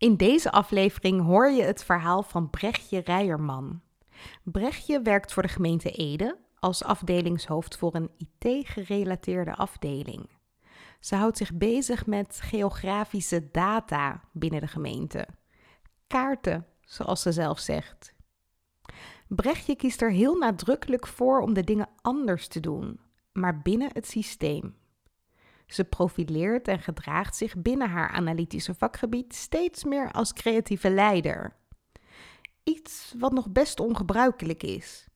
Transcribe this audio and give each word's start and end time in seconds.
In 0.00 0.16
deze 0.16 0.50
aflevering 0.50 1.22
hoor 1.22 1.50
je 1.50 1.62
het 1.62 1.84
verhaal 1.84 2.22
van 2.22 2.50
Brechtje 2.50 2.98
Rijerman. 2.98 3.80
Brechtje 4.42 5.02
werkt 5.02 5.32
voor 5.32 5.42
de 5.42 5.48
gemeente 5.48 5.90
Ede 5.90 6.38
als 6.58 6.84
afdelingshoofd 6.84 7.76
voor 7.76 7.94
een 7.94 8.10
IT-gerelateerde 8.16 9.54
afdeling. 9.54 10.28
Ze 11.00 11.14
houdt 11.14 11.36
zich 11.36 11.54
bezig 11.54 12.06
met 12.06 12.40
geografische 12.42 13.50
data 13.50 14.20
binnen 14.32 14.60
de 14.60 14.66
gemeente. 14.66 15.26
Kaarten, 16.06 16.66
zoals 16.80 17.22
ze 17.22 17.32
zelf 17.32 17.58
zegt. 17.58 18.14
Brechtje 19.28 19.76
kiest 19.76 20.02
er 20.02 20.10
heel 20.10 20.34
nadrukkelijk 20.34 21.06
voor 21.06 21.40
om 21.40 21.54
de 21.54 21.64
dingen 21.64 21.88
anders 22.00 22.48
te 22.48 22.60
doen, 22.60 23.00
maar 23.32 23.62
binnen 23.62 23.90
het 23.92 24.06
systeem. 24.06 24.79
Ze 25.70 25.84
profileert 25.84 26.68
en 26.68 26.78
gedraagt 26.78 27.36
zich 27.36 27.56
binnen 27.56 27.90
haar 27.90 28.10
analytische 28.10 28.74
vakgebied 28.74 29.34
steeds 29.34 29.84
meer 29.84 30.10
als 30.12 30.32
creatieve 30.32 30.90
leider. 30.90 31.56
Iets 32.64 33.14
wat 33.18 33.32
nog 33.32 33.50
best 33.50 33.80
ongebruikelijk 33.80 34.62
is. 34.62 35.06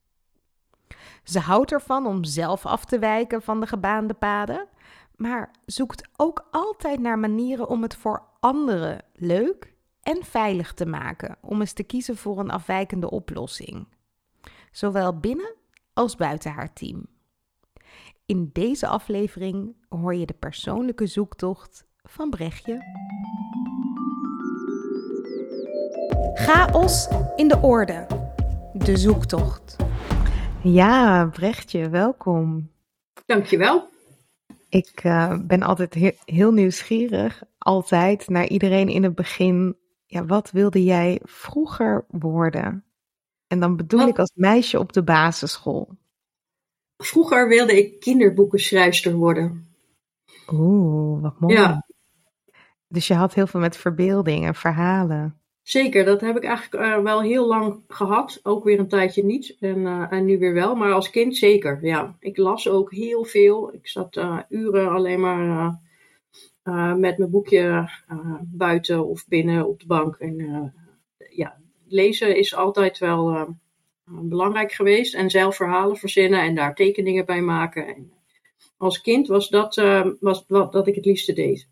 Ze 1.24 1.38
houdt 1.38 1.72
ervan 1.72 2.06
om 2.06 2.24
zelf 2.24 2.66
af 2.66 2.84
te 2.84 2.98
wijken 2.98 3.42
van 3.42 3.60
de 3.60 3.66
gebaande 3.66 4.14
paden, 4.14 4.68
maar 5.16 5.50
zoekt 5.66 6.08
ook 6.16 6.48
altijd 6.50 7.00
naar 7.00 7.18
manieren 7.18 7.68
om 7.68 7.82
het 7.82 7.96
voor 7.96 8.22
anderen 8.40 9.04
leuk 9.12 9.72
en 10.02 10.24
veilig 10.24 10.72
te 10.72 10.86
maken, 10.86 11.36
om 11.40 11.60
eens 11.60 11.72
te 11.72 11.82
kiezen 11.82 12.16
voor 12.16 12.38
een 12.38 12.50
afwijkende 12.50 13.10
oplossing. 13.10 13.86
Zowel 14.70 15.18
binnen 15.18 15.54
als 15.92 16.16
buiten 16.16 16.52
haar 16.52 16.72
team. 16.72 17.13
In 18.26 18.50
deze 18.52 18.86
aflevering 18.86 19.74
hoor 19.88 20.14
je 20.14 20.26
de 20.26 20.34
persoonlijke 20.34 21.06
zoektocht 21.06 21.86
van 22.02 22.30
Brechtje. 22.30 22.78
Chaos 26.34 27.08
in 27.36 27.48
de 27.48 27.58
orde. 27.62 28.06
De 28.72 28.96
zoektocht. 28.96 29.76
Ja, 30.62 31.26
Brechtje, 31.26 31.88
welkom. 31.88 32.70
Dankjewel. 33.26 33.88
Ik 34.68 35.04
uh, 35.04 35.38
ben 35.40 35.62
altijd 35.62 35.94
heel 36.24 36.52
nieuwsgierig, 36.52 37.42
altijd 37.58 38.28
naar 38.28 38.46
iedereen 38.46 38.88
in 38.88 39.02
het 39.02 39.14
begin. 39.14 39.76
Ja, 40.06 40.24
wat 40.24 40.50
wilde 40.50 40.84
jij 40.84 41.20
vroeger 41.22 42.04
worden? 42.08 42.84
En 43.46 43.60
dan 43.60 43.76
bedoel 43.76 44.00
wat? 44.00 44.08
ik 44.08 44.18
als 44.18 44.32
meisje 44.34 44.78
op 44.78 44.92
de 44.92 45.02
basisschool. 45.02 45.88
Vroeger 47.06 47.48
wilde 47.48 47.78
ik 47.78 48.00
kinderboekenschrijfster 48.00 49.14
worden. 49.14 49.66
Oeh, 50.52 51.22
wat 51.22 51.40
mooi. 51.40 51.54
Ja. 51.54 51.86
Dus 52.88 53.06
je 53.06 53.14
had 53.14 53.34
heel 53.34 53.46
veel 53.46 53.60
met 53.60 53.76
verbeelding 53.76 54.46
en 54.46 54.54
verhalen. 54.54 55.38
Zeker, 55.62 56.04
dat 56.04 56.20
heb 56.20 56.36
ik 56.36 56.44
eigenlijk 56.44 56.84
uh, 56.84 57.02
wel 57.02 57.22
heel 57.22 57.46
lang 57.46 57.82
gehad. 57.88 58.40
Ook 58.42 58.64
weer 58.64 58.78
een 58.78 58.88
tijdje 58.88 59.24
niet 59.24 59.56
en, 59.60 59.78
uh, 59.78 60.12
en 60.12 60.24
nu 60.24 60.38
weer 60.38 60.54
wel. 60.54 60.74
Maar 60.74 60.92
als 60.92 61.10
kind 61.10 61.36
zeker, 61.36 61.78
ja. 61.86 62.16
Ik 62.18 62.36
las 62.36 62.68
ook 62.68 62.92
heel 62.92 63.24
veel. 63.24 63.74
Ik 63.74 63.88
zat 63.88 64.16
uh, 64.16 64.38
uren 64.48 64.88
alleen 64.90 65.20
maar 65.20 65.82
met 66.96 67.18
mijn 67.18 67.30
boekje 67.30 67.90
buiten 68.42 69.06
of 69.06 69.28
binnen 69.28 69.66
op 69.68 69.80
de 69.80 69.86
bank. 69.86 70.16
En 70.16 70.72
ja, 71.30 71.56
lezen 71.86 72.36
is 72.36 72.54
altijd 72.54 72.98
wel 72.98 73.56
belangrijk 74.04 74.72
geweest. 74.72 75.14
En 75.14 75.30
zelf 75.30 75.56
verhalen 75.56 75.96
verzinnen 75.96 76.40
en 76.40 76.54
daar 76.54 76.74
tekeningen 76.74 77.26
bij 77.26 77.40
maken. 77.40 77.86
En 77.86 78.12
als 78.76 79.00
kind 79.00 79.26
was 79.26 79.48
dat 79.48 79.74
was 80.20 80.44
wat 80.48 80.72
dat 80.72 80.86
ik 80.86 80.94
het 80.94 81.04
liefste 81.04 81.32
deed. 81.32 81.68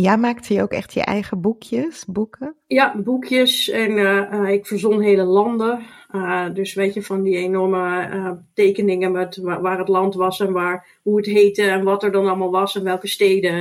Ja, 0.00 0.16
maakte 0.16 0.54
je 0.54 0.62
ook 0.62 0.72
echt 0.72 0.94
je 0.94 1.00
eigen 1.00 1.40
boekjes, 1.40 2.04
boeken? 2.04 2.56
Ja, 2.66 2.96
boekjes 2.96 3.68
en 3.68 3.90
uh, 3.90 4.50
ik 4.50 4.66
verzon 4.66 5.00
hele 5.00 5.24
landen. 5.24 5.82
Uh, 6.14 6.54
dus 6.54 6.74
weet 6.74 6.94
je, 6.94 7.02
van 7.02 7.22
die 7.22 7.36
enorme 7.36 8.08
uh, 8.12 8.32
tekeningen 8.54 9.12
met 9.12 9.36
waar, 9.36 9.78
het 9.78 9.88
land 9.88 10.14
was 10.14 10.40
en 10.40 10.52
waar, 10.52 11.00
hoe 11.02 11.16
het 11.16 11.26
heette 11.26 11.62
en 11.62 11.84
wat 11.84 12.02
er 12.02 12.12
dan 12.12 12.26
allemaal 12.26 12.50
was 12.50 12.76
en 12.76 12.84
welke 12.84 13.08
steden. 13.08 13.52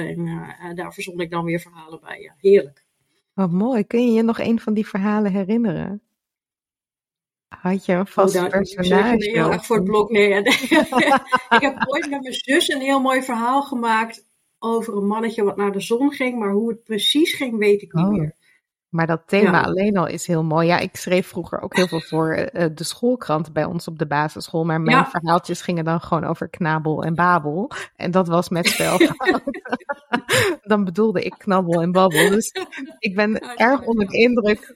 En 0.60 0.76
daar 0.76 0.94
verzon 0.94 1.20
ik 1.20 1.32
dan 1.32 1.46
weer 1.46 1.60
verhalen 1.60 2.00
bij. 2.02 2.22
Ja, 2.22 2.34
heerlijk. 2.38 2.86
Wat 3.34 3.52
mooi. 3.52 3.84
Kun 3.84 4.06
je 4.06 4.12
je 4.12 4.24
nog 4.24 4.40
een 4.40 4.60
van 4.60 4.74
die 4.74 4.88
verhalen 4.88 5.32
herinneren? 5.32 6.02
Had 7.62 7.86
je 7.86 7.94
een 7.94 8.08
vast 8.08 8.36
oh, 8.36 8.48
personage? 8.48 9.16
Nee, 9.16 9.32
heel 9.32 9.52
erg 9.52 9.66
voor 9.66 9.76
het 9.76 9.86
blok. 9.86 10.12
Nee, 10.12 10.34
ik 10.44 10.70
heb 11.50 11.76
ooit 11.92 12.10
met 12.10 12.22
mijn 12.22 12.34
zus 12.34 12.68
een 12.68 12.82
heel 12.82 13.00
mooi 13.00 13.24
verhaal 13.24 13.62
gemaakt 13.62 14.26
over 14.60 14.98
een 14.98 15.08
mannetje 15.08 15.44
wat 15.44 15.58
naar 15.58 15.72
de 15.72 15.82
zon 15.82 16.12
ging, 16.12 16.40
maar 16.40 16.52
hoe 16.52 16.70
het 16.70 16.84
precies 16.84 17.34
ging, 17.34 17.58
weet 17.58 17.82
ik 17.82 17.94
niet 17.94 18.06
oh. 18.06 18.12
meer. 18.12 18.36
Maar 18.90 19.08
dat 19.08 19.22
thema 19.26 19.52
ja. 19.52 19.62
alleen 19.62 19.98
al 19.98 20.08
is 20.08 20.28
heel 20.28 20.44
mooi. 20.44 20.68
Ja, 20.68 20.78
ik 20.78 20.96
schreef 20.96 21.28
vroeger 21.28 21.62
ook 21.62 21.76
heel 21.76 21.88
veel 21.88 22.02
voor 22.02 22.50
uh, 22.54 22.66
de 22.74 22.84
schoolkrant 22.84 23.54
bij 23.54 23.66
ons 23.66 23.88
op 23.88 24.00
de 24.00 24.08
basisschool. 24.08 24.66
Maar 24.66 24.82
mijn 24.82 24.98
ja. 24.98 25.10
verhaaltjes 25.10 25.62
gingen 25.62 25.86
dan 25.86 26.02
gewoon 26.02 26.24
over 26.24 26.50
knabel 26.50 27.04
en 27.04 27.16
babel. 27.16 27.72
En 27.96 28.12
dat 28.12 28.28
was 28.28 28.50
met 28.50 28.68
spel. 28.68 28.98
dan 30.72 30.84
bedoelde 30.84 31.22
ik 31.22 31.36
knabbel 31.38 31.82
en 31.82 31.92
babbel. 31.92 32.30
Dus 32.30 32.52
ik 33.00 33.16
ben 33.16 33.32
ja, 33.32 33.56
erg 33.56 33.82
onder 33.82 34.08
de 34.08 34.18
indruk 34.18 34.76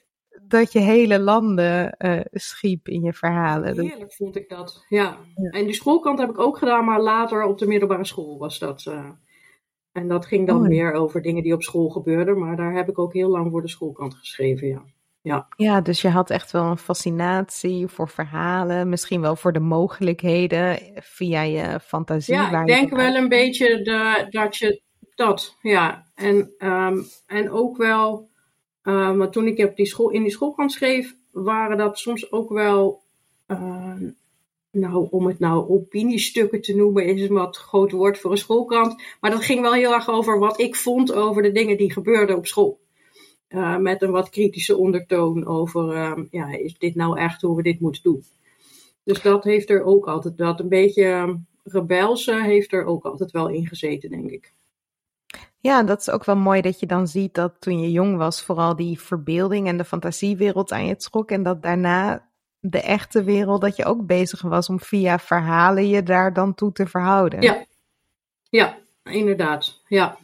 dat 0.52 0.72
je 0.72 0.80
hele 0.80 1.20
landen 1.20 1.96
uh, 2.00 2.20
schiep 2.32 2.88
in 2.88 3.02
je 3.02 3.14
verhalen. 3.14 3.80
Heerlijk 3.80 4.14
vond 4.14 4.36
ik 4.36 4.50
dat, 4.50 4.86
ja. 4.90 5.18
En 5.36 5.66
die 5.66 5.74
schoolkrant 5.74 6.20
heb 6.20 6.30
ik 6.30 6.40
ook 6.40 6.58
gedaan, 6.58 6.86
maar 6.86 7.02
later 7.02 7.44
op 7.44 7.58
de 7.58 7.68
middelbare 7.68 8.06
school 8.06 8.38
was 8.38 8.60
dat... 8.60 8.86
Uh... 8.88 9.10
En 9.92 10.08
dat 10.08 10.26
ging 10.26 10.48
dan 10.48 10.62
oh. 10.62 10.68
meer 10.68 10.94
over 10.94 11.22
dingen 11.22 11.44
die 11.44 11.54
op 11.54 11.64
school 11.64 11.90
gebeurden. 11.90 12.40
Maar 12.40 12.56
daar 12.56 12.74
heb 12.74 12.90
ik 12.90 13.00
ook 13.00 13.14
heel 13.14 13.30
lang 13.30 13.52
voor 13.52 13.62
de 13.62 13.68
schoolkant 13.68 14.16
geschreven, 14.16 14.68
ja. 14.68 14.84
Ja. 15.22 15.48
ja, 15.56 15.82
dus 15.82 16.02
je 16.02 16.10
had 16.10 16.30
echt 16.30 16.52
wel 16.52 16.64
een 16.64 16.78
fascinatie 16.78 17.88
voor 17.88 18.10
verhalen, 18.10 18.90
misschien 18.90 19.22
wel 19.22 19.36
voor 19.36 19.54
de 19.54 19.60
mogelijkheden 19.60 20.80
via 20.96 21.42
je 21.42 21.80
fantasie. 21.80 22.34
Ja, 22.34 22.62
ik 22.62 22.68
denk 22.68 22.90
wel 22.90 23.16
een 23.16 23.30
beetje 23.30 23.82
de, 23.82 24.28
dat 24.30 24.58
je 24.58 24.82
dat, 25.16 25.58
ja. 25.62 26.12
En, 26.16 26.54
um, 26.58 27.04
en 27.26 27.52
ook 27.52 27.78
wel, 27.78 28.30
um, 28.84 29.18
maar 29.18 29.32
toen 29.32 29.48
ik 29.48 29.76
die 29.76 29.86
school, 29.86 30.10
in 30.10 30.22
die 30.22 30.32
schoolkant 30.32 30.72
schreef, 30.72 31.16
waren 31.32 31.78
dat 31.78 31.98
soms 31.98 32.32
ook 32.32 32.50
wel 32.50 33.02
uh, 33.48 33.96
nou, 34.72 35.08
om 35.10 35.26
het 35.26 35.40
nou 35.40 35.70
opiniestukken 35.70 36.62
te 36.62 36.76
noemen, 36.76 37.06
is 37.06 37.22
een 37.22 37.34
wat 37.34 37.58
groot 37.58 37.92
woord 37.92 38.20
voor 38.20 38.32
een 38.32 38.38
schoolkrant. 38.38 39.04
Maar 39.20 39.32
dat 39.32 39.44
ging 39.44 39.62
wel 39.62 39.74
heel 39.74 39.94
erg 39.94 40.10
over 40.10 40.40
wat 40.40 40.60
ik 40.60 40.76
vond 40.76 41.14
over 41.14 41.42
de 41.42 41.52
dingen 41.52 41.78
die 41.78 41.92
gebeurden 41.92 42.38
op 42.38 42.48
school. 42.48 42.80
met 43.80 44.02
een 44.02 44.12
wat 44.12 44.30
kritische 44.30 44.78
ondertoon 44.78 45.46
over, 45.46 45.94
ehm, 45.94 46.26
ja, 46.30 46.52
is 46.58 46.78
dit 46.78 46.96
nou 46.96 47.20
echt 47.20 47.42
hoe 47.42 47.56
we 47.56 47.64
dit 47.64 47.80
moeten 47.80 48.04
doen? 48.04 48.24
Dus 49.04 49.22
dat 49.22 49.44
heeft 49.44 49.70
er 49.70 49.84
ook 49.84 50.08
altijd, 50.08 50.38
dat 50.38 50.60
een 50.60 50.70
beetje 50.70 51.04
ehm, 51.04 51.36
rebelse 51.64 52.44
heeft 52.44 52.74
er 52.74 52.86
ook 52.86 53.06
altijd 53.06 53.32
wel 53.32 53.50
in 53.50 53.68
gezeten, 53.68 54.10
denk 54.10 54.30
ik. 54.30 54.54
Ja, 55.62 55.84
dat 55.84 56.00
is 56.00 56.10
ook 56.10 56.26
wel 56.26 56.36
mooi 56.36 56.62
dat 56.62 56.80
je 56.80 56.86
dan 56.86 57.08
ziet 57.08 57.34
dat 57.34 57.54
toen 57.60 57.80
je 57.80 57.92
jong 57.92 58.18
was, 58.18 58.44
vooral 58.44 58.76
die 58.76 59.00
verbeelding 59.00 59.68
en 59.68 59.78
de 59.78 59.86
fantasiewereld 59.86 60.72
aan 60.72 60.86
je 60.86 60.96
trok. 60.96 61.32
En 61.32 61.44
dat 61.44 61.62
daarna 61.62 62.30
de 62.60 62.82
echte 62.82 63.24
wereld, 63.24 63.62
dat 63.62 63.76
je 63.76 63.86
ook 63.86 64.06
bezig 64.06 64.42
was 64.42 64.70
om 64.70 64.80
via 64.80 65.20
verhalen 65.20 65.88
je 65.88 66.04
daar 66.04 66.34
dan 66.34 66.54
toe 66.54 66.72
te 66.72 66.88
verhouden. 66.88 67.42
Ja, 67.42 67.66
ja 68.50 68.78
inderdaad. 69.04 69.82
Ja. 69.88 70.18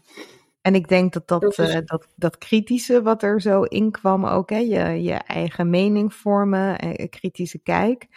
En 0.61 0.75
ik 0.75 0.87
denk 0.87 1.13
dat 1.13 1.27
dat, 1.27 1.41
dat, 1.41 1.57
uh, 1.57 1.77
dat, 1.85 2.07
dat, 2.15 2.37
kritische 2.37 3.01
wat 3.01 3.23
er 3.23 3.41
zo 3.41 3.61
in 3.61 3.91
kwam 3.91 4.25
ook, 4.25 4.49
hè, 4.49 4.57
je, 4.57 5.03
je 5.03 5.13
eigen 5.13 5.69
mening 5.69 6.13
vormen, 6.13 6.79
eh, 6.79 7.09
kritische 7.09 7.59
kijk, 7.59 8.07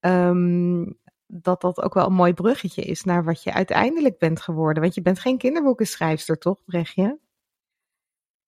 um, 0.00 0.98
dat 1.28 1.60
dat 1.60 1.82
ook 1.82 1.94
wel 1.94 2.06
een 2.06 2.12
mooi 2.12 2.34
bruggetje 2.34 2.82
is 2.82 3.04
naar 3.04 3.24
wat 3.24 3.42
je 3.42 3.52
uiteindelijk 3.52 4.18
bent 4.18 4.40
geworden. 4.40 4.82
Want 4.82 4.94
je 4.94 5.02
bent 5.02 5.18
geen 5.18 5.38
kinderboekenschrijfster, 5.38 6.38
toch, 6.38 6.64
Brechtje? 6.64 7.18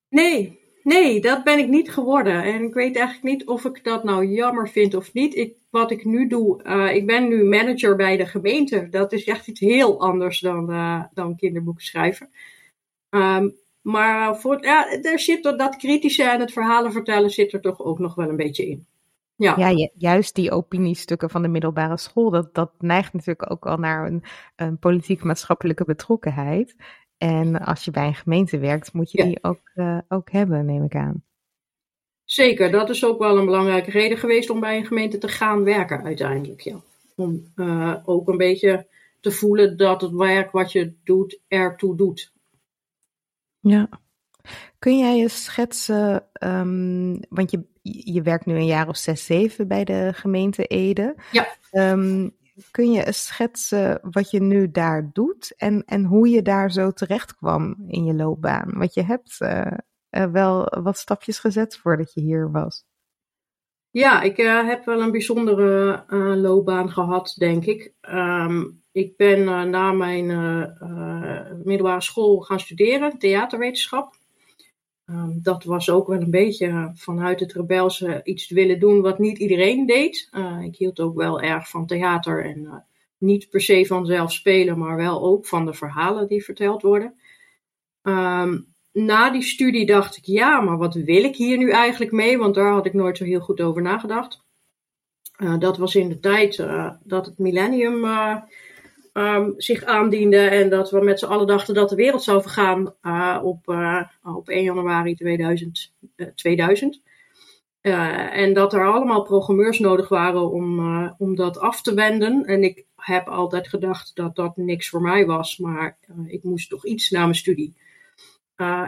Nee, 0.08 0.60
nee, 0.82 1.20
dat 1.20 1.44
ben 1.44 1.58
ik 1.58 1.68
niet 1.68 1.90
geworden. 1.90 2.42
En 2.42 2.62
ik 2.62 2.74
weet 2.74 2.96
eigenlijk 2.96 3.36
niet 3.36 3.46
of 3.46 3.64
ik 3.64 3.84
dat 3.84 4.04
nou 4.04 4.26
jammer 4.26 4.68
vind 4.68 4.94
of 4.94 5.12
niet. 5.12 5.34
Ik, 5.34 5.54
wat 5.70 5.90
ik 5.90 6.04
nu 6.04 6.26
doe, 6.26 6.62
uh, 6.64 6.94
ik 6.94 7.06
ben 7.06 7.28
nu 7.28 7.44
manager 7.44 7.96
bij 7.96 8.16
de 8.16 8.26
gemeente. 8.26 8.88
Dat 8.88 9.12
is 9.12 9.24
echt 9.24 9.46
iets 9.46 9.60
heel 9.60 10.00
anders 10.00 10.40
dan, 10.40 10.70
uh, 10.70 11.04
dan 11.12 11.36
kinderboeken 11.36 11.84
schrijven. 11.84 12.30
Um, 13.10 13.58
maar 13.82 14.40
voor, 14.40 14.64
ja, 14.64 14.90
er 15.02 15.18
zit 15.18 15.42
dat 15.42 15.76
kritische 15.76 16.22
en 16.22 16.40
het 16.40 16.52
verhalen 16.52 16.92
vertellen 16.92 17.30
zit 17.30 17.52
er 17.52 17.60
toch 17.60 17.80
ook 17.80 17.98
nog 17.98 18.14
wel 18.14 18.28
een 18.28 18.36
beetje 18.36 18.68
in. 18.68 18.86
Ja. 19.40 19.56
ja, 19.56 19.90
juist 19.96 20.34
die 20.34 20.50
opiniestukken 20.50 21.30
van 21.30 21.42
de 21.42 21.48
middelbare 21.48 21.96
school, 21.96 22.30
dat, 22.30 22.54
dat 22.54 22.72
neigt 22.78 23.12
natuurlijk 23.12 23.50
ook 23.50 23.66
al 23.66 23.76
naar 23.76 24.06
een, 24.06 24.22
een 24.56 24.78
politiek-maatschappelijke 24.78 25.84
betrokkenheid. 25.84 26.76
En 27.18 27.60
als 27.64 27.84
je 27.84 27.90
bij 27.90 28.06
een 28.06 28.14
gemeente 28.14 28.58
werkt, 28.58 28.92
moet 28.92 29.10
je 29.10 29.24
die 29.24 29.38
ook, 29.44 29.70
uh, 29.74 29.98
ook 30.08 30.30
hebben, 30.30 30.64
neem 30.64 30.84
ik 30.84 30.94
aan. 30.94 31.24
Zeker, 32.24 32.70
dat 32.70 32.90
is 32.90 33.04
ook 33.04 33.18
wel 33.18 33.38
een 33.38 33.44
belangrijke 33.44 33.90
reden 33.90 34.18
geweest 34.18 34.50
om 34.50 34.60
bij 34.60 34.76
een 34.76 34.86
gemeente 34.86 35.18
te 35.18 35.28
gaan 35.28 35.64
werken 35.64 36.04
uiteindelijk. 36.04 36.60
Ja. 36.60 36.80
Om 37.16 37.52
uh, 37.56 37.96
ook 38.04 38.28
een 38.28 38.36
beetje 38.36 38.86
te 39.20 39.30
voelen 39.30 39.76
dat 39.76 40.00
het 40.00 40.12
werk 40.12 40.50
wat 40.50 40.72
je 40.72 40.94
doet 41.04 41.40
ertoe 41.48 41.96
doet. 41.96 42.32
Ja. 43.60 43.88
Kun 44.78 44.98
jij 44.98 45.16
je 45.16 45.28
schetsen, 45.28 46.26
um, 46.44 47.20
want 47.28 47.50
je, 47.50 47.69
je 47.82 48.22
werkt 48.22 48.46
nu 48.46 48.54
een 48.54 48.66
jaar 48.66 48.88
of 48.88 48.96
zes, 48.96 49.24
zeven 49.24 49.68
bij 49.68 49.84
de 49.84 50.10
gemeente 50.14 50.64
Ede. 50.64 51.16
Ja. 51.32 51.46
Um, 51.72 52.38
kun 52.70 52.92
je 52.92 53.12
schetsen 53.12 53.98
wat 54.02 54.30
je 54.30 54.40
nu 54.40 54.70
daar 54.70 55.10
doet 55.12 55.54
en, 55.56 55.84
en 55.84 56.04
hoe 56.04 56.28
je 56.28 56.42
daar 56.42 56.70
zo 56.70 56.90
terecht 56.90 57.36
kwam 57.36 57.76
in 57.88 58.04
je 58.04 58.14
loopbaan? 58.14 58.72
Want 58.72 58.94
je 58.94 59.02
hebt 59.02 59.36
uh, 59.40 59.66
uh, 60.10 60.24
wel 60.24 60.64
wat 60.82 60.98
stapjes 60.98 61.38
gezet 61.38 61.76
voordat 61.76 62.14
je 62.14 62.20
hier 62.20 62.50
was. 62.50 62.84
Ja, 63.90 64.22
ik 64.22 64.38
uh, 64.38 64.66
heb 64.66 64.84
wel 64.84 65.00
een 65.00 65.10
bijzondere 65.10 66.04
loopbaan 66.36 66.90
gehad, 66.90 67.34
denk 67.38 67.64
ik. 67.64 67.92
Um, 68.00 68.82
ik 68.92 69.16
ben 69.16 69.70
na 69.70 69.92
mijn 69.92 70.26
middelbare 71.64 72.02
school 72.02 72.40
gaan 72.40 72.60
studeren, 72.60 73.18
theaterwetenschap. 73.18 74.18
Um, 75.12 75.38
dat 75.42 75.64
was 75.64 75.90
ook 75.90 76.06
wel 76.06 76.20
een 76.20 76.30
beetje 76.30 76.92
vanuit 76.94 77.40
het 77.40 77.52
rebelse 77.52 78.20
iets 78.24 78.50
willen 78.50 78.78
doen 78.78 79.00
wat 79.00 79.18
niet 79.18 79.38
iedereen 79.38 79.86
deed. 79.86 80.28
Uh, 80.32 80.62
ik 80.62 80.76
hield 80.76 81.00
ook 81.00 81.14
wel 81.14 81.40
erg 81.40 81.68
van 81.68 81.86
theater 81.86 82.44
en 82.44 82.58
uh, 82.58 82.74
niet 83.18 83.48
per 83.48 83.60
se 83.60 83.86
van 83.86 84.06
zelf 84.06 84.32
spelen, 84.32 84.78
maar 84.78 84.96
wel 84.96 85.22
ook 85.22 85.46
van 85.46 85.66
de 85.66 85.74
verhalen 85.74 86.28
die 86.28 86.44
verteld 86.44 86.82
worden. 86.82 87.14
Um, 88.02 88.66
na 88.92 89.30
die 89.30 89.42
studie 89.42 89.86
dacht 89.86 90.16
ik, 90.16 90.24
ja, 90.24 90.60
maar 90.60 90.76
wat 90.76 90.94
wil 90.94 91.24
ik 91.24 91.36
hier 91.36 91.56
nu 91.56 91.70
eigenlijk 91.70 92.12
mee? 92.12 92.38
Want 92.38 92.54
daar 92.54 92.72
had 92.72 92.86
ik 92.86 92.94
nooit 92.94 93.16
zo 93.16 93.24
heel 93.24 93.40
goed 93.40 93.60
over 93.60 93.82
nagedacht. 93.82 94.44
Dat 95.58 95.78
was 95.78 95.94
in 95.94 96.08
de 96.08 96.20
tijd 96.20 96.56
dat 97.04 97.26
het 97.26 97.38
millennium 97.38 98.00
um, 99.12 99.54
zich 99.56 99.84
aandiende 99.84 100.36
en 100.36 100.68
dat 100.68 100.90
we 100.90 101.00
met 101.00 101.18
z'n 101.18 101.26
allen 101.26 101.46
dachten 101.46 101.74
dat 101.74 101.88
de 101.88 101.96
wereld 101.96 102.22
zou 102.22 102.42
vergaan 102.42 102.94
uh, 103.02 103.40
op, 103.42 103.68
uh, 103.68 104.02
op 104.22 104.48
1 104.48 104.62
januari 104.62 105.14
2000. 105.14 105.92
Uh, 106.16 106.26
2000. 106.34 107.02
en 107.80 108.52
dat 108.52 108.72
er 108.72 108.92
allemaal 108.92 109.22
programmeurs 109.22 109.78
nodig 109.78 110.08
waren 110.08 110.50
om, 110.50 111.14
om 111.18 111.34
dat 111.34 111.58
af 111.58 111.82
te 111.82 111.94
wenden. 111.94 112.44
En 112.44 112.62
ik 112.62 112.84
heb 112.96 113.28
altijd 113.28 113.68
gedacht 113.68 114.10
dat 114.14 114.36
dat 114.36 114.56
niks 114.56 114.88
voor 114.88 115.02
mij 115.02 115.26
was, 115.26 115.58
maar 115.58 115.98
ik 116.26 116.42
moest 116.42 116.70
toch 116.70 116.86
iets 116.86 117.10
na 117.10 117.20
mijn 117.20 117.34
studie. 117.34 117.74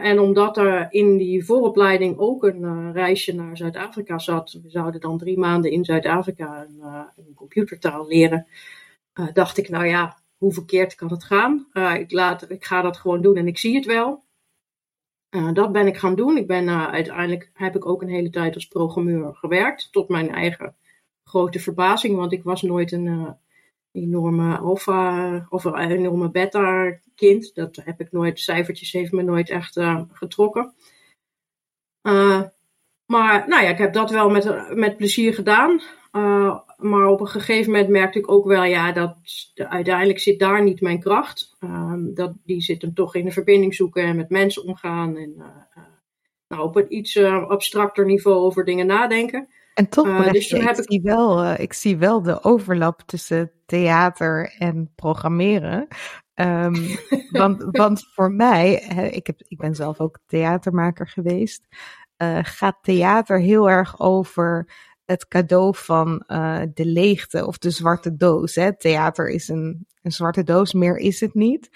en 0.01 0.19
omdat 0.19 0.57
er 0.57 0.87
in 0.89 1.17
die 1.17 1.45
vooropleiding 1.45 2.17
ook 2.17 2.43
een 2.43 2.91
reisje 2.91 3.35
naar 3.35 3.57
Zuid-Afrika 3.57 4.19
zat, 4.19 4.59
we 4.63 4.69
zouden 4.69 5.01
dan 5.01 5.17
drie 5.17 5.37
maanden 5.37 5.71
in 5.71 5.85
Zuid-Afrika 5.85 6.67
een, 6.67 6.81
een 7.15 7.33
computertaal 7.35 8.07
leren. 8.07 8.47
Uh, 9.19 9.27
dacht 9.33 9.57
ik, 9.57 9.69
nou 9.69 9.85
ja, 9.85 10.17
hoe 10.37 10.53
verkeerd 10.53 10.95
kan 10.95 11.11
het 11.11 11.23
gaan? 11.23 11.67
Uh, 11.73 11.95
ik, 11.95 12.11
laat, 12.11 12.49
ik 12.49 12.65
ga 12.65 12.81
dat 12.81 12.97
gewoon 12.97 13.21
doen 13.21 13.35
en 13.35 13.47
ik 13.47 13.57
zie 13.57 13.75
het 13.75 13.85
wel. 13.85 14.23
Uh, 15.35 15.53
dat 15.53 15.71
ben 15.71 15.87
ik 15.87 15.97
gaan 15.97 16.15
doen. 16.15 16.37
Ik 16.37 16.47
ben 16.47 16.69
uiteindelijk 16.69 17.51
heb 17.53 17.75
ik 17.75 17.85
ook 17.85 18.01
een 18.01 18.09
hele 18.09 18.29
tijd 18.29 18.55
als 18.55 18.67
programmeur 18.67 19.35
gewerkt, 19.35 19.91
tot 19.91 20.09
mijn 20.09 20.29
eigen 20.29 20.75
grote 21.23 21.59
verbazing, 21.59 22.15
want 22.15 22.31
ik 22.31 22.43
was 22.43 22.61
nooit 22.61 22.91
een 22.91 23.37
enorme 23.91 24.57
alpha 24.57 25.45
of 25.49 25.63
een 25.63 25.91
enorme 25.91 26.31
beta 26.31 26.97
kind. 27.15 27.55
Dat 27.55 27.75
heb 27.75 27.99
ik 27.99 28.11
nooit, 28.11 28.39
cijfertjes 28.39 28.91
heeft 28.91 29.11
me 29.11 29.21
nooit 29.21 29.49
echt 29.49 29.79
getrokken. 30.11 30.73
maar 33.05 33.47
nou 33.47 33.63
ja, 33.63 33.69
ik 33.69 33.77
heb 33.77 33.93
dat 33.93 34.11
wel 34.11 34.29
met, 34.29 34.75
met 34.75 34.97
plezier 34.97 35.33
gedaan. 35.33 35.81
Maar 36.77 37.07
op 37.07 37.19
een 37.19 37.27
gegeven 37.27 37.71
moment 37.71 37.89
merkte 37.89 38.19
ik 38.19 38.31
ook 38.31 38.45
wel, 38.45 38.63
ja, 38.63 38.91
dat 38.91 39.15
uiteindelijk 39.53 40.19
zit 40.19 40.39
daar 40.39 40.63
niet 40.63 40.81
mijn 40.81 40.99
kracht. 40.99 41.55
Um, 41.59 42.13
dat, 42.13 42.33
die 42.43 42.61
zit 42.61 42.81
hem 42.81 42.93
toch 42.93 43.15
in 43.15 43.25
de 43.25 43.31
verbinding 43.31 43.75
zoeken 43.75 44.03
en 44.03 44.15
met 44.15 44.29
mensen 44.29 44.63
omgaan. 44.63 45.17
En 45.17 45.33
uh, 45.37 45.45
uh, 45.77 45.83
nou, 46.47 46.63
op 46.63 46.75
een 46.75 46.95
iets 46.95 47.17
abstracter 47.23 48.05
niveau 48.05 48.37
over 48.37 48.65
dingen 48.65 48.85
nadenken. 48.85 49.47
En 49.73 49.89
toch, 49.89 50.31
dus 50.31 50.51
ik, 50.51 50.61
ik, 50.61 50.75
zie 50.75 51.01
wel, 51.01 51.53
ik 51.53 51.73
zie 51.73 51.97
wel 51.97 52.21
de 52.21 52.43
overlap 52.43 53.01
tussen 53.05 53.51
theater 53.65 54.55
en 54.57 54.91
programmeren. 54.95 55.87
Um, 56.35 56.75
want, 57.31 57.65
want 57.71 58.07
voor 58.13 58.31
mij, 58.31 58.83
hè, 58.87 59.05
ik, 59.05 59.27
heb, 59.27 59.41
ik 59.47 59.57
ben 59.57 59.75
zelf 59.75 59.99
ook 59.99 60.19
theatermaker 60.25 61.07
geweest, 61.07 61.67
gaat 62.41 62.77
theater 62.81 63.39
heel 63.39 63.69
erg 63.69 63.99
over 63.99 64.67
het 65.05 65.27
cadeau 65.27 65.75
van 65.75 66.23
uh, 66.27 66.61
de 66.73 66.85
leegte 66.85 67.47
of 67.47 67.57
de 67.57 67.69
zwarte 67.69 68.15
doos. 68.15 68.55
Hè. 68.55 68.77
Theater 68.77 69.29
is 69.29 69.47
een, 69.47 69.87
een 70.01 70.11
zwarte 70.11 70.43
doos, 70.43 70.73
meer 70.73 70.97
is 70.97 71.19
het 71.19 71.33
niet. 71.33 71.69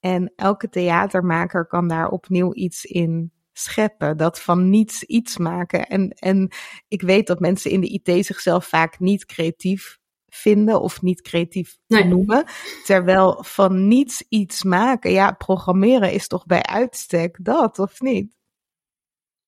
En 0.00 0.32
elke 0.36 0.68
theatermaker 0.68 1.66
kan 1.66 1.88
daar 1.88 2.08
opnieuw 2.08 2.54
iets 2.54 2.84
in 2.84 3.32
scheppen. 3.52 4.16
Dat 4.16 4.40
van 4.40 4.70
niets 4.70 5.02
iets 5.02 5.36
maken. 5.36 5.86
En, 5.86 6.10
en 6.10 6.52
ik 6.88 7.02
weet 7.02 7.26
dat 7.26 7.40
mensen 7.40 7.70
in 7.70 7.80
de 7.80 7.88
IT 8.02 8.26
zichzelf 8.26 8.66
vaak 8.66 8.98
niet 8.98 9.24
creatief 9.26 9.98
vinden 10.28 10.80
of 10.80 11.02
niet 11.02 11.22
creatief 11.22 11.76
nee. 11.86 12.04
noemen. 12.04 12.44
Terwijl 12.84 13.44
van 13.44 13.88
niets 13.88 14.24
iets 14.28 14.62
maken, 14.62 15.10
ja, 15.10 15.32
programmeren 15.32 16.12
is 16.12 16.26
toch 16.26 16.46
bij 16.46 16.62
uitstek 16.62 17.38
dat, 17.42 17.78
of 17.78 18.00
niet? 18.00 18.32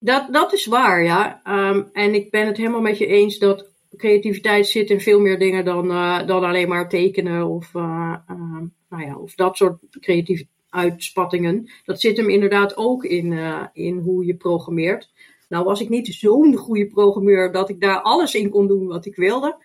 Dat, 0.07 0.33
dat 0.33 0.53
is 0.53 0.67
waar, 0.67 1.05
ja. 1.05 1.41
Um, 1.45 1.89
en 1.93 2.15
ik 2.15 2.31
ben 2.31 2.47
het 2.47 2.57
helemaal 2.57 2.81
met 2.81 2.99
je 2.99 3.07
eens 3.07 3.39
dat 3.39 3.71
creativiteit 3.97 4.67
zit 4.67 4.91
in 4.91 5.01
veel 5.01 5.21
meer 5.21 5.39
dingen 5.39 5.65
dan, 5.65 5.91
uh, 5.91 6.27
dan 6.27 6.45
alleen 6.45 6.69
maar 6.69 6.89
tekenen 6.89 7.47
of, 7.47 7.75
uh, 7.75 8.17
uh, 8.31 8.63
nou 8.89 9.03
ja, 9.03 9.17
of 9.17 9.35
dat 9.35 9.57
soort 9.57 9.79
creatieve 10.01 10.47
uitspattingen. 10.69 11.71
Dat 11.85 12.01
zit 12.01 12.17
hem 12.17 12.29
inderdaad 12.29 12.77
ook 12.77 13.05
in, 13.05 13.33
uh, 13.33 13.63
in 13.73 13.99
hoe 13.99 14.25
je 14.25 14.35
programmeert. 14.35 15.11
Nou 15.49 15.65
was 15.65 15.81
ik 15.81 15.89
niet 15.89 16.07
zo'n 16.07 16.57
goede 16.57 16.87
programmeur 16.87 17.53
dat 17.53 17.69
ik 17.69 17.81
daar 17.81 18.01
alles 18.01 18.35
in 18.35 18.51
kon 18.51 18.67
doen 18.67 18.87
wat 18.87 19.07
ik 19.07 19.17
wilde. 19.17 19.57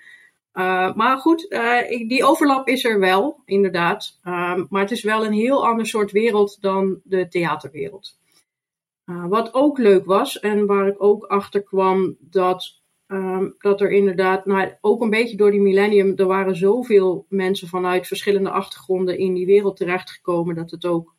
Maar 0.95 1.17
goed, 1.17 1.55
die 2.07 2.23
overlap 2.23 2.67
is 2.67 2.85
er 2.85 2.99
wel, 2.99 3.41
inderdaad. 3.45 4.19
Uh, 4.23 4.61
maar 4.69 4.81
het 4.81 4.91
is 4.91 5.03
wel 5.03 5.25
een 5.25 5.33
heel 5.33 5.65
ander 5.67 5.85
soort 5.85 6.11
wereld 6.11 6.57
dan 6.61 6.99
de 7.03 7.27
theaterwereld. 7.27 8.19
Uh, 9.11 9.27
wat 9.27 9.53
ook 9.53 9.77
leuk 9.77 10.05
was 10.05 10.39
en 10.39 10.65
waar 10.65 10.87
ik 10.87 11.03
ook 11.03 11.25
achter 11.25 11.63
kwam 11.63 12.15
dat, 12.19 12.81
um, 13.07 13.55
dat 13.57 13.81
er 13.81 13.91
inderdaad, 13.91 14.45
nou, 14.45 14.71
ook 14.81 15.01
een 15.01 15.09
beetje 15.09 15.37
door 15.37 15.51
die 15.51 15.61
millennium, 15.61 16.13
er 16.15 16.25
waren 16.25 16.55
zoveel 16.55 17.25
mensen 17.29 17.67
vanuit 17.67 18.07
verschillende 18.07 18.49
achtergronden 18.49 19.17
in 19.17 19.33
die 19.33 19.45
wereld 19.45 19.77
terechtgekomen 19.77 20.55
dat 20.55 20.71
het 20.71 20.85
ook 20.85 21.15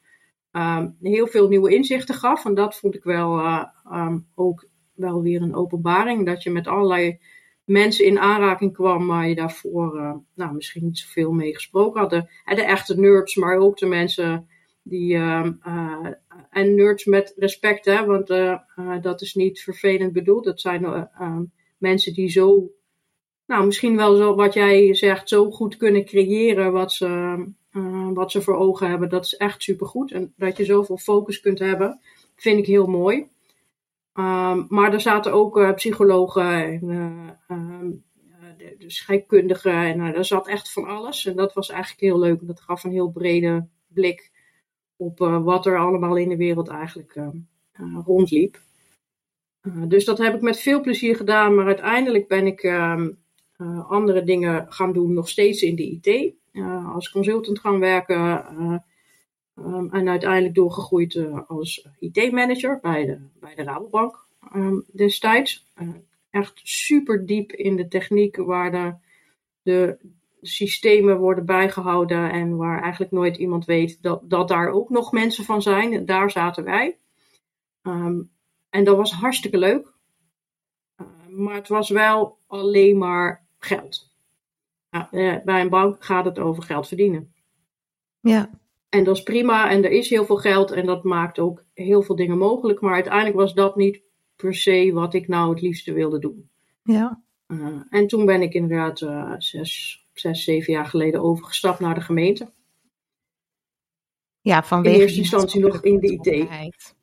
ehm, 0.51 0.89
heel 1.01 1.27
veel 1.27 1.49
nieuwe 1.49 1.75
inzichten 1.75 2.15
gaf. 2.15 2.45
En 2.45 2.55
dat 2.55 2.79
vond 2.79 2.95
ik 2.95 3.05
wel 3.05 3.39
ehm, 3.39 4.19
ook 4.35 4.69
wel 4.95 5.23
weer 5.23 5.43
een 5.43 5.55
openbaring. 5.55 6.27
Dat 6.27 6.43
je 6.43 6.51
met 6.51 6.67
allerlei 6.67 7.19
mensen 7.65 8.05
in 8.05 8.19
aanraking 8.19 8.73
kwam 8.73 9.07
waar 9.07 9.29
je 9.29 9.35
daarvoor 9.35 10.23
nou, 10.35 10.55
misschien 10.55 10.85
niet 10.85 10.99
zoveel 10.99 11.33
mee 11.33 11.55
gesproken 11.55 12.01
had. 12.01 12.11
De, 12.11 12.27
de 12.45 12.65
echte 12.65 13.01
nerds, 13.01 13.37
maar 13.37 13.57
ook 13.57 13.79
de 13.79 13.87
mensen 13.87 14.49
die, 14.83 15.15
ehm, 15.15 15.53
uh, 15.67 16.07
en 16.51 16.75
nerds 16.75 17.05
met 17.05 17.35
respect, 17.37 17.85
hè, 17.85 18.05
want 18.05 18.31
uh, 18.31 18.59
dat 19.01 19.21
is 19.21 19.35
niet 19.35 19.63
vervelend 19.63 20.13
bedoeld. 20.13 20.45
Dat 20.45 20.61
zijn 20.61 20.83
uh, 20.83 21.39
mensen 21.79 22.15
die 22.15 22.29
zo, 22.29 22.71
nou 23.47 23.67
misschien 23.67 23.97
wel 23.97 24.17
zo 24.17 24.35
wat 24.35 24.55
jij 24.55 24.95
zegt, 24.95 25.29
zo 25.29 25.51
goed 25.51 25.77
kunnen 25.77 26.05
creëren 26.05 26.73
wat 26.73 26.93
ze, 26.93 27.45
wat 28.15 28.31
ze 28.31 28.43
voor 28.43 28.57
ogen 28.57 28.89
hebben. 28.89 29.09
Dat 29.09 29.25
is 29.25 29.37
echt 29.37 29.63
supergoed. 29.63 30.13
En 30.13 30.33
dat 30.37 30.57
je 30.57 30.65
zoveel 30.65 30.99
focus 30.99 31.41
kunt 31.41 31.59
hebben, 31.59 32.01
vind 32.37 32.59
ik 32.59 32.67
heel 32.67 32.87
mooi. 32.87 33.29
Maar 34.69 34.93
er 34.93 35.01
zaten 35.01 35.33
ook 35.33 35.75
psychologen 35.75 36.63
en 36.63 37.39
um, 37.49 38.05
de, 38.59 39.67
en 39.67 40.01
er 40.15 40.25
zat 40.25 40.49
echt 40.49 40.73
van 40.73 40.85
alles. 40.85 41.27
En 41.27 41.37
dat 41.37 41.53
was 41.53 41.71
eigenlijk 41.71 42.01
heel 42.01 42.19
leuk. 42.19 42.47
Dat 42.47 42.61
gaf 42.61 42.85
een 42.85 42.91
heel 42.91 43.11
brede 43.11 43.67
blik 43.89 44.32
op 45.03 45.21
uh, 45.21 45.43
wat 45.43 45.67
er 45.67 45.79
allemaal 45.79 46.17
in 46.17 46.29
de 46.29 46.37
wereld 46.37 46.69
eigenlijk 46.69 47.15
uh, 47.15 47.29
uh, 47.81 47.99
rondliep. 48.05 48.61
dus 49.89 50.05
dat 50.05 50.19
heb 50.19 50.35
ik 50.35 50.41
met 50.41 50.61
veel 50.61 50.81
plezier 50.81 51.17
gedaan, 51.17 51.55
maar 51.55 51.67
uiteindelijk 51.67 52.29
ben 52.29 52.47
ik 52.47 52.63
ehm, 52.63 53.11
andere 53.89 54.25
dingen 54.25 54.67
gaan 54.73 54.93
doen, 54.93 55.13
nog 55.13 55.29
steeds 55.29 55.63
in 55.63 55.77
de 55.77 56.01
IT. 56.01 56.35
als 56.95 57.11
consultant 57.11 57.59
gaan 57.59 57.79
werken 57.79 58.45
um, 59.57 59.91
en 59.93 60.09
uiteindelijk 60.09 60.55
doorgegroeid 60.55 61.27
als 61.47 61.89
IT-manager 61.99 62.79
bij 62.81 63.05
de, 63.05 63.19
bij 63.41 63.55
de 63.55 63.63
Rabobank 63.63 64.27
um, 64.55 64.85
destijds. 64.93 65.67
echt 66.31 66.61
super 66.63 67.27
diep 67.27 67.53
in 67.53 67.77
de 67.77 67.89
techniek 67.89 68.37
waar 68.37 68.71
de, 68.71 68.95
de, 69.63 69.99
systemen 70.43 71.19
worden 71.19 71.47
bijgehouden 71.47 72.31
en 72.31 72.57
waar 72.57 72.83
eigenlijk 72.83 73.13
nooit 73.13 73.37
iemand 73.37 73.65
weet 73.65 74.03
dat, 74.03 74.31
dat 74.31 74.49
daar 74.49 74.71
ook 74.71 74.91
nog 74.91 75.13
mensen 75.13 75.45
van 75.45 75.63
zijn. 75.63 76.07
Daar 76.07 76.31
zaten 76.31 76.65
wij. 76.65 76.99
Um, 77.83 78.31
en 78.71 78.85
dat 78.85 78.97
was 78.97 79.13
hartstikke 79.13 79.59
leuk. 79.59 79.93
Uh, 81.01 81.07
maar 81.29 81.55
het 81.55 81.69
was 81.69 81.91
wel 81.91 82.39
alleen 82.47 82.99
maar 82.99 83.47
geld. 83.59 84.11
Uh, 85.11 85.37
bij 85.45 85.61
een 85.61 85.69
bank 85.69 86.05
gaat 86.05 86.25
het 86.25 86.39
over 86.39 86.63
geld 86.63 86.89
verdienen. 86.89 87.35
Ja. 88.21 88.51
En 88.89 89.05
dat 89.05 89.17
is 89.17 89.23
prima 89.23 89.71
en 89.71 89.85
er 89.85 89.91
is 89.91 90.11
heel 90.11 90.25
veel 90.25 90.37
geld 90.37 90.71
en 90.71 90.87
dat 90.87 91.05
maakt 91.05 91.39
ook 91.39 91.65
heel 91.75 92.03
veel 92.03 92.17
dingen 92.17 92.39
mogelijk. 92.39 92.81
Maar 92.81 92.95
uiteindelijk 92.95 93.37
was 93.37 93.55
dat 93.55 93.77
niet 93.77 94.03
per 94.37 94.55
se 94.55 94.91
wat 94.93 95.15
ik 95.15 95.29
nou 95.29 95.51
het 95.51 95.61
liefste 95.61 95.93
wilde 95.93 96.19
doen. 96.19 96.51
Ja. 96.83 97.23
Uh, 97.47 97.83
en 97.91 98.07
toen 98.07 98.27
ben 98.27 98.43
ik 98.43 98.55
inderdaad 98.55 98.99
zes, 99.43 100.02
zes, 100.23 100.45
zeven 100.45 100.73
jaar 100.73 100.87
geleden 100.87 101.23
overgestapt 101.23 101.81
naar 101.81 101.95
de 101.95 102.01
gemeente. 102.01 102.53
Ja, 104.41 104.63
vanwege 104.63 104.95
in 104.95 105.01
eerste 105.01 105.19
instantie 105.19 105.61
nog 105.61 105.83
in 105.83 105.99
de 105.99 106.13
IT. 106.13 106.95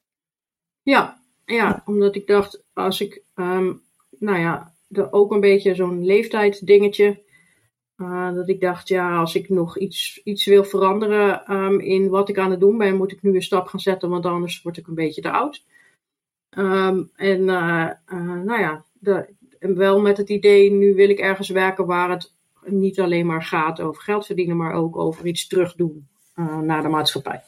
Ja, 0.81 1.23
ja, 1.45 1.83
omdat 1.85 2.15
ik 2.15 2.27
dacht, 2.27 2.63
als 2.73 3.01
ik, 3.01 3.23
um, 3.35 3.81
nou 4.19 4.39
ja, 4.39 4.73
er 4.89 5.11
ook 5.11 5.31
een 5.31 5.39
beetje 5.39 5.75
zo'n 5.75 6.05
leeftijddingetje. 6.05 7.27
Uh, 7.97 8.33
dat 8.33 8.49
ik 8.49 8.61
dacht, 8.61 8.87
ja, 8.87 9.17
als 9.17 9.35
ik 9.35 9.49
nog 9.49 9.77
iets, 9.77 10.21
iets 10.23 10.45
wil 10.45 10.63
veranderen 10.63 11.53
um, 11.53 11.79
in 11.79 12.09
wat 12.09 12.29
ik 12.29 12.37
aan 12.37 12.51
het 12.51 12.59
doen 12.59 12.77
ben, 12.77 12.97
moet 12.97 13.11
ik 13.11 13.21
nu 13.21 13.35
een 13.35 13.41
stap 13.41 13.67
gaan 13.67 13.79
zetten, 13.79 14.09
want 14.09 14.25
anders 14.25 14.61
word 14.61 14.77
ik 14.77 14.87
een 14.87 14.95
beetje 14.95 15.21
te 15.21 15.31
oud. 15.31 15.65
Um, 16.57 17.11
en 17.15 17.41
uh, 17.41 17.89
uh, 18.07 18.41
nou 18.43 18.59
ja, 18.59 18.85
de, 18.93 19.33
en 19.59 19.75
wel 19.75 20.01
met 20.01 20.17
het 20.17 20.29
idee, 20.29 20.71
nu 20.71 20.93
wil 20.93 21.09
ik 21.09 21.19
ergens 21.19 21.49
werken 21.49 21.85
waar 21.85 22.09
het 22.09 22.33
niet 22.71 22.99
alleen 22.99 23.25
maar 23.25 23.43
gaat 23.43 23.81
over 23.81 24.01
geld 24.01 24.25
verdienen, 24.25 24.57
maar 24.57 24.73
ook 24.73 24.97
over 24.97 25.25
iets 25.25 25.47
terugdoen 25.47 26.07
uh, 26.35 26.57
naar 26.57 26.81
de 26.81 26.87
maatschappij. 26.87 27.41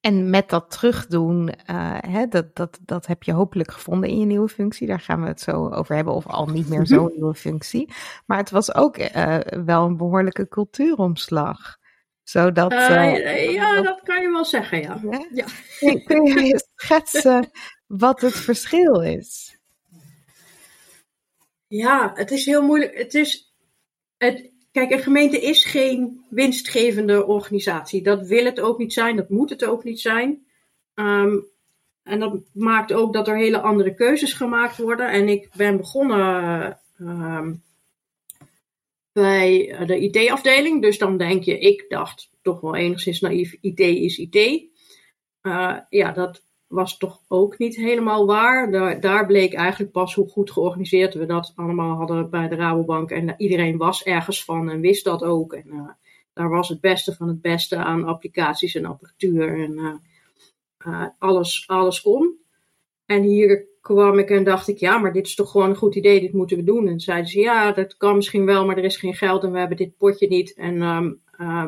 En 0.00 0.30
met 0.30 0.48
dat 0.48 0.70
terugdoen, 0.70 1.48
uh, 1.70 1.98
hè, 2.00 2.26
dat, 2.26 2.56
dat, 2.56 2.78
dat 2.84 3.06
heb 3.06 3.22
je 3.22 3.32
hopelijk 3.32 3.70
gevonden 3.70 4.08
in 4.08 4.18
je 4.18 4.26
nieuwe 4.26 4.48
functie. 4.48 4.86
Daar 4.86 5.00
gaan 5.00 5.20
we 5.20 5.26
het 5.26 5.40
zo 5.40 5.68
over 5.68 5.94
hebben, 5.94 6.14
of 6.14 6.26
al 6.26 6.46
niet 6.46 6.68
meer 6.68 6.86
zo'n 6.86 7.12
nieuwe 7.16 7.34
functie. 7.34 7.92
Maar 8.26 8.38
het 8.38 8.50
was 8.50 8.74
ook 8.74 8.98
uh, 8.98 9.38
wel 9.64 9.84
een 9.84 9.96
behoorlijke 9.96 10.48
cultuuromslag. 10.48 11.76
Zodat, 12.22 12.72
ja, 12.72 13.82
dat 13.82 14.00
kan 14.02 14.22
je 14.22 14.30
wel 14.30 14.44
zeggen, 14.44 14.80
ja. 14.80 15.00
ja. 15.32 15.46
Kun 16.04 16.24
je 16.24 16.68
schetsen 16.74 17.50
wat 17.86 18.20
het 18.20 18.36
verschil 18.36 19.00
is? 19.00 19.57
Ja, 21.68 22.10
het 22.14 22.30
is 22.30 22.46
heel 22.46 22.62
moeilijk. 22.62 22.98
Het 22.98 23.14
is, 23.14 23.54
het, 24.16 24.50
kijk, 24.72 24.90
een 24.90 24.98
gemeente 24.98 25.40
is 25.40 25.64
geen 25.64 26.24
winstgevende 26.30 27.26
organisatie. 27.26 28.02
Dat 28.02 28.26
wil 28.26 28.44
het 28.44 28.60
ook 28.60 28.78
niet 28.78 28.92
zijn, 28.92 29.16
dat 29.16 29.28
moet 29.28 29.50
het 29.50 29.64
ook 29.64 29.84
niet 29.84 30.00
zijn. 30.00 30.46
Um, 30.94 31.46
en 32.02 32.20
dat 32.20 32.40
maakt 32.52 32.92
ook 32.92 33.12
dat 33.12 33.28
er 33.28 33.36
hele 33.36 33.60
andere 33.60 33.94
keuzes 33.94 34.32
gemaakt 34.32 34.76
worden. 34.76 35.10
En 35.10 35.28
ik 35.28 35.48
ben 35.56 35.76
begonnen 35.76 36.78
um, 37.00 37.62
bij 39.12 39.76
de 39.86 39.98
IT-afdeling. 39.98 40.82
Dus 40.82 40.98
dan 40.98 41.16
denk 41.16 41.42
je, 41.42 41.58
ik 41.58 41.84
dacht 41.88 42.30
toch 42.42 42.60
wel 42.60 42.76
enigszins 42.76 43.20
naïef, 43.20 43.56
IT 43.60 43.78
is 43.78 44.18
IT. 44.18 44.66
Uh, 45.42 45.78
ja, 45.88 46.12
dat 46.12 46.42
was 46.68 46.96
toch 46.96 47.20
ook 47.28 47.58
niet 47.58 47.76
helemaal 47.76 48.26
waar. 48.26 48.70
Daar, 48.70 49.00
daar, 49.00 49.26
bleek 49.26 49.54
eigenlijk 49.54 49.92
pas 49.92 50.14
hoe 50.14 50.28
goed 50.28 50.50
georganiseerd 50.50 51.14
we 51.14 51.26
dat 51.26 51.52
allemaal 51.56 51.96
hadden 51.96 52.30
bij 52.30 52.48
de 52.48 52.54
Rabobank. 52.54 53.10
En 53.10 53.34
iedereen 53.36 53.76
was 53.76 54.02
ergens 54.02 54.44
van 54.44 54.70
en 54.70 54.80
wist 54.80 55.04
dat 55.04 55.22
ook. 55.22 55.52
En 55.52 55.66
uh, 55.66 55.88
daar 56.32 56.48
was 56.48 56.68
het 56.68 56.80
beste 56.80 57.14
van 57.14 57.28
het 57.28 57.40
beste 57.40 57.76
aan 57.76 58.04
applicaties 58.04 58.74
en 58.74 58.84
apparatuur. 58.84 59.62
En 59.62 59.72
uh, 59.72 59.94
uh, 60.86 61.06
alles, 61.18 61.64
alles 61.66 62.00
kon. 62.00 62.36
En 63.06 63.22
hier 63.22 63.66
kwam 63.80 64.18
ik 64.18 64.30
en 64.30 64.44
dacht 64.44 64.68
ik, 64.68 64.78
ja, 64.78 64.98
maar 64.98 65.12
dit 65.12 65.26
is 65.26 65.34
toch 65.34 65.50
gewoon 65.50 65.70
een 65.70 65.76
goed 65.76 65.94
idee, 65.94 66.20
dit 66.20 66.32
moeten 66.32 66.56
we 66.56 66.64
doen. 66.64 66.88
En 66.88 67.00
zeiden 67.00 67.30
ze, 67.30 67.40
ja, 67.40 67.72
dat 67.72 67.96
kan 67.96 68.16
misschien 68.16 68.44
wel, 68.44 68.66
maar 68.66 68.76
er 68.76 68.84
is 68.84 68.96
geen 68.96 69.14
geld 69.14 69.44
en 69.44 69.52
we 69.52 69.58
hebben 69.58 69.76
dit 69.76 69.96
potje 69.96 70.28
niet. 70.28 70.54
En 70.54 70.82
um, 70.82 71.20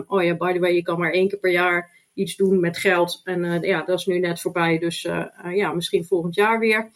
oh 0.07 0.23
ja, 0.23 0.37
by 0.37 0.53
the 0.53 0.59
way, 0.59 0.75
je 0.75 0.83
kan 0.83 0.99
maar 0.99 1.13
één 1.13 1.29
keer 1.29 1.39
per 1.39 1.51
jaar 1.51 2.00
iets 2.15 2.37
doen 2.37 2.61
met 2.61 2.79
geld. 2.79 3.21
En 3.25 3.45
uh, 3.45 3.63
ja, 3.63 3.83
dat 3.83 3.99
is 3.99 4.07
nu 4.07 4.19
net 4.19 4.41
voorbij. 4.41 4.79
Dus 4.79 5.05
uh, 5.05 5.25
uh, 5.45 5.57
ja, 5.57 5.73
misschien 5.73 6.05
volgend 6.05 6.35
jaar 6.35 6.59
weer. 6.59 6.91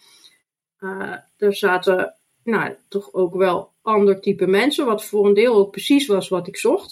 er 1.37 1.57
zaten 1.57 2.15
nou, 2.45 2.75
toch 2.89 3.13
ook 3.13 3.35
wel 3.35 3.73
ander 3.83 4.21
type 4.21 4.47
mensen. 4.47 4.87
Wat 4.87 5.05
voor 5.05 5.27
een 5.27 5.35
deel 5.35 5.55
ook 5.55 5.71
precies 5.71 6.07
was 6.07 6.29
wat 6.29 6.47
ik 6.47 6.57
zocht. 6.57 6.91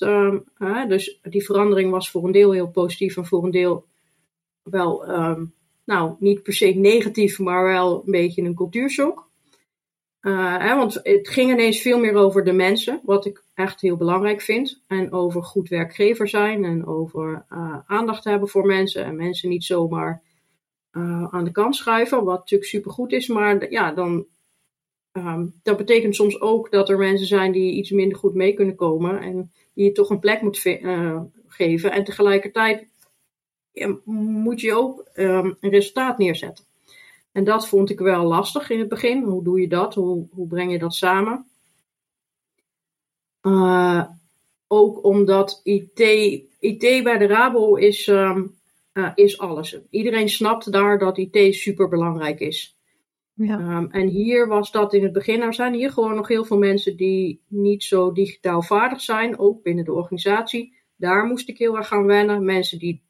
dus 0.89 1.21
die 1.23 1.45
verandering 1.45 1.91
was 1.91 2.11
voor 2.11 2.25
een 2.25 2.33
deel 2.33 2.53
heel 2.53 2.71
positief. 2.71 3.17
En 3.17 3.27
voor 3.27 3.45
een 3.45 3.51
deel 3.51 3.85
wel, 4.63 5.11
um, 5.11 5.55
nou, 5.85 6.15
niet 6.19 6.43
per 6.43 6.53
se 6.53 6.67
negatief. 6.67 7.39
Maar 7.39 7.65
wel 7.65 8.03
een 8.05 8.13
beetje 8.13 8.43
een 8.43 8.55
cultuurshock. 8.55 9.31
Hè, 10.31 10.77
want 10.77 11.01
het 11.03 11.29
ging 11.29 11.51
ineens 11.51 11.81
veel 11.81 11.99
meer 11.99 12.15
over 12.15 12.45
de 12.45 12.53
mensen, 12.53 13.01
wat 13.05 13.27
ik 13.27 13.45
echt 13.55 13.81
heel 13.81 13.97
belangrijk 13.97 14.41
vind. 14.41 14.83
En 14.87 15.13
over 15.13 15.43
goed 15.43 15.69
werkgever 15.69 16.29
zijn 16.29 16.65
en 16.65 16.87
over 16.87 17.47
uh, 17.51 17.79
aandacht 17.87 18.25
hebben 18.25 18.49
voor 18.49 18.67
mensen. 18.67 19.05
En 19.05 19.17
mensen 19.17 19.49
niet 19.49 19.65
zomaar 19.65 20.23
uh, 20.93 21.27
aan 21.31 21.45
de 21.45 21.51
kant 21.51 21.77
schuiven, 21.77 22.25
wat 22.25 22.39
natuurlijk 22.39 22.71
supergoed 22.71 23.13
is. 23.13 23.29
Maar 23.29 23.71
ja, 23.71 23.93
dan, 23.93 24.27
um, 25.13 25.55
dat 25.63 25.77
betekent 25.77 26.15
soms 26.15 26.41
ook 26.41 26.71
dat 26.71 26.89
er 26.89 26.99
mensen 26.99 27.27
zijn 27.27 27.53
die 27.53 27.73
iets 27.73 27.91
minder 27.91 28.19
goed 28.19 28.35
mee 28.35 28.55
kunnen 28.55 28.77
komen. 28.77 29.21
En 29.21 29.53
die 29.75 29.85
je 29.85 29.93
toch 29.93 30.11
een 30.11 30.19
plek 30.19 30.43
moet 30.43 30.59
geven. 31.47 31.93
En 31.93 32.05
tegelijkertijd 32.05 32.89
moet 34.05 34.61
je 34.61 34.75
ook 34.75 35.09
um, 35.15 35.57
een 35.61 35.71
resultaat 35.71 36.19
neerzetten. 36.19 36.65
En 37.33 37.45
dat 37.45 37.69
vond 37.69 37.91
ik 37.91 37.99
wel 37.99 38.25
lastig 38.25 38.71
in 38.71 38.79
het 38.79 38.89
begin. 38.89 39.23
Hoe 39.23 39.45
doe 39.45 39.61
je 39.61 39.69
dat? 39.69 39.95
Hoe, 39.95 40.27
hoe 40.31 40.47
breng 40.47 40.73
je 40.73 40.79
dat 40.79 40.95
samen? 40.95 41.47
Uh, 43.43 44.05
ook 44.67 45.05
omdat 45.05 45.61
IT, 45.63 46.01
IT 46.59 47.03
bij 47.03 47.19
de 47.19 47.27
Rabo 47.27 47.75
is, 47.75 48.07
um, 48.07 48.55
uh, 48.93 49.11
is 49.15 49.39
alles. 49.39 49.81
Iedereen 49.91 50.29
snapt 50.29 50.73
daar 50.73 50.99
dat 50.99 51.19
IT 51.19 51.55
super 51.55 51.89
belangrijk 51.89 52.41
is. 52.41 52.77
Ja. 53.35 53.77
Um, 53.77 53.91
en 53.91 54.09
hier 54.09 54.49
was 54.49 54.71
dat 54.71 54.95
in 54.95 55.03
het 55.03 55.13
begin. 55.13 55.41
Er 55.41 55.55
zijn 55.55 55.75
hier 55.75 55.91
gewoon 55.91 56.15
nog 56.15 56.29
heel 56.29 56.45
veel 56.45 56.59
mensen 56.59 56.97
die 56.97 57.41
niet 57.49 57.85
zo 57.85 58.13
digitaal 58.13 58.63
vaardig 58.63 59.01
zijn, 59.01 59.39
ook 59.39 59.63
binnen 59.63 59.85
de 59.85 59.93
organisatie. 59.93 60.77
Daar 60.97 61.25
moest 61.27 61.49
ik 61.49 61.59
heel 61.59 61.77
erg 61.77 61.89
gaan 61.89 62.07
wennen. 62.07 62.45
Mensen 62.45 62.79
die 62.79 63.03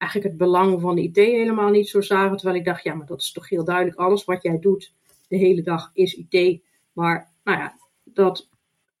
eigenlijk 0.00 0.30
het 0.30 0.38
belang 0.38 0.80
van 0.80 0.98
IT 0.98 1.16
helemaal 1.16 1.70
niet 1.70 1.88
zo 1.88 2.00
zagen. 2.00 2.36
Terwijl 2.36 2.58
ik 2.58 2.64
dacht, 2.64 2.82
ja, 2.82 2.94
maar 2.94 3.06
dat 3.06 3.20
is 3.20 3.32
toch 3.32 3.48
heel 3.48 3.64
duidelijk. 3.64 3.96
Alles 3.96 4.24
wat 4.24 4.42
jij 4.42 4.58
doet 4.58 4.92
de 5.28 5.36
hele 5.36 5.62
dag 5.62 5.90
is 5.92 6.14
IT. 6.14 6.60
Maar 6.92 7.32
nou 7.44 7.58
ja, 7.58 7.76
dat, 8.04 8.48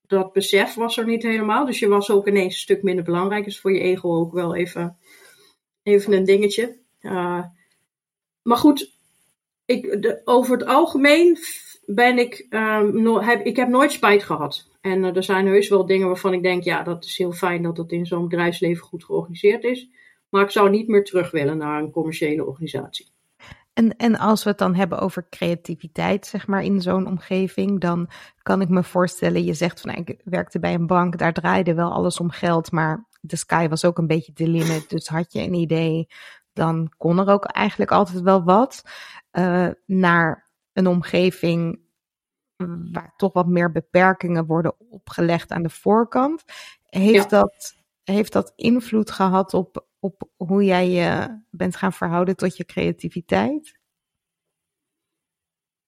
dat 0.06 0.32
besef 0.32 0.74
was 0.74 0.96
er 0.96 1.06
niet 1.06 1.22
helemaal. 1.22 1.66
Dus 1.66 1.78
je 1.78 1.88
was 1.88 2.10
ook 2.10 2.28
ineens 2.28 2.54
een 2.54 2.60
stuk 2.60 2.82
minder 2.82 3.04
belangrijk. 3.04 3.46
Is 3.46 3.60
voor 3.60 3.72
je 3.72 3.80
ego 3.80 4.16
ook 4.16 4.32
wel 4.32 4.54
even 4.54 4.96
even 5.82 6.12
een 6.12 6.24
dingetje. 6.24 6.78
maar 8.42 8.56
goed, 8.56 8.98
ik, 9.64 10.20
over 10.24 10.58
het 10.58 10.66
algemeen 10.66 11.38
ben 11.86 12.18
ik, 12.18 12.46
um, 12.50 13.18
heb, 13.18 13.44
ik 13.44 13.56
heb 13.56 13.68
nooit 13.68 13.92
spijt 13.92 14.22
gehad. 14.22 14.68
En 14.80 15.04
er 15.04 15.22
zijn 15.22 15.46
heus 15.46 15.68
wel 15.68 15.86
dingen 15.86 16.06
waarvan 16.06 16.32
ik 16.32 16.42
denk, 16.42 16.62
ja, 16.62 16.82
dat 16.82 17.04
is 17.04 17.18
heel 17.18 17.32
fijn 17.32 17.62
dat 17.62 17.76
dat 17.76 17.92
in 17.92 18.06
zo'n 18.06 18.28
bedrijfsleven 18.28 18.84
goed 18.84 19.04
georganiseerd 19.04 19.64
is. 19.64 19.88
Maar 20.30 20.42
ik 20.42 20.50
zou 20.50 20.70
niet 20.70 20.88
meer 20.88 21.04
terug 21.04 21.30
willen 21.30 21.56
naar 21.56 21.82
een 21.82 21.90
commerciële 21.90 22.44
organisatie. 22.44 23.12
En, 23.72 23.96
en 23.96 24.18
als 24.18 24.42
we 24.42 24.50
het 24.50 24.58
dan 24.58 24.74
hebben 24.74 24.98
over 24.98 25.26
creativiteit, 25.28 26.26
zeg 26.26 26.46
maar, 26.46 26.62
in 26.62 26.80
zo'n 26.80 27.06
omgeving, 27.06 27.80
dan 27.80 28.08
kan 28.42 28.60
ik 28.60 28.68
me 28.68 28.82
voorstellen, 28.82 29.44
je 29.44 29.54
zegt 29.54 29.80
van, 29.80 29.90
nou, 29.90 30.04
ik 30.06 30.20
werkte 30.24 30.58
bij 30.58 30.74
een 30.74 30.86
bank, 30.86 31.18
daar 31.18 31.32
draaide 31.32 31.74
wel 31.74 31.92
alles 31.92 32.20
om 32.20 32.30
geld, 32.30 32.72
maar 32.72 33.08
de 33.20 33.36
sky 33.36 33.68
was 33.68 33.84
ook 33.84 33.98
een 33.98 34.06
beetje 34.06 34.32
de 34.32 34.48
limit. 34.48 34.90
Dus 34.90 35.08
had 35.08 35.32
je 35.32 35.40
een 35.40 35.54
idee, 35.54 36.08
dan 36.52 36.92
kon 36.96 37.18
er 37.18 37.28
ook 37.28 37.44
eigenlijk 37.44 37.90
altijd 37.90 38.20
wel 38.20 38.44
wat. 38.44 38.82
Uh, 39.32 39.68
naar 39.86 40.50
een 40.72 40.86
omgeving 40.86 41.80
waar 42.92 43.14
toch 43.16 43.32
wat 43.32 43.46
meer 43.46 43.72
beperkingen 43.72 44.46
worden 44.46 44.74
opgelegd 44.90 45.50
aan 45.50 45.62
de 45.62 45.70
voorkant. 45.70 46.44
Heeft, 46.84 47.30
dat, 47.30 47.74
heeft 48.04 48.32
dat 48.32 48.52
invloed 48.56 49.10
gehad 49.10 49.54
op, 49.54 49.86
op 50.00 50.28
hoe 50.36 50.64
jij 50.64 50.88
je 50.88 51.40
bent 51.50 51.76
gaan 51.76 51.92
verhouden 51.92 52.36
tot 52.36 52.56
je 52.56 52.64
creativiteit? 52.64 53.78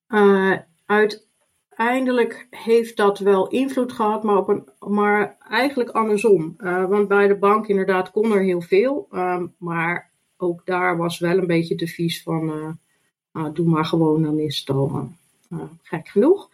Uh, 0.09 0.59
uiteindelijk 0.87 2.47
heeft 2.51 2.97
dat 2.97 3.19
wel 3.19 3.49
invloed 3.49 3.93
gehad, 3.93 4.23
maar, 4.23 4.37
op 4.37 4.49
een, 4.49 4.69
maar 4.79 5.37
eigenlijk 5.49 5.91
andersom. 5.91 6.55
Uh, 6.59 6.89
want 6.89 7.09
bij 7.09 7.29
de 7.29 7.37
bank 7.37 7.67
inderdaad 7.67 8.11
kon 8.11 8.33
er 8.33 8.43
heel 8.43 8.61
veel, 8.61 9.09
uh, 9.11 9.43
maar 9.59 10.11
ook 10.37 10.67
daar 10.67 10.97
was 10.97 11.19
wel 11.19 11.39
een 11.39 11.47
beetje 11.47 11.75
de 11.75 11.87
vies 11.87 12.23
van 12.23 12.77
uh, 13.33 13.53
doe 13.53 13.69
maar 13.69 13.85
gewoon, 13.85 14.23
dan 14.23 14.39
is 14.39 14.65
het 14.67 14.77
gek 15.83 16.09
genoeg. 16.09 16.51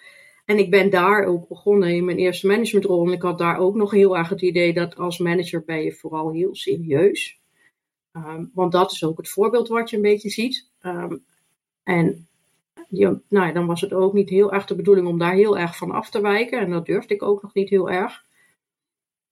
En 0.48 0.58
ik 0.58 0.70
ben 0.70 0.90
daar 0.90 1.24
ook 1.24 1.48
begonnen 1.48 1.94
in 1.94 2.04
mijn 2.04 2.18
eerste 2.18 2.46
managementrol. 2.46 3.06
En 3.06 3.12
ik 3.12 3.22
had 3.22 3.38
daar 3.38 3.58
ook 3.58 3.74
nog 3.74 3.90
heel 3.90 4.16
erg 4.16 4.28
het 4.28 4.42
idee 4.42 4.72
dat 4.72 4.96
als 4.96 5.18
manager 5.18 5.64
ben 5.64 5.82
je 5.82 5.92
vooral 5.92 6.32
heel 6.32 6.54
serieus. 6.54 7.40
Um, 8.26 8.50
want 8.54 8.72
dat 8.72 8.92
is 8.92 9.04
ook 9.04 9.16
het 9.16 9.28
voorbeeld 9.28 9.68
wat 9.68 9.90
je 9.90 9.96
een 9.96 10.02
beetje 10.02 10.30
ziet. 10.30 10.70
Um, 10.82 11.24
en 11.82 12.28
ja, 12.88 13.20
nou, 13.28 13.52
dan 13.52 13.66
was 13.66 13.80
het 13.80 13.92
ook 13.92 14.12
niet 14.12 14.28
heel 14.28 14.52
erg 14.52 14.64
de 14.64 14.74
bedoeling 14.74 15.06
om 15.06 15.18
daar 15.18 15.34
heel 15.34 15.58
erg 15.58 15.76
van 15.76 15.90
af 15.90 16.10
te 16.10 16.20
wijken. 16.20 16.60
En 16.60 16.70
dat 16.70 16.86
durfde 16.86 17.14
ik 17.14 17.22
ook 17.22 17.42
nog 17.42 17.54
niet 17.54 17.68
heel 17.68 17.90
erg. 17.90 18.26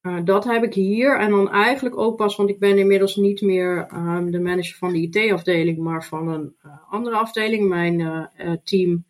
Uh, 0.03 0.25
dat 0.25 0.45
heb 0.45 0.63
ik 0.63 0.75
hier. 0.75 1.19
En 1.19 1.31
dan 1.31 1.51
eigenlijk 1.51 1.99
ook 1.99 2.17
pas, 2.17 2.37
want 2.37 2.49
ik 2.49 2.59
ben 2.59 2.79
inmiddels 2.79 3.17
niet 3.17 3.41
meer 3.41 3.89
um, 3.95 4.31
de 4.31 4.41
manager 4.41 4.77
van 4.77 4.93
de 4.93 5.01
IT-afdeling, 5.01 5.79
maar 5.79 6.05
van 6.05 6.29
een 6.29 6.57
uh, 6.65 6.73
andere 6.89 7.17
afdeling. 7.17 7.69
Mijn 7.69 8.01
uh, 8.01 8.53
team 8.65 9.05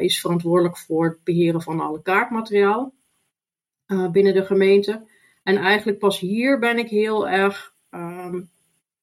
is 0.00 0.20
verantwoordelijk 0.20 0.78
voor 0.78 1.04
het 1.04 1.24
beheren 1.24 1.62
van 1.62 1.80
alle 1.80 2.02
kaartmateriaal 2.02 2.94
binnen 4.12 4.34
de 4.34 4.44
gemeente. 4.44 5.06
En 5.42 5.56
eigenlijk 5.56 5.98
pas 5.98 6.18
hier 6.18 6.58
ben 6.58 6.78
ik 6.78 6.88
heel 6.88 7.28
erg 7.28 7.74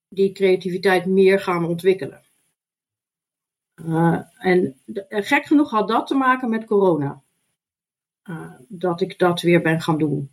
die 0.09 0.31
creativiteit 0.31 1.05
meer 1.05 1.39
gaan 1.39 1.65
ontwikkelen. 1.65 2.21
Uh, 3.75 4.19
en 4.37 4.75
gek 5.09 5.45
genoeg 5.45 5.69
had 5.69 5.87
dat 5.87 6.07
te 6.07 6.15
maken 6.15 6.49
met 6.49 6.65
corona. 6.65 7.21
dat 8.67 9.01
ik 9.01 9.19
dat 9.19 9.41
weer 9.41 9.61
ben 9.61 9.81
gaan 9.81 9.97
doen. 9.97 10.31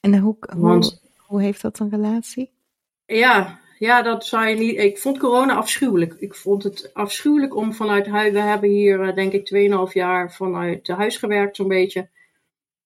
En 0.00 0.18
hoe, 0.18 0.36
Want, 0.38 0.84
hoe, 0.84 1.22
hoe 1.26 1.42
heeft 1.42 1.62
dat 1.62 1.78
een 1.78 1.90
relatie? 1.90 2.50
Ja, 3.06 3.60
ja, 3.78 4.02
dat 4.02 4.26
zou 4.26 4.46
je 4.48 4.56
niet. 4.56 4.78
Ik 4.78 4.98
vond 4.98 5.18
corona 5.18 5.54
afschuwelijk. 5.54 6.14
Ik 6.14 6.34
vond 6.34 6.62
het 6.62 6.90
afschuwelijk 6.94 7.56
om 7.56 7.74
vanuit 7.74 8.06
huis. 8.06 8.32
We 8.32 8.40
hebben 8.40 8.70
hier, 8.70 9.00
eh, 9.00 9.14
denk 9.14 9.32
ik, 9.32 9.44
2,5 9.44 9.94
jaar 9.94 10.32
vanuit 10.32 10.88
huis 10.88 11.16
gewerkt, 11.16 11.56
zo'n 11.56 11.68
beetje. 11.68 12.08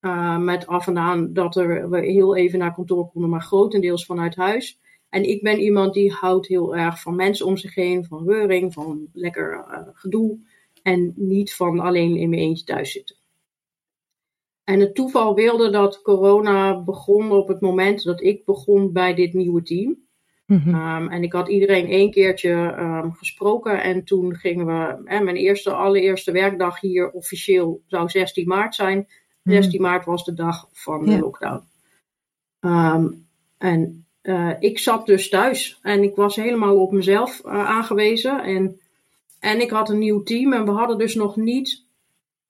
Uh, 0.00 0.38
met 0.38 0.66
af 0.66 0.86
en 0.86 0.98
aan 0.98 1.32
dat 1.32 1.56
er, 1.56 1.90
we 1.90 2.00
heel 2.00 2.36
even 2.36 2.58
naar 2.58 2.74
kantoor 2.74 3.10
konden, 3.10 3.30
maar 3.30 3.42
grotendeels 3.42 4.06
vanuit 4.06 4.36
huis. 4.36 4.80
En 5.12 5.28
ik 5.28 5.42
ben 5.42 5.60
iemand 5.60 5.94
die 5.94 6.12
houdt 6.12 6.46
heel 6.46 6.76
erg 6.76 7.00
van 7.00 7.16
mensen 7.16 7.46
om 7.46 7.56
zich 7.56 7.74
heen, 7.74 8.04
van 8.04 8.28
reuring, 8.28 8.72
van 8.72 9.08
lekker 9.12 9.52
uh, 9.52 9.78
gedoe. 9.92 10.38
En 10.82 11.12
niet 11.16 11.54
van 11.54 11.80
alleen 11.80 12.16
in 12.16 12.28
mijn 12.28 12.42
eentje 12.42 12.64
thuis 12.64 12.92
zitten. 12.92 13.16
En 14.64 14.80
het 14.80 14.94
toeval 14.94 15.34
wilde 15.34 15.70
dat 15.70 16.02
corona 16.02 16.82
begon 16.82 17.30
op 17.30 17.48
het 17.48 17.60
moment 17.60 18.02
dat 18.02 18.22
ik 18.22 18.44
begon 18.44 18.92
bij 18.92 19.14
dit 19.14 19.32
nieuwe 19.32 19.62
team. 19.62 19.96
Mm 20.46 20.74
um, 20.74 21.08
en 21.08 21.22
ik 21.22 21.32
had 21.32 21.48
iedereen 21.48 21.86
één 21.86 22.10
keertje 22.10 22.76
um, 22.78 23.12
gesproken 23.12 23.82
en 23.82 24.04
toen 24.04 24.34
gingen 24.34 24.66
we, 24.66 25.02
hè, 25.04 25.20
mijn 25.20 25.36
eerste, 25.36 25.72
allereerste 25.72 26.32
werkdag 26.32 26.80
hier 26.80 27.10
officieel 27.10 27.82
zou 27.86 28.08
16 28.08 28.48
maart 28.48 28.74
zijn. 28.74 29.08
16 29.42 29.80
mm. 29.80 29.86
maart 29.86 30.04
was 30.04 30.24
de 30.24 30.34
dag 30.34 30.68
van 30.72 31.06
de 31.06 31.18
lockdown. 31.18 31.64
Um, 32.60 33.26
en 33.58 34.06
uh, 34.22 34.52
ik 34.58 34.78
zat 34.78 35.06
dus 35.06 35.28
thuis 35.28 35.78
en 35.82 36.02
ik 36.02 36.14
was 36.14 36.36
helemaal 36.36 36.80
op 36.80 36.92
mezelf 36.92 37.42
uh, 37.44 37.52
aangewezen. 37.52 38.42
En, 38.42 38.80
en 39.40 39.60
ik 39.60 39.70
had 39.70 39.88
een 39.88 39.98
nieuw 39.98 40.22
team 40.22 40.52
en 40.52 40.64
we 40.64 40.70
hadden 40.70 40.98
dus 40.98 41.14
nog 41.14 41.36
niet 41.36 41.84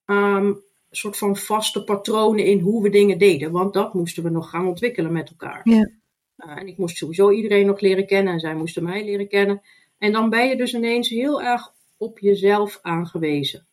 een 0.04 0.62
soort 0.90 1.18
van 1.18 1.36
vaste 1.36 1.84
patronen 1.84 2.44
in 2.44 2.58
hoe 2.58 2.82
we 2.82 2.88
dingen 2.90 3.18
deden. 3.18 3.50
Want 3.50 3.74
dat 3.74 3.94
moesten 3.94 4.22
we 4.22 4.30
nog 4.30 4.50
gaan 4.50 4.66
ontwikkelen 4.66 5.12
met 5.12 5.30
elkaar. 5.30 5.60
Ja. 5.64 5.90
Uh, 6.36 6.56
en 6.56 6.66
ik 6.66 6.78
moest 6.78 6.96
sowieso 6.96 7.30
iedereen 7.30 7.66
nog 7.66 7.80
leren 7.80 8.06
kennen 8.06 8.32
en 8.32 8.40
zij 8.40 8.54
moesten 8.54 8.82
mij 8.82 9.04
leren 9.04 9.28
kennen. 9.28 9.62
En 9.98 10.12
dan 10.12 10.30
ben 10.30 10.48
je 10.48 10.56
dus 10.56 10.74
ineens 10.74 11.08
heel 11.08 11.42
erg 11.42 11.72
op 11.96 12.18
jezelf 12.18 12.78
aangewezen. 12.82 13.66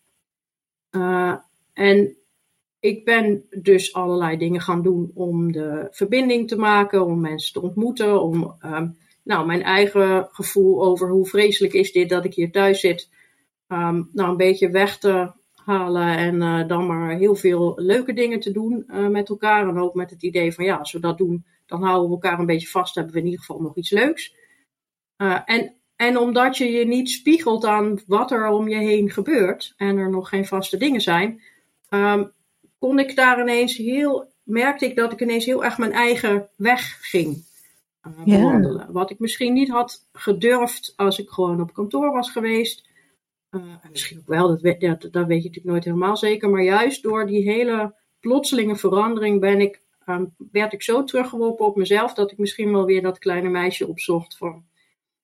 En 1.73 2.17
ik 2.79 3.05
ben 3.05 3.45
dus 3.61 3.93
allerlei 3.93 4.37
dingen 4.37 4.61
gaan 4.61 4.81
doen 4.81 5.11
om 5.13 5.51
de 5.51 5.87
verbinding 5.91 6.47
te 6.47 6.57
maken, 6.57 7.05
om 7.05 7.19
mensen 7.19 7.53
te 7.53 7.61
ontmoeten, 7.61 8.21
om 8.21 8.55
um, 8.65 8.97
nou, 9.23 9.45
mijn 9.45 9.63
eigen 9.63 10.27
gevoel 10.31 10.83
over 10.83 11.09
hoe 11.09 11.27
vreselijk 11.27 11.73
is 11.73 11.91
dit 11.91 12.09
dat 12.09 12.25
ik 12.25 12.33
hier 12.33 12.51
thuis 12.51 12.79
zit, 12.79 13.09
um, 13.67 14.09
nou, 14.13 14.29
een 14.29 14.37
beetje 14.37 14.69
weg 14.69 14.97
te 14.97 15.31
halen 15.53 16.17
en 16.17 16.35
uh, 16.35 16.67
dan 16.67 16.87
maar 16.87 17.17
heel 17.17 17.35
veel 17.35 17.73
leuke 17.75 18.13
dingen 18.13 18.39
te 18.39 18.51
doen 18.51 18.83
uh, 18.87 19.07
met 19.07 19.29
elkaar. 19.29 19.67
En 19.67 19.79
ook 19.79 19.93
met 19.93 20.09
het 20.09 20.23
idee 20.23 20.53
van 20.53 20.65
ja, 20.65 20.75
als 20.75 20.91
we 20.91 20.99
dat 20.99 21.17
doen, 21.17 21.45
dan 21.65 21.83
houden 21.83 22.07
we 22.07 22.13
elkaar 22.13 22.39
een 22.39 22.45
beetje 22.45 22.67
vast, 22.67 22.95
hebben 22.95 23.13
we 23.13 23.19
in 23.19 23.25
ieder 23.25 23.39
geval 23.39 23.61
nog 23.61 23.75
iets 23.75 23.91
leuks. 23.91 24.35
Uh, 25.17 25.39
en, 25.45 25.75
en 25.95 26.17
omdat 26.17 26.57
je 26.57 26.71
je 26.71 26.85
niet 26.85 27.09
spiegelt 27.09 27.65
aan 27.65 27.99
wat 28.07 28.31
er 28.31 28.47
om 28.47 28.67
je 28.67 28.77
heen 28.77 29.09
gebeurt 29.09 29.73
en 29.77 29.97
er 29.97 30.09
nog 30.09 30.29
geen 30.29 30.45
vaste 30.45 30.77
dingen 30.77 31.01
zijn, 31.01 31.41
um, 31.89 32.31
kon 32.79 32.99
ik 32.99 33.15
daar 33.15 33.39
ineens 33.39 33.77
heel, 33.77 34.31
merkte 34.43 34.85
ik 34.85 34.95
dat 34.95 35.11
ik 35.11 35.21
ineens 35.21 35.45
heel 35.45 35.63
erg 35.63 35.77
mijn 35.77 35.91
eigen 35.91 36.49
weg 36.55 36.97
ging 37.01 37.43
uh, 38.07 38.23
bewandelen. 38.23 38.85
Ja. 38.85 38.91
Wat 38.91 39.09
ik 39.09 39.19
misschien 39.19 39.53
niet 39.53 39.69
had 39.69 40.07
gedurfd 40.11 40.93
als 40.95 41.19
ik 41.19 41.29
gewoon 41.29 41.61
op 41.61 41.73
kantoor 41.73 42.11
was 42.11 42.31
geweest. 42.31 42.87
Uh, 43.51 43.61
misschien 43.91 44.19
ook 44.19 44.27
wel, 44.27 44.47
dat, 44.47 44.61
weet, 44.61 44.81
dat, 44.81 45.01
dat 45.01 45.27
weet 45.27 45.43
je 45.43 45.47
natuurlijk 45.47 45.65
nooit 45.65 45.83
helemaal 45.83 46.17
zeker. 46.17 46.49
Maar 46.49 46.63
juist 46.63 47.03
door 47.03 47.27
die 47.27 47.51
hele 47.51 47.95
plotselinge 48.19 48.75
verandering 48.75 49.39
ben 49.39 49.59
ik 49.59 49.81
um, 50.09 50.33
werd 50.51 50.73
ik 50.73 50.83
zo 50.83 51.03
teruggeworpen 51.03 51.65
op 51.65 51.75
mezelf 51.75 52.13
dat 52.13 52.31
ik 52.31 52.37
misschien 52.37 52.71
wel 52.71 52.85
weer 52.85 53.01
dat 53.01 53.19
kleine 53.19 53.49
meisje 53.49 53.87
opzocht 53.87 54.37
van, 54.37 54.63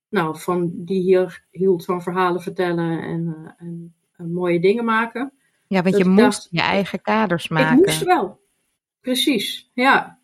nou, 0.10 0.40
van 0.40 0.72
die 0.74 1.02
hier 1.02 1.46
hield 1.52 1.86
van 1.86 2.02
verhalen 2.02 2.42
vertellen 2.42 3.02
en, 3.02 3.56
uh, 3.60 3.68
en 4.18 4.34
mooie 4.34 4.60
dingen 4.60 4.86
maken. 4.86 5.34
Ja, 5.68 5.82
want 5.82 5.98
je 5.98 6.06
moest 6.06 6.22
dacht, 6.22 6.48
je 6.52 6.62
eigen 6.62 7.02
kaders 7.02 7.48
maken. 7.48 7.80
Ik 7.80 7.86
moest 7.86 8.04
wel. 8.04 8.40
Precies, 9.02 9.72
ja. 9.74 10.20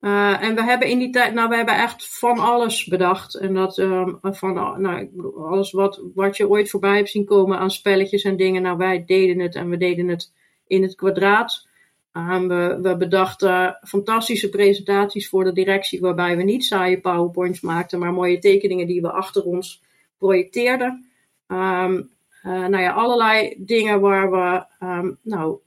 Uh, 0.00 0.42
en 0.42 0.54
we 0.54 0.62
hebben 0.62 0.88
in 0.88 0.98
die 0.98 1.10
tijd, 1.10 1.34
nou, 1.34 1.48
we 1.48 1.56
hebben 1.56 1.74
echt 1.74 2.18
van 2.18 2.38
alles 2.38 2.84
bedacht. 2.84 3.34
En 3.34 3.54
dat 3.54 3.78
um, 3.78 4.18
van, 4.22 4.54
nou, 4.78 5.10
alles 5.36 5.72
wat, 5.72 6.02
wat 6.14 6.36
je 6.36 6.48
ooit 6.48 6.70
voorbij 6.70 6.96
hebt 6.96 7.10
zien 7.10 7.24
komen 7.24 7.58
aan 7.58 7.70
spelletjes 7.70 8.22
en 8.22 8.36
dingen. 8.36 8.62
Nou, 8.62 8.76
wij 8.76 9.04
deden 9.04 9.38
het 9.38 9.54
en 9.54 9.70
we 9.70 9.76
deden 9.76 10.08
het 10.08 10.32
in 10.66 10.82
het 10.82 10.94
kwadraat. 10.94 11.68
Um, 12.12 12.48
we, 12.48 12.78
we, 12.82 12.96
bedachten 12.96 13.78
fantastische 13.82 14.48
presentaties 14.48 15.28
voor 15.28 15.44
de 15.44 15.52
directie, 15.52 16.00
waarbij 16.00 16.36
we 16.36 16.42
niet 16.42 16.64
saaie 16.64 17.00
PowerPoints 17.00 17.60
maakten, 17.60 17.98
maar 17.98 18.12
mooie 18.12 18.38
tekeningen 18.38 18.86
die 18.86 19.00
we 19.00 19.10
achter 19.12 19.42
ons 19.42 19.82
projecteerden. 20.18 21.10
Um, 21.46 22.10
nou 22.46 22.78
ja, 22.78 22.92
allerlei 22.92 23.54
dingen 23.58 24.00
waar 24.00 24.30
we, 24.30 24.64
um, 24.86 25.18
nou, 25.22 25.58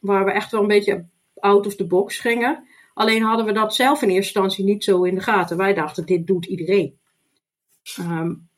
waar 0.00 0.24
we 0.24 0.30
echt 0.30 0.50
wel 0.50 0.60
een 0.60 0.66
beetje 0.66 1.04
out 1.34 1.66
of 1.66 1.76
the 1.76 1.86
box 1.86 2.18
gingen. 2.18 2.64
Alleen 2.94 3.22
hadden 3.22 3.46
we 3.46 3.52
dat 3.52 3.74
zelf 3.74 4.02
in 4.02 4.08
eerste 4.08 4.40
instantie 4.40 4.64
niet 4.64 4.84
zo 4.84 5.02
in 5.02 5.14
de 5.14 5.20
gaten. 5.20 5.56
Wij 5.56 5.74
dachten, 5.74 6.06
dit 6.06 6.26
doet 6.26 6.46
iedereen. 6.46 6.98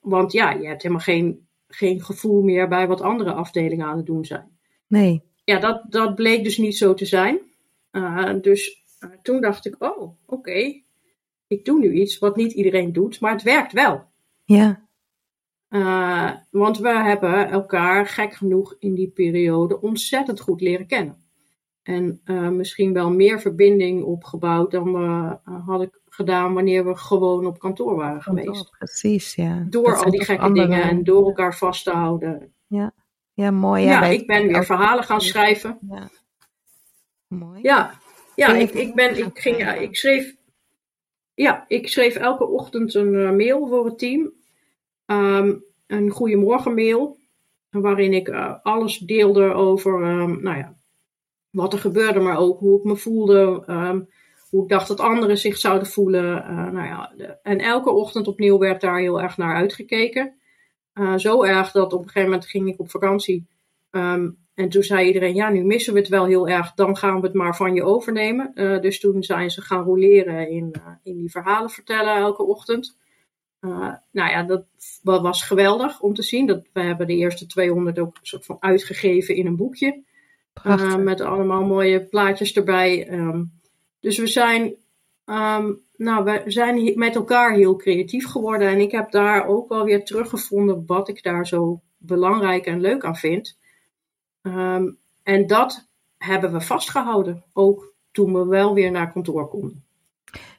want 0.00 0.32
ja, 0.32 0.50
je 0.50 0.66
hebt 0.66 0.82
helemaal 0.82 1.04
geen, 1.04 1.46
geen 1.68 2.02
gevoel 2.02 2.42
meer 2.42 2.68
bij 2.68 2.86
wat 2.86 3.00
andere 3.00 3.32
afdelingen 3.32 3.86
aan 3.86 3.96
het 3.96 4.06
doen 4.06 4.24
zijn. 4.24 4.58
Nee 4.86 5.26
ja, 5.48 5.58
dat, 5.58 5.82
dat 5.88 6.14
bleek 6.14 6.44
dus 6.44 6.58
niet 6.58 6.76
zo 6.76 6.94
te 6.94 7.04
zijn. 7.04 7.38
Uh, 7.92 8.34
dus 8.42 8.82
uh, 9.00 9.10
toen 9.22 9.40
dacht 9.40 9.66
ik, 9.66 9.74
oh, 9.78 10.00
oké. 10.00 10.14
Okay. 10.26 10.84
ik 11.46 11.64
doe 11.64 11.78
nu 11.78 11.92
iets 11.92 12.18
wat 12.18 12.36
niet 12.36 12.52
iedereen 12.52 12.92
doet, 12.92 13.20
maar 13.20 13.32
het 13.32 13.42
werkt 13.42 13.72
wel. 13.72 14.04
Ja. 14.44 14.87
Uh, 15.70 16.30
want 16.50 16.78
we 16.78 16.88
hebben 16.88 17.50
elkaar 17.50 18.06
gek 18.06 18.34
genoeg 18.34 18.76
in 18.78 18.94
die 18.94 19.08
periode 19.08 19.80
ontzettend 19.80 20.40
goed 20.40 20.60
leren 20.60 20.86
kennen. 20.86 21.26
En 21.82 22.20
uh, 22.24 22.48
misschien 22.48 22.92
wel 22.92 23.10
meer 23.10 23.40
verbinding 23.40 24.02
opgebouwd 24.02 24.70
dan 24.70 24.92
we 24.92 24.98
uh, 24.98 25.66
hadden 25.66 25.90
gedaan 26.08 26.54
wanneer 26.54 26.84
we 26.84 26.96
gewoon 26.96 27.46
op 27.46 27.58
kantoor 27.58 27.96
waren 27.96 28.22
geweest. 28.22 28.70
Precies, 28.78 29.34
ja. 29.34 29.66
Door 29.70 29.96
al 29.96 30.10
die 30.10 30.24
gekke 30.24 30.42
andere... 30.42 30.66
dingen 30.66 30.82
en 30.82 31.04
door 31.04 31.26
elkaar 31.26 31.56
vast 31.56 31.84
te 31.84 31.90
houden. 31.90 32.52
Ja, 32.66 32.94
ja 33.32 33.50
mooi. 33.50 33.84
Ja, 33.84 34.04
ja 34.04 34.06
ik 34.06 34.26
ben 34.26 34.46
weer 34.46 34.64
verhalen 34.64 35.04
gaan 35.04 35.20
schrijven. 35.20 35.78
Ja. 35.88 36.08
Mooi. 37.26 37.62
Ja, 37.62 38.00
ja 38.34 38.54
ik, 38.54 38.70
ik, 38.70 38.94
ben, 38.94 39.18
ik, 39.18 39.38
ging, 39.38 39.72
ik, 39.72 39.96
schreef, 39.96 40.36
ja, 41.34 41.64
ik 41.68 41.88
schreef 41.88 42.16
elke 42.16 42.46
ochtend 42.46 42.94
een 42.94 43.36
mail 43.36 43.66
voor 43.66 43.84
het 43.84 43.98
team. 43.98 44.32
Um, 45.10 45.64
een 45.86 46.10
goeiemorgen 46.10 46.74
mail. 46.74 47.18
Waarin 47.70 48.12
ik 48.12 48.28
uh, 48.28 48.54
alles 48.62 48.98
deelde 48.98 49.52
over 49.52 50.02
um, 50.02 50.42
nou 50.42 50.56
ja, 50.56 50.76
wat 51.50 51.72
er 51.72 51.78
gebeurde, 51.78 52.20
maar 52.20 52.38
ook 52.38 52.58
hoe 52.58 52.78
ik 52.78 52.84
me 52.84 52.96
voelde. 52.96 53.64
Um, 53.66 54.08
hoe 54.50 54.62
ik 54.62 54.68
dacht 54.68 54.88
dat 54.88 55.00
anderen 55.00 55.38
zich 55.38 55.56
zouden 55.56 55.88
voelen. 55.88 56.36
Uh, 56.36 56.70
nou 56.70 56.86
ja, 56.86 57.12
en 57.42 57.58
elke 57.58 57.90
ochtend 57.90 58.28
opnieuw 58.28 58.58
werd 58.58 58.80
daar 58.80 58.98
heel 58.98 59.22
erg 59.22 59.36
naar 59.36 59.56
uitgekeken. 59.56 60.34
Uh, 60.94 61.16
zo 61.16 61.44
erg 61.44 61.70
dat 61.70 61.92
op 61.92 61.98
een 62.00 62.06
gegeven 62.06 62.30
moment 62.30 62.48
ging 62.48 62.68
ik 62.68 62.80
op 62.80 62.90
vakantie. 62.90 63.46
En 64.54 64.68
toen 64.68 64.82
zei 64.82 65.06
iedereen, 65.06 65.34
ja, 65.34 65.50
nu 65.50 65.64
missen 65.64 65.92
we 65.92 65.98
het 65.98 66.08
wel 66.08 66.26
heel 66.26 66.48
erg, 66.48 66.74
dan 66.74 66.96
gaan 66.96 67.20
we 67.20 67.26
het 67.26 67.36
maar 67.36 67.56
van 67.56 67.74
je 67.74 67.84
overnemen. 67.84 68.52
Dus 68.80 69.00
toen 69.00 69.22
zijn 69.22 69.50
ze 69.50 69.60
gaan 69.60 69.84
roleren 69.84 70.50
in, 70.50 70.74
in 71.02 71.16
die 71.16 71.30
verhalen 71.30 71.70
vertellen 71.70 72.16
elke 72.16 72.42
ochtend. 72.42 72.96
Nou 73.60 74.00
ja, 74.12 74.42
dat 74.42 74.64
was 75.02 75.42
geweldig 75.42 76.00
om 76.00 76.14
te 76.14 76.22
zien. 76.22 76.46
Dat, 76.46 76.62
we 76.72 76.80
hebben 76.80 77.06
de 77.06 77.16
eerste 77.16 77.46
200 77.46 77.98
ook 77.98 78.16
soort 78.22 78.44
van 78.44 78.56
uitgegeven 78.60 79.34
in 79.34 79.46
een 79.46 79.56
boekje. 79.56 80.02
met 80.98 81.20
allemaal 81.20 81.64
mooie 81.64 82.04
plaatjes 82.04 82.52
erbij. 82.52 83.12
Um, 83.12 83.52
dus 84.00 84.18
we 84.18 84.26
zijn, 84.26 84.74
um, 85.24 85.80
nou, 85.96 86.24
we 86.24 86.42
zijn 86.46 86.98
met 86.98 87.14
elkaar 87.14 87.54
heel 87.54 87.76
creatief 87.76 88.26
geworden. 88.26 88.68
En 88.68 88.80
ik 88.80 88.90
heb 88.90 89.10
daar 89.10 89.46
ook 89.46 89.68
wel 89.68 89.84
weer 89.84 90.04
teruggevonden 90.04 90.82
wat 90.86 91.08
ik 91.08 91.22
daar 91.22 91.46
zo 91.46 91.80
belangrijk 91.96 92.66
en 92.66 92.80
leuk 92.80 93.04
aan 93.04 93.16
vind. 93.16 93.58
Um, 94.42 94.98
en 95.22 95.46
dat 95.46 95.88
hebben 96.18 96.52
we 96.52 96.60
vastgehouden, 96.60 97.44
ook 97.52 97.92
toen 98.10 98.32
we 98.32 98.46
wel 98.46 98.74
weer 98.74 98.90
naar 98.90 99.12
kantoor 99.12 99.48
konden. 99.48 99.84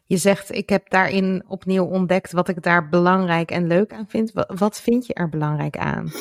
Je 0.10 0.18
zegt, 0.18 0.52
ik 0.52 0.70
heb 0.70 0.90
daarin 0.90 1.44
opnieuw 1.48 1.86
ontdekt 1.86 2.32
wat 2.32 2.48
ik 2.48 2.64
daar 2.64 2.90
belangrijk 2.90 3.52
en 3.52 3.68
leuk 3.68 3.94
aan 3.94 4.08
vind. 4.08 4.32
Wat 4.48 4.82
vind 4.82 5.06
je 5.06 5.14
er 5.14 5.30
belangrijk 5.30 5.78
aan? 5.78 6.12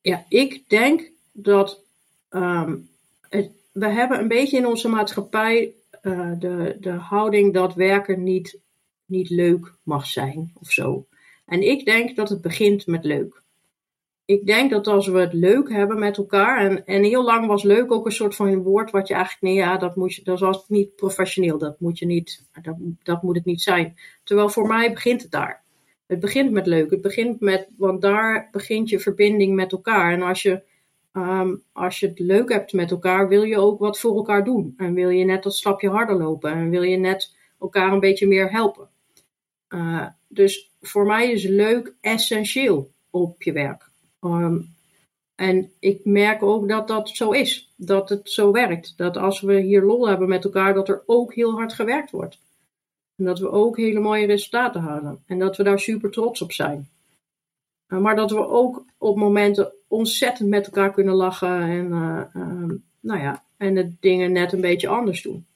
Ja, 0.00 0.24
ik 0.28 0.68
denk 0.68 1.10
dat 1.32 1.84
um, 2.30 2.88
het, 3.28 3.50
we 3.72 3.88
hebben 3.88 4.18
een 4.18 4.28
beetje 4.28 4.56
in 4.56 4.66
onze 4.66 4.88
maatschappij 4.88 5.72
uh, 6.02 6.32
de, 6.38 6.76
de 6.80 6.90
houding 6.90 7.54
dat 7.54 7.74
werken 7.74 8.22
niet, 8.22 8.58
niet 9.06 9.30
leuk 9.30 9.74
mag 9.82 10.06
zijn 10.06 10.52
of 10.60 10.70
zo. 10.70 11.06
En 11.46 11.62
ik 11.62 11.84
denk 11.84 12.16
dat 12.16 12.28
het 12.28 12.40
begint 12.40 12.86
met 12.86 13.04
leuk. 13.04 13.41
Ik 14.24 14.46
denk 14.46 14.70
dat 14.70 14.86
als 14.86 15.06
we 15.06 15.18
het 15.18 15.32
leuk 15.32 15.70
hebben 15.70 15.98
met 15.98 16.16
elkaar, 16.16 16.70
en, 16.70 16.86
en 16.86 17.02
heel 17.02 17.24
lang 17.24 17.46
was 17.46 17.62
leuk 17.62 17.92
ook 17.92 18.06
een 18.06 18.12
soort 18.12 18.34
van 18.34 18.46
een 18.46 18.62
woord 18.62 18.90
wat 18.90 19.08
je 19.08 19.14
eigenlijk, 19.14 19.42
nee 19.42 19.54
ja, 19.54 19.76
dat, 19.76 19.96
moet 19.96 20.14
je, 20.14 20.22
dat 20.24 20.40
was 20.40 20.68
niet 20.68 20.96
professioneel, 20.96 21.58
dat 21.58 21.80
moet 21.80 21.98
je 21.98 22.06
niet, 22.06 22.44
dat, 22.62 22.76
dat 23.02 23.22
moet 23.22 23.36
het 23.36 23.44
niet 23.44 23.62
zijn. 23.62 23.96
Terwijl 24.24 24.48
voor 24.48 24.66
mij 24.66 24.92
begint 24.92 25.22
het 25.22 25.30
daar. 25.30 25.62
Het 26.06 26.20
begint 26.20 26.50
met 26.50 26.66
leuk, 26.66 26.90
het 26.90 27.00
begint 27.00 27.40
met, 27.40 27.68
want 27.76 28.02
daar 28.02 28.48
begint 28.50 28.88
je 28.88 29.00
verbinding 29.00 29.54
met 29.54 29.72
elkaar. 29.72 30.12
En 30.12 30.22
als 30.22 30.42
je 30.42 30.62
Um, 31.16 31.62
als 31.72 32.00
je 32.00 32.08
het 32.08 32.18
leuk 32.18 32.52
hebt 32.52 32.72
met 32.72 32.90
elkaar, 32.90 33.28
wil 33.28 33.42
je 33.42 33.58
ook 33.58 33.78
wat 33.78 33.98
voor 33.98 34.16
elkaar 34.16 34.44
doen. 34.44 34.74
En 34.76 34.94
wil 34.94 35.08
je 35.08 35.24
net 35.24 35.42
dat 35.42 35.54
stapje 35.54 35.88
harder 35.88 36.16
lopen. 36.16 36.52
En 36.52 36.70
wil 36.70 36.82
je 36.82 36.96
net 36.96 37.36
elkaar 37.60 37.92
een 37.92 38.00
beetje 38.00 38.26
meer 38.26 38.50
helpen. 38.50 38.88
Uh, 39.68 40.06
dus 40.28 40.72
voor 40.80 41.06
mij 41.06 41.32
is 41.32 41.44
leuk 41.44 41.94
essentieel 42.00 42.92
op 43.10 43.42
je 43.42 43.52
werk. 43.52 43.90
Um, 44.24 44.74
en 45.34 45.70
ik 45.78 46.04
merk 46.04 46.42
ook 46.42 46.68
dat 46.68 46.88
dat 46.88 47.08
zo 47.08 47.30
is. 47.30 47.72
Dat 47.76 48.08
het 48.08 48.30
zo 48.30 48.52
werkt. 48.52 48.94
Dat 48.96 49.16
als 49.16 49.40
we 49.40 49.60
hier 49.60 49.82
lol 49.82 50.08
hebben 50.08 50.28
met 50.28 50.44
elkaar, 50.44 50.74
dat 50.74 50.88
er 50.88 51.02
ook 51.06 51.34
heel 51.34 51.52
hard 51.52 51.72
gewerkt 51.72 52.10
wordt. 52.10 52.38
En 53.16 53.24
dat 53.24 53.38
we 53.38 53.50
ook 53.50 53.76
hele 53.76 54.00
mooie 54.00 54.26
resultaten 54.26 54.80
halen. 54.80 55.22
En 55.26 55.38
dat 55.38 55.56
we 55.56 55.62
daar 55.62 55.78
super 55.78 56.10
trots 56.10 56.42
op 56.42 56.52
zijn. 56.52 56.88
Uh, 57.88 57.98
maar 57.98 58.16
dat 58.16 58.30
we 58.30 58.46
ook 58.48 58.84
op 58.98 59.16
momenten 59.16 59.72
ontzettend 59.88 60.48
met 60.48 60.66
elkaar 60.66 60.92
kunnen 60.92 61.14
lachen 61.14 61.60
en, 61.60 61.86
uh, 61.86 62.70
nou 63.00 63.20
ja, 63.20 63.44
en 63.56 63.74
de 63.74 63.92
dingen 64.00 64.32
net 64.32 64.52
een 64.52 64.60
beetje 64.60 64.88
anders 64.88 65.22
doen. 65.22 65.46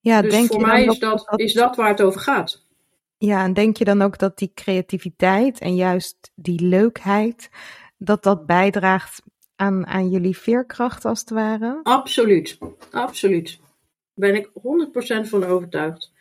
Ja, 0.00 0.22
dus 0.22 0.30
denk 0.30 0.46
voor 0.46 0.60
mij 0.60 0.84
is 0.84 0.98
dat, 0.98 1.24
dat, 1.26 1.40
is 1.40 1.52
dat 1.52 1.76
waar 1.76 1.88
het 1.88 2.02
over 2.02 2.20
gaat. 2.20 2.61
Ja, 3.24 3.44
en 3.44 3.52
denk 3.52 3.76
je 3.76 3.84
dan 3.84 4.02
ook 4.02 4.18
dat 4.18 4.38
die 4.38 4.50
creativiteit 4.54 5.58
en 5.58 5.74
juist 5.74 6.32
die 6.34 6.60
leukheid, 6.60 7.50
dat 7.98 8.22
dat 8.22 8.46
bijdraagt 8.46 9.22
aan, 9.56 9.86
aan 9.86 10.10
jullie 10.10 10.36
veerkracht 10.36 11.04
als 11.04 11.20
het 11.20 11.30
ware? 11.30 11.80
Absoluut, 11.82 12.58
absoluut. 12.90 13.60
Daar 14.14 14.32
ben 14.32 14.34
ik 14.34 14.50
100% 15.24 15.28
van 15.28 15.44
overtuigd. 15.44 16.12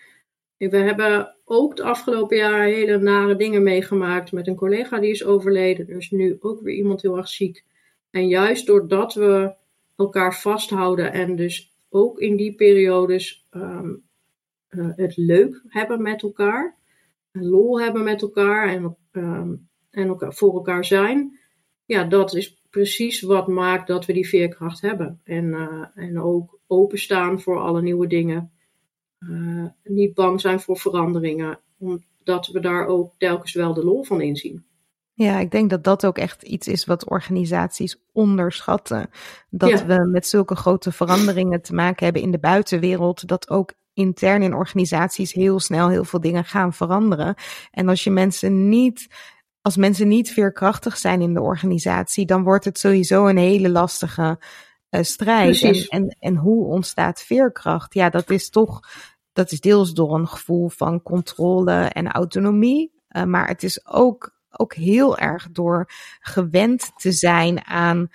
We 0.58 0.78
hebben 0.78 1.36
ook 1.46 1.76
de 1.76 1.84
afgelopen 1.84 2.38
jaar 2.38 2.64
hele 2.64 2.98
nare 2.98 3.36
dingen 3.36 3.64
meegemaakt 3.64 4.32
met 4.32 4.48
een 4.48 4.56
collega 4.56 5.00
die 5.00 5.12
is 5.12 5.26
overleden. 5.26 5.90
Er 5.90 5.98
is 5.98 6.12
nu 6.12 6.38
ook 6.40 6.62
weer 6.62 6.76
iemand 6.76 7.02
heel 7.02 7.18
erg 7.18 7.28
ziek. 7.28 7.66
En 8.12 8.28
juist 8.28 8.66
doordat 8.66 9.14
we 9.14 9.54
elkaar 9.96 10.36
vasthouden 10.36 11.14
en 11.14 11.36
dus 11.36 11.74
ook 11.90 12.20
in 12.20 12.36
die 12.36 12.56
periodes 12.56 13.48
um, 13.52 14.04
uh, 14.70 14.90
het 14.96 15.18
leuk 15.18 15.62
hebben 15.68 16.02
met 16.02 16.24
elkaar, 16.24 16.80
lol 17.32 17.82
hebben 17.82 18.04
met 18.04 18.22
elkaar 18.22 18.70
en, 18.70 18.98
um, 19.12 19.70
en 19.89 20.08
elkaar, 20.08 20.34
voor 20.34 20.54
elkaar 20.54 20.86
zijn, 20.86 21.39
ja, 21.86 22.04
dat 22.04 22.36
is 22.36 22.62
precies 22.70 23.22
wat 23.22 23.48
maakt 23.48 23.88
dat 23.88 24.06
we 24.06 24.13
die 24.13 24.28
veerkracht 24.28 24.82
hebben. 24.82 25.20
En, 25.24 25.46
uh, 25.46 25.86
en 25.96 26.20
ook 26.22 26.60
openstaan 26.67 27.41
voor 27.41 27.60
alle 27.60 27.82
nieuwe 27.82 28.08
dingen. 28.08 28.52
Uh, 29.20 29.65
niet 29.84 30.13
bang 30.13 30.41
zijn 30.41 30.60
voor 30.60 30.78
veranderingen, 30.78 31.60
omdat 31.78 32.48
we 32.48 32.60
daar 32.60 32.86
ook 32.86 33.13
telkens 33.17 33.54
wel 33.54 33.74
de 33.74 33.84
lol 33.84 34.04
van 34.04 34.22
inzien. 34.22 34.65
Ja, 35.13 35.39
ik 35.39 35.52
denk 35.52 35.70
dat 35.70 35.84
dat 35.84 36.06
ook 36.06 36.17
echt 36.17 36.44
iets 36.44 36.67
is 36.67 36.86
wat 36.86 37.10
organisaties 37.10 38.02
onderschatten. 38.12 39.10
Dat 39.50 39.70
ja. 39.70 39.86
we 39.86 40.10
met 40.12 40.28
zulke 40.28 40.56
grote 40.56 40.91
veranderingen 40.91 41.62
te 41.62 41.74
maken 41.74 42.04
hebben 42.04 42.22
in 42.22 42.32
de 42.32 42.39
buitenwereld, 42.39 43.28
dat 43.28 43.50
ook 43.50 43.74
intern 43.93 44.41
in 44.41 44.54
organisaties 44.54 45.34
heel 45.34 45.60
snel 45.60 45.89
heel 45.89 46.04
veel 46.04 46.21
dingen 46.21 46.45
gaan 46.45 46.73
veranderen. 46.73 47.36
En 47.71 47.89
als 47.89 48.04
je 48.04 48.12
mensen 48.12 48.69
niet 48.69 49.08
als 49.62 49.77
mensen 49.77 50.08
niet 50.08 50.32
veerkrachtig 50.32 50.97
zijn 50.97 51.21
in 51.21 51.34
de 51.34 51.41
organisatie, 51.41 52.25
dan 52.25 52.43
wordt 52.43 52.65
het 52.65 52.80
sowieso 52.80 53.27
een 53.27 53.38
hele 53.38 53.69
lastige 53.69 54.39
uh, 54.89 55.01
strijd. 55.01 55.62
En, 55.62 55.86
en, 55.88 56.17
en 56.19 56.36
hoe 56.36 56.65
ontstaat 56.65 57.21
veerkracht? 57.21 57.93
Ja, 57.93 58.10
dat 58.10 58.30
is 58.30 58.49
toch 58.49 58.80
dat 59.34 59.51
is 59.51 59.60
deels 59.60 59.93
door 59.93 60.15
een 60.15 60.27
gevoel 60.27 60.69
van 60.69 61.01
controle 61.01 61.73
en 61.73 62.12
autonomie. 62.12 62.91
Uh, 63.10 63.23
maar 63.23 63.47
het 63.47 63.63
is 63.63 63.88
ook, 63.88 64.34
ook 64.49 64.73
heel 64.73 65.17
erg 65.17 65.51
door 65.51 65.89
gewend 66.19 66.91
te 66.95 67.12
zijn 67.12 67.65
aan 67.65 68.10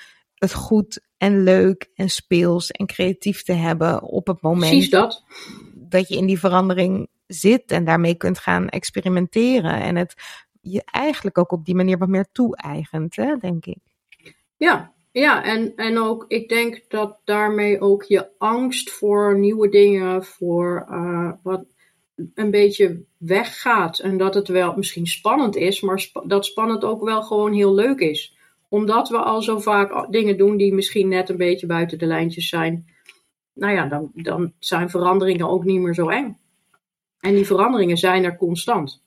het 0.47 0.55
goed 0.55 1.01
en 1.17 1.43
leuk 1.43 1.91
en 1.95 2.09
speels 2.09 2.71
en 2.71 2.87
creatief 2.87 3.43
te 3.43 3.53
hebben 3.53 4.03
op 4.03 4.27
het 4.27 4.41
moment 4.41 4.71
Precies 4.71 4.91
dat. 4.91 5.25
dat 5.75 6.09
je 6.09 6.17
in 6.17 6.27
die 6.27 6.39
verandering 6.39 7.09
zit 7.27 7.71
en 7.71 7.85
daarmee 7.85 8.15
kunt 8.15 8.39
gaan 8.39 8.69
experimenteren. 8.69 9.81
En 9.81 9.97
het 9.97 10.15
je 10.61 10.83
eigenlijk 10.85 11.39
ook 11.39 11.53
op 11.53 11.65
die 11.65 11.75
manier 11.75 11.99
wat 11.99 12.09
meer 12.09 12.27
toe-eigent, 12.33 13.17
hè, 13.17 13.37
denk 13.37 13.67
ik. 13.67 13.79
Ja, 14.57 14.93
ja, 15.13 15.45
en, 15.45 15.73
en 15.77 15.99
ook, 15.99 16.25
ik 16.29 16.49
denk 16.49 16.85
dat 16.89 17.19
daarmee 17.25 17.81
ook 17.81 18.03
je 18.03 18.29
angst 18.39 18.91
voor 18.91 19.39
nieuwe 19.39 19.69
dingen, 19.69 20.25
voor 20.25 20.87
uh, 20.91 21.33
wat 21.43 21.65
een 22.35 22.51
beetje 22.51 23.05
weggaat. 23.19 23.99
En 23.99 24.17
dat 24.17 24.35
het 24.35 24.49
wel 24.49 24.77
misschien 24.77 25.07
spannend 25.07 25.57
is, 25.57 25.81
maar 25.81 26.01
sp 26.01 26.23
dat 26.27 26.45
spannend 26.45 26.85
ook 26.85 27.05
wel 27.05 27.23
gewoon 27.23 27.53
heel 27.53 27.75
leuk 27.75 27.99
is. 27.99 28.36
Omdat 28.69 29.09
we 29.09 29.17
al 29.17 29.43
zo 29.43 29.59
vaak 29.59 30.13
dingen 30.13 30.39
doen 30.39 30.57
die 30.57 30.75
misschien 30.75 31.09
net 31.09 31.29
een 31.29 31.37
beetje 31.37 31.67
buiten 31.67 31.99
de 31.99 32.07
lijntjes 32.07 32.49
zijn. 32.49 32.95
Nou 33.53 33.73
ja, 33.73 33.87
dan, 33.87 34.11
dan 34.15 34.53
zijn 34.59 34.91
veranderingen 34.91 35.49
ook 35.49 35.65
niet 35.65 35.81
meer 35.81 35.95
zo 35.95 36.09
eng. 36.09 36.39
En 37.21 37.35
die 37.35 37.47
veranderingen 37.47 37.97
zijn 37.97 38.25
er 38.25 38.37
constant. 38.37 39.05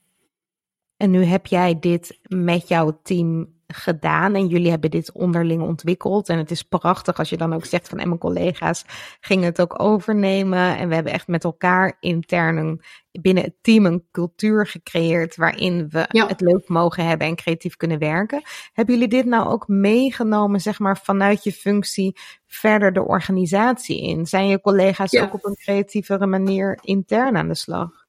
En 0.98 1.12
nu 1.12 1.24
heb 1.24 1.45
jij 1.45 1.80
dit 1.80 2.19
met 2.28 2.67
jouw 2.67 3.00
team 3.04 3.59
gedaan 3.73 4.36
en 4.36 4.47
jullie 4.47 4.69
hebben 4.69 4.91
dit 4.91 5.12
onderling 5.12 5.62
ontwikkeld. 5.62 6.29
En 6.29 6.38
het 6.38 6.51
is 6.51 6.63
prachtig 6.63 7.17
als 7.17 7.29
je 7.29 7.38
dan 7.38 7.53
ook 7.53 7.65
zegt 7.65 7.89
van 7.89 7.97
en 7.99 8.08
mijn 8.08 8.19
collega's 8.19 8.86
gingen 9.19 9.45
het 9.45 9.62
ook 9.62 9.82
overnemen. 9.82 10.77
En 10.77 10.89
we 10.89 10.95
hebben 10.95 11.13
echt 11.13 11.27
met 11.27 11.43
elkaar 11.43 11.97
intern 11.99 12.58
een, 12.58 12.82
binnen 13.12 13.43
het 13.43 13.55
team 13.62 13.86
een 13.86 14.08
cultuur 14.12 14.67
gecreëerd 14.67 15.36
waarin 15.36 15.89
we 15.89 16.05
het 16.10 16.41
leuk 16.41 16.67
mogen 16.67 17.05
hebben 17.05 17.27
en 17.27 17.36
creatief 17.36 17.75
kunnen 17.75 17.99
werken. 17.99 18.41
Hebben 18.73 18.93
jullie 18.93 19.10
dit 19.10 19.25
nou 19.25 19.49
ook 19.49 19.67
meegenomen, 19.67 20.60
zeg 20.60 20.79
maar, 20.79 20.97
vanuit 20.97 21.43
je 21.43 21.51
functie 21.51 22.17
verder 22.45 22.93
de 22.93 23.03
organisatie 23.03 24.01
in? 24.01 24.25
Zijn 24.25 24.47
je 24.47 24.62
collega's 24.62 25.15
ook 25.15 25.34
op 25.34 25.45
een 25.45 25.58
creatievere 25.58 26.25
manier 26.25 26.79
intern 26.82 27.38
aan 27.38 27.47
de 27.47 27.55
slag? 27.55 28.08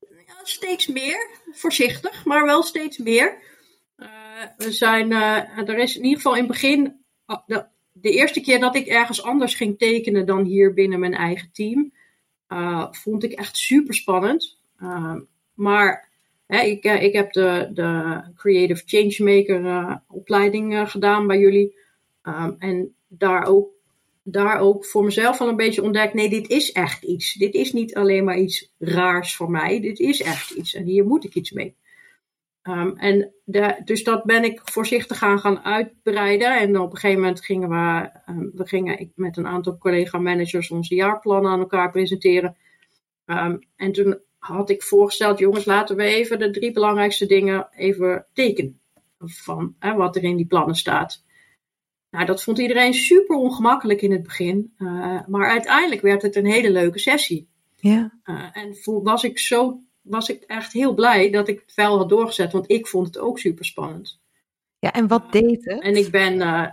Ja, 0.00 0.34
steeds 0.42 0.86
meer, 0.86 1.28
voorzichtig, 1.52 2.24
maar 2.24 2.44
wel 2.44 2.62
steeds 2.62 2.98
meer. 2.98 3.52
Eh, 3.96 4.08
we 4.56 4.72
zijn, 4.72 5.10
uh, 5.10 5.68
er 5.68 5.78
is 5.78 5.96
in 5.96 6.02
ieder 6.02 6.16
geval 6.16 6.34
in 6.34 6.42
het 6.42 6.50
begin, 6.52 7.04
oh, 7.26 7.46
de, 7.46 7.64
de, 7.92 8.10
eerste 8.10 8.40
keer 8.40 8.60
dat 8.60 8.74
ik 8.74 8.86
ergens 8.86 9.22
anders 9.22 9.54
ging 9.54 9.78
tekenen 9.78 10.26
dan 10.26 10.44
hier 10.44 10.74
binnen 10.74 11.00
mijn 11.00 11.14
eigen 11.14 11.50
team, 11.52 11.92
uh, 12.48 12.86
vond 12.90 13.24
ik 13.24 13.32
echt 13.32 13.56
super 13.56 13.94
spannend. 13.94 14.58
maar 15.54 16.08
hè, 16.46 16.60
ik, 16.60 16.84
ik 16.84 17.12
heb 17.12 17.32
de, 17.32 17.70
de 17.72 18.20
Creative 18.36 18.82
Changemaker 18.86 20.02
opleiding 20.08 20.90
gedaan 20.90 21.26
bij 21.26 21.38
jullie. 21.38 21.82
Um, 22.22 22.56
en 22.58 22.94
daar 23.08 23.44
ook, 23.44 23.68
daar 24.22 24.58
ook 24.58 24.86
voor 24.86 25.04
mezelf 25.04 25.40
al 25.40 25.48
een 25.48 25.56
beetje 25.56 25.82
ontdekt, 25.82 26.14
nee, 26.14 26.28
dit 26.28 26.50
is 26.50 26.72
echt 26.72 27.02
iets. 27.02 27.34
Dit 27.34 27.54
is 27.54 27.72
niet 27.72 27.94
alleen 27.94 28.24
maar 28.24 28.38
iets 28.38 28.72
raars 28.78 29.36
voor 29.36 29.50
mij, 29.50 29.80
dit 29.80 29.98
is 29.98 30.22
echt 30.22 30.50
iets. 30.50 30.74
En 30.74 30.84
hier 30.84 31.06
moet 31.06 31.24
ik 31.24 31.34
iets 31.34 31.50
mee. 31.50 31.74
Um, 32.68 32.96
en 32.96 33.32
de, 33.44 33.80
dus 33.84 34.04
dat 34.04 34.24
ben 34.24 34.44
ik 34.44 34.60
voorzichtig 34.64 35.22
aan 35.22 35.38
gaan 35.38 35.64
uitbreiden. 35.64 36.58
En 36.58 36.80
op 36.80 36.90
een 36.90 36.98
gegeven 36.98 37.20
moment 37.20 37.44
gingen 37.44 37.68
we, 37.68 38.10
um, 38.28 38.50
we 38.54 38.66
gingen 38.66 39.12
met 39.14 39.36
een 39.36 39.46
aantal 39.46 39.78
collega-managers 39.78 40.70
onze 40.70 40.94
jaarplannen 40.94 41.50
aan 41.50 41.60
elkaar 41.60 41.90
presenteren. 41.90 42.56
Um, 43.26 43.58
en 43.76 43.92
toen 43.92 44.20
had 44.38 44.70
ik 44.70 44.82
voorgesteld, 44.82 45.38
jongens, 45.38 45.64
laten 45.64 45.96
we 45.96 46.02
even 46.02 46.38
de 46.38 46.50
drie 46.50 46.72
belangrijkste 46.72 47.26
dingen 47.26 47.68
even 47.76 48.26
tekenen. 48.32 48.80
Van 49.18 49.74
hè, 49.78 49.94
wat 49.94 50.16
er 50.16 50.22
in 50.22 50.36
die 50.36 50.46
plannen 50.46 50.76
staat. 50.76 51.24
Nou, 52.10 52.26
dat 52.26 52.42
vond 52.42 52.58
iedereen 52.58 52.94
super 52.94 53.36
ongemakkelijk 53.36 54.02
in 54.02 54.12
het 54.12 54.22
begin. 54.22 54.74
Uh, 54.78 55.20
maar 55.26 55.50
uiteindelijk 55.50 56.00
werd 56.00 56.22
het 56.22 56.36
een 56.36 56.46
hele 56.46 56.70
leuke 56.70 56.98
sessie. 56.98 57.48
Ja. 57.76 58.18
Uh, 58.24 58.56
en 58.56 58.76
was 59.02 59.24
ik 59.24 59.38
zo 59.38 59.80
was 60.04 60.28
ik 60.28 60.42
echt 60.42 60.72
heel 60.72 60.94
blij 60.94 61.30
dat 61.30 61.48
ik 61.48 61.60
het 61.60 61.74
wel 61.74 61.98
had 61.98 62.08
doorgezet, 62.08 62.52
want 62.52 62.70
ik 62.70 62.86
vond 62.86 63.06
het 63.06 63.18
ook 63.18 63.38
super 63.38 63.64
spannend. 63.64 64.20
Ja, 64.78 64.92
en 64.92 65.08
wat 65.08 65.32
deed 65.32 65.64
het? 65.64 65.82
En 65.82 65.96
ik 65.96 66.10
ben. 66.10 66.34
Uh, 66.34 66.66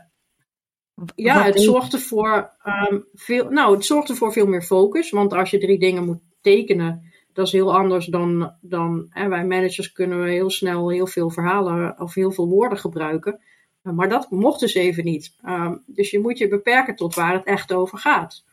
ja, 1.16 1.44
het 1.44 1.62
zorgde 1.62 2.00
voor 2.00 2.52
um, 2.90 3.06
veel. 3.14 3.50
Nou, 3.50 3.76
het 3.76 3.86
zorgde 3.86 4.16
voor 4.16 4.32
veel 4.32 4.46
meer 4.48 4.62
focus. 4.62 5.10
Want 5.10 5.34
als 5.34 5.52
je 5.52 5.58
drie 5.58 5.80
dingen 5.80 6.06
moet 6.06 6.20
tekenen, 6.42 7.12
dat 7.34 7.46
is 7.46 7.52
heel 7.52 7.78
anders 7.78 8.06
dan. 8.06 8.56
dan 8.62 9.08
hè, 9.10 9.28
wij 9.28 9.46
managers 9.46 9.92
kunnen 9.92 10.24
heel 10.24 10.50
snel 10.50 10.90
heel 10.90 11.08
veel 11.08 11.30
verhalen 11.30 12.00
of 12.00 12.14
heel 12.14 12.32
veel 12.32 12.48
woorden 12.48 12.78
gebruiken. 12.78 13.40
Maar 13.82 14.10
dat 14.10 14.30
mocht 14.30 14.60
dus 14.60 14.74
even 14.74 15.04
niet. 15.04 15.36
Um, 15.46 15.84
dus 15.86 16.12
je 16.12 16.20
moet 16.20 16.38
je 16.38 16.48
beperken 16.48 16.96
tot 16.96 17.16
waar 17.16 17.34
het 17.34 17.46
echt 17.46 17.74
over 17.74 17.98
gaat. 17.98 18.44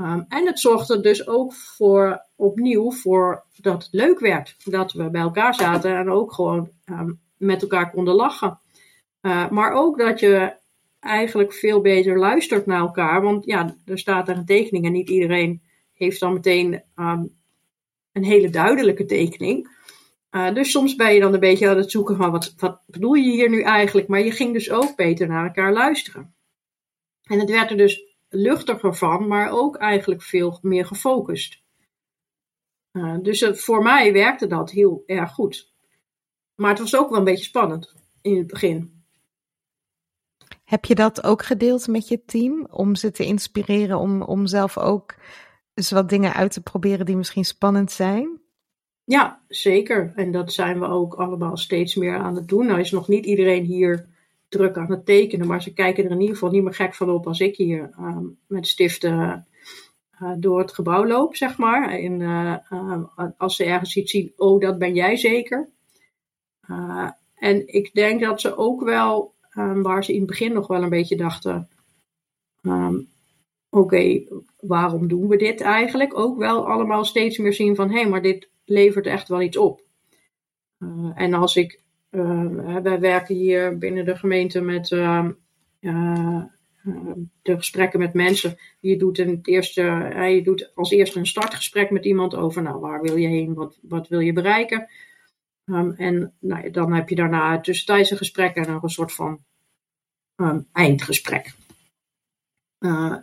Um, 0.00 0.24
en 0.28 0.46
het 0.46 0.60
zorgde 0.60 1.00
dus 1.00 1.26
ook 1.26 1.54
voor, 1.54 2.24
opnieuw 2.36 2.92
voor 2.92 3.44
dat 3.60 3.82
het 3.82 3.92
leuk 3.92 4.20
werd. 4.20 4.56
Dat 4.64 4.92
we 4.92 5.10
bij 5.10 5.20
elkaar 5.20 5.54
zaten 5.54 5.96
en 5.96 6.10
ook 6.10 6.32
gewoon 6.32 6.70
um, 6.84 7.20
met 7.36 7.62
elkaar 7.62 7.90
konden 7.90 8.14
lachen. 8.14 8.60
Uh, 9.22 9.50
maar 9.50 9.72
ook 9.72 9.98
dat 9.98 10.20
je 10.20 10.56
eigenlijk 11.00 11.52
veel 11.52 11.80
beter 11.80 12.18
luistert 12.18 12.66
naar 12.66 12.80
elkaar. 12.80 13.22
Want 13.22 13.44
ja, 13.44 13.76
er 13.84 13.98
staat 13.98 14.28
er 14.28 14.36
een 14.36 14.44
tekening 14.44 14.84
en 14.84 14.92
niet 14.92 15.10
iedereen 15.10 15.62
heeft 15.92 16.20
dan 16.20 16.32
meteen 16.32 16.82
um, 16.96 17.36
een 18.12 18.24
hele 18.24 18.50
duidelijke 18.50 19.04
tekening. 19.04 19.74
Uh, 20.30 20.54
dus 20.54 20.70
soms 20.70 20.94
ben 20.94 21.14
je 21.14 21.20
dan 21.20 21.34
een 21.34 21.40
beetje 21.40 21.68
aan 21.68 21.76
het 21.76 21.90
zoeken 21.90 22.16
van 22.16 22.30
wat, 22.30 22.54
wat 22.56 22.80
bedoel 22.86 23.14
je 23.14 23.30
hier 23.30 23.50
nu 23.50 23.62
eigenlijk? 23.62 24.08
Maar 24.08 24.20
je 24.20 24.30
ging 24.30 24.52
dus 24.52 24.70
ook 24.70 24.96
beter 24.96 25.28
naar 25.28 25.46
elkaar 25.46 25.72
luisteren. 25.72 26.34
En 27.22 27.38
het 27.38 27.50
werd 27.50 27.70
er 27.70 27.76
dus 27.76 28.15
luchtiger 28.36 28.94
van, 28.94 29.28
maar 29.28 29.50
ook 29.50 29.76
eigenlijk 29.76 30.22
veel 30.22 30.58
meer 30.62 30.86
gefocust. 30.86 31.64
Uh, 32.92 33.16
dus 33.22 33.48
voor 33.52 33.82
mij 33.82 34.12
werkte 34.12 34.46
dat 34.46 34.70
heel 34.70 35.02
erg 35.06 35.32
goed. 35.32 35.74
Maar 36.54 36.70
het 36.70 36.78
was 36.78 36.96
ook 36.96 37.08
wel 37.08 37.18
een 37.18 37.24
beetje 37.24 37.44
spannend 37.44 37.94
in 38.22 38.36
het 38.36 38.46
begin. 38.46 39.04
Heb 40.64 40.84
je 40.84 40.94
dat 40.94 41.24
ook 41.24 41.42
gedeeld 41.42 41.86
met 41.86 42.08
je 42.08 42.24
team 42.24 42.66
om 42.70 42.94
ze 42.94 43.10
te 43.10 43.24
inspireren 43.24 43.98
om, 43.98 44.22
om 44.22 44.46
zelf 44.46 44.78
ook 44.78 45.14
eens 45.74 45.90
wat 45.90 46.08
dingen 46.08 46.32
uit 46.32 46.52
te 46.52 46.62
proberen 46.62 47.06
die 47.06 47.16
misschien 47.16 47.44
spannend 47.44 47.92
zijn? 47.92 48.40
Ja, 49.04 49.42
zeker. 49.48 50.12
En 50.14 50.32
dat 50.32 50.52
zijn 50.52 50.80
we 50.80 50.86
ook 50.86 51.14
allemaal 51.14 51.56
steeds 51.56 51.94
meer 51.94 52.18
aan 52.18 52.34
het 52.34 52.48
doen. 52.48 52.66
Nou 52.66 52.80
is 52.80 52.90
nog 52.90 53.08
niet 53.08 53.26
iedereen 53.26 53.64
hier 53.64 54.08
druk 54.48 54.76
aan 54.76 54.90
het 54.90 55.06
tekenen, 55.06 55.46
maar 55.46 55.62
ze 55.62 55.72
kijken 55.72 56.04
er 56.04 56.10
in 56.10 56.20
ieder 56.20 56.34
geval 56.34 56.50
niet 56.50 56.62
meer 56.62 56.74
gek 56.74 56.94
van 56.94 57.10
op 57.10 57.26
als 57.26 57.40
ik 57.40 57.56
hier 57.56 57.90
uh, 58.00 58.18
met 58.46 58.66
stiften 58.66 59.46
uh, 60.22 60.32
door 60.38 60.58
het 60.58 60.72
gebouw 60.72 61.06
loop, 61.06 61.36
zeg 61.36 61.58
maar. 61.58 61.90
En 61.90 62.20
uh, 62.20 62.56
als 63.36 63.56
ze 63.56 63.64
ergens 63.64 63.96
iets 63.96 64.10
zien, 64.10 64.32
oh, 64.36 64.60
dat 64.60 64.78
ben 64.78 64.94
jij 64.94 65.16
zeker. 65.16 65.68
en 67.34 67.66
ik 67.66 67.94
denk 67.94 68.20
dat 68.20 68.40
ze 68.40 68.56
ook 68.56 68.82
wel, 68.84 69.34
um, 69.58 69.82
waar 69.82 70.04
ze 70.04 70.12
in 70.12 70.18
het 70.18 70.26
begin 70.26 70.52
nog 70.52 70.66
wel 70.66 70.82
een 70.82 70.88
beetje 70.88 71.16
dachten, 71.16 71.68
oké, 73.70 74.22
waarom 74.60 75.08
doen 75.08 75.28
we 75.28 75.36
dit 75.36 75.60
eigenlijk? 75.60 76.18
Ook 76.18 76.38
wel 76.38 76.68
allemaal 76.68 77.04
steeds 77.04 77.38
meer 77.38 77.52
zien 77.52 77.74
van, 77.74 77.90
hé, 77.90 78.00
hey, 78.00 78.08
maar 78.08 78.22
dit 78.22 78.48
levert 78.64 79.06
echt 79.06 79.28
wel 79.28 79.42
iets 79.42 79.56
op. 79.56 79.82
en 81.14 81.34
als 81.34 81.56
ik 81.56 81.84
wij 82.82 83.00
werken 83.00 83.34
hier 83.34 83.78
binnen 83.78 84.04
de 84.04 84.16
gemeente 84.16 84.60
met 84.60 84.90
uh, 84.90 85.28
uh, 85.80 86.42
de 87.42 87.56
gesprekken 87.56 87.98
met 87.98 88.14
mensen. 88.14 88.58
Je 88.80 88.96
doet, 88.96 89.18
in 89.18 89.28
het 89.28 89.46
eerste, 89.46 89.82
je 90.34 90.40
doet 90.42 90.72
als 90.74 90.90
eerste 90.90 91.18
een 91.18 91.26
startgesprek 91.26 91.90
met 91.90 92.04
iemand 92.04 92.34
over 92.34 92.62
nou, 92.62 92.80
waar 92.80 93.02
wil 93.02 93.16
je 93.16 93.28
heen, 93.28 93.54
wat, 93.54 93.78
wat 93.82 94.08
wil 94.08 94.20
je 94.20 94.32
bereiken. 94.32 94.88
En 95.96 96.34
nou, 96.40 96.70
dan 96.70 96.92
heb 96.92 97.08
je 97.08 97.14
daarna 97.14 97.60
tussentijdse 97.60 98.16
gesprekken 98.16 98.66
en 98.66 98.78
een 98.82 98.88
soort 98.88 99.12
van 99.12 99.44
eindgesprek. 100.72 101.54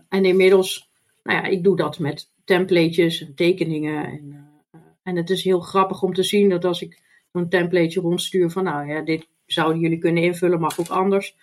en 0.09 0.25
inmiddels, 0.25 0.91
nou 1.23 1.37
ja, 1.37 1.43
ik 1.43 1.63
doe 1.63 1.75
dat 1.75 1.99
met 1.99 2.31
templatejes 2.43 3.21
en 3.21 3.35
tekeningen. 3.35 4.05
En, 4.05 4.47
en 5.03 5.15
het 5.15 5.29
is 5.29 5.43
heel 5.43 5.59
grappig 5.59 6.01
om 6.01 6.13
te 6.13 6.23
zien 6.23 6.49
dat 6.49 6.65
als 6.65 6.81
ik 6.81 7.01
een 7.33 7.49
templateje 7.49 8.01
rondstuur 8.01 8.49
van 8.49 8.63
nou 8.63 8.87
ja, 8.87 9.01
dit 9.01 9.27
zouden 9.45 9.81
jullie 9.81 9.97
kunnen 9.97 10.23
invullen, 10.23 10.59
mag 10.59 10.79
ook 10.79 10.87
anders. 10.87 11.35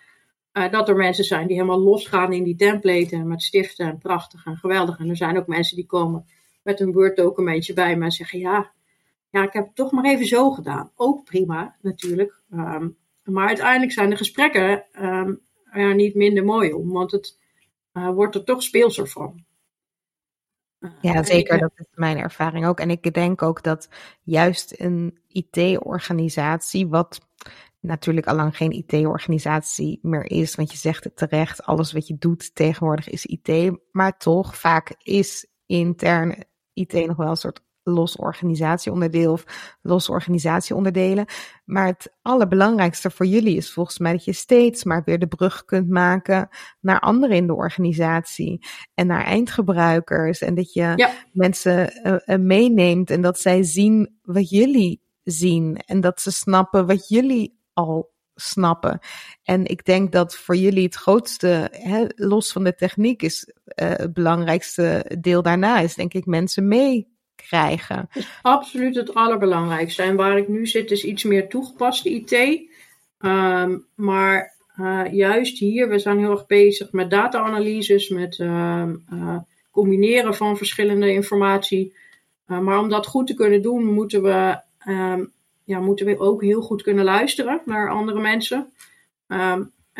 Uh, 0.53 0.70
dat 0.70 0.88
er 0.88 0.96
mensen 0.96 1.24
zijn 1.24 1.46
die 1.46 1.57
helemaal 1.57 1.81
losgaan 1.81 2.33
in 2.33 2.44
die 2.44 2.57
template 2.57 3.18
met 3.18 3.42
stiften 3.42 3.87
en 3.87 3.98
prachtig 3.98 4.46
en 4.46 4.57
geweldig. 4.57 4.98
En 4.98 5.09
er 5.09 5.16
zijn 5.16 5.38
ook 5.38 5.46
mensen 5.46 5.76
die 5.76 5.87
komen 5.87 6.26
met 6.62 6.81
een 6.81 6.92
Word 6.92 7.16
documentje 7.16 7.72
bij 7.72 7.96
me 7.96 8.05
en 8.05 8.11
zeggen 8.11 8.38
ja, 8.38 8.70
ja, 9.31 9.42
ik 9.42 9.53
heb 9.53 9.66
het 9.66 9.76
toch 9.76 9.92
maar 9.92 10.05
even 10.05 10.26
zo 10.26 10.50
gedaan. 10.50 10.90
Ook 10.94 11.24
prima 11.24 11.76
natuurlijk. 11.81 12.40
Um, 12.53 12.96
maar 13.24 13.46
uiteindelijk 13.46 13.92
zijn 13.92 14.11
de 14.11 14.16
gesprekken 14.16 14.85
er 15.70 15.94
niet 15.94 16.14
minder 16.14 16.44
mooi 16.44 16.72
om, 16.72 16.90
want 16.92 17.11
het 17.11 17.38
uh, 17.92 18.11
wordt 18.11 18.35
er 18.35 18.44
toch 18.44 18.62
speelser 18.62 19.09
van. 19.09 19.44
Ja, 21.00 21.22
zeker. 21.22 21.58
Dat 21.58 21.72
is 21.74 21.86
mijn 21.94 22.18
ervaring 22.18 22.66
ook. 22.66 22.80
En 22.80 22.90
ik 22.90 23.14
denk 23.14 23.42
ook 23.42 23.62
dat 23.62 23.88
juist 24.22 24.74
een 24.80 25.18
IT-organisatie, 25.28 26.88
wat 26.88 27.20
natuurlijk 27.80 28.26
allang 28.26 28.56
geen 28.56 28.70
IT-organisatie 28.72 29.98
meer 30.02 30.30
is, 30.30 30.54
want 30.54 30.70
je 30.70 30.76
zegt 30.78 31.04
het 31.04 31.16
terecht, 31.16 31.62
alles 31.62 31.92
wat 31.92 32.06
je 32.06 32.16
doet 32.18 32.54
tegenwoordig 32.54 33.08
is 33.08 33.26
IT, 33.26 33.78
maar 33.92 34.18
toch 34.18 34.56
vaak 34.56 34.94
is 35.02 35.46
intern 35.66 36.44
IT 36.72 36.92
nog 36.92 37.16
wel 37.16 37.30
een 37.30 37.36
soort 37.36 37.62
los 37.82 38.16
organisatieonderdeel 38.16 39.32
of 39.32 39.44
los 39.82 40.08
organisatieonderdelen. 40.08 41.26
Maar 41.64 41.86
het 41.86 42.12
allerbelangrijkste 42.22 43.10
voor 43.10 43.26
jullie 43.26 43.56
is 43.56 43.72
volgens 43.72 43.98
mij 43.98 44.12
dat 44.12 44.24
je 44.24 44.32
steeds 44.32 44.84
maar 44.84 45.02
weer 45.04 45.18
de 45.18 45.26
brug 45.26 45.64
kunt 45.64 45.88
maken 45.88 46.48
naar 46.80 47.00
anderen 47.00 47.36
in 47.36 47.46
de 47.46 47.54
organisatie 47.54 48.66
en 48.94 49.06
naar 49.06 49.24
eindgebruikers. 49.24 50.40
En 50.40 50.54
dat 50.54 50.72
je 50.72 51.08
mensen 51.32 51.92
uh, 52.26 52.36
meeneemt 52.38 53.10
en 53.10 53.20
dat 53.20 53.40
zij 53.40 53.62
zien 53.62 54.18
wat 54.22 54.50
jullie 54.50 55.02
zien 55.22 55.76
en 55.76 56.00
dat 56.00 56.20
ze 56.20 56.30
snappen 56.30 56.86
wat 56.86 57.08
jullie 57.08 57.58
al 57.72 58.12
snappen. 58.34 58.98
En 59.42 59.66
ik 59.66 59.84
denk 59.84 60.12
dat 60.12 60.36
voor 60.36 60.56
jullie 60.56 60.84
het 60.84 60.94
grootste, 60.94 61.68
hè, 61.70 62.04
los 62.14 62.52
van 62.52 62.64
de 62.64 62.74
techniek, 62.74 63.22
is 63.22 63.52
uh, 63.54 63.88
het 63.88 64.12
belangrijkste 64.12 65.16
deel 65.20 65.42
daarna, 65.42 65.78
is 65.78 65.94
denk 65.94 66.14
ik 66.14 66.26
mensen 66.26 66.68
mee 66.68 67.18
krijgen. 67.40 68.09
absoluut 68.42 68.94
het 68.94 69.14
allerbelangrijkste. 69.14 70.03
En 70.03 70.16
waar 70.16 70.38
ik 70.38 70.48
nu 70.48 70.66
zit 70.66 70.90
is 70.90 71.05
iets 71.05 71.24
meer 71.24 71.48
toegepaste 71.48 72.11
IT. 72.11 72.61
Ehm, 73.18 73.79
maar 73.94 74.55
uh, 74.81 75.12
juist 75.12 75.59
hier, 75.59 75.88
we 75.88 75.98
zijn 75.98 76.18
heel 76.18 76.31
erg 76.31 76.46
bezig 76.46 76.92
met 76.92 77.11
data-analyses, 77.11 78.09
met 78.09 78.38
uh, 78.38 78.88
combineren 79.70 80.35
van 80.35 80.57
verschillende 80.57 81.12
informatie. 81.12 81.94
maar 82.46 82.79
om 82.79 82.88
dat 82.88 83.07
goed 83.07 83.26
te 83.26 83.35
kunnen 83.35 83.62
doen, 83.62 83.85
moeten 83.85 84.22
we, 84.22 84.61
um, 84.88 85.33
ja, 85.64 85.81
moeten 85.81 86.07
we 86.07 86.18
ook 86.18 86.42
heel 86.42 86.62
goed 86.62 86.83
kunnen 86.83 87.05
luisteren 87.05 87.61
naar 87.64 87.90
andere 87.90 88.20
mensen. 88.20 88.72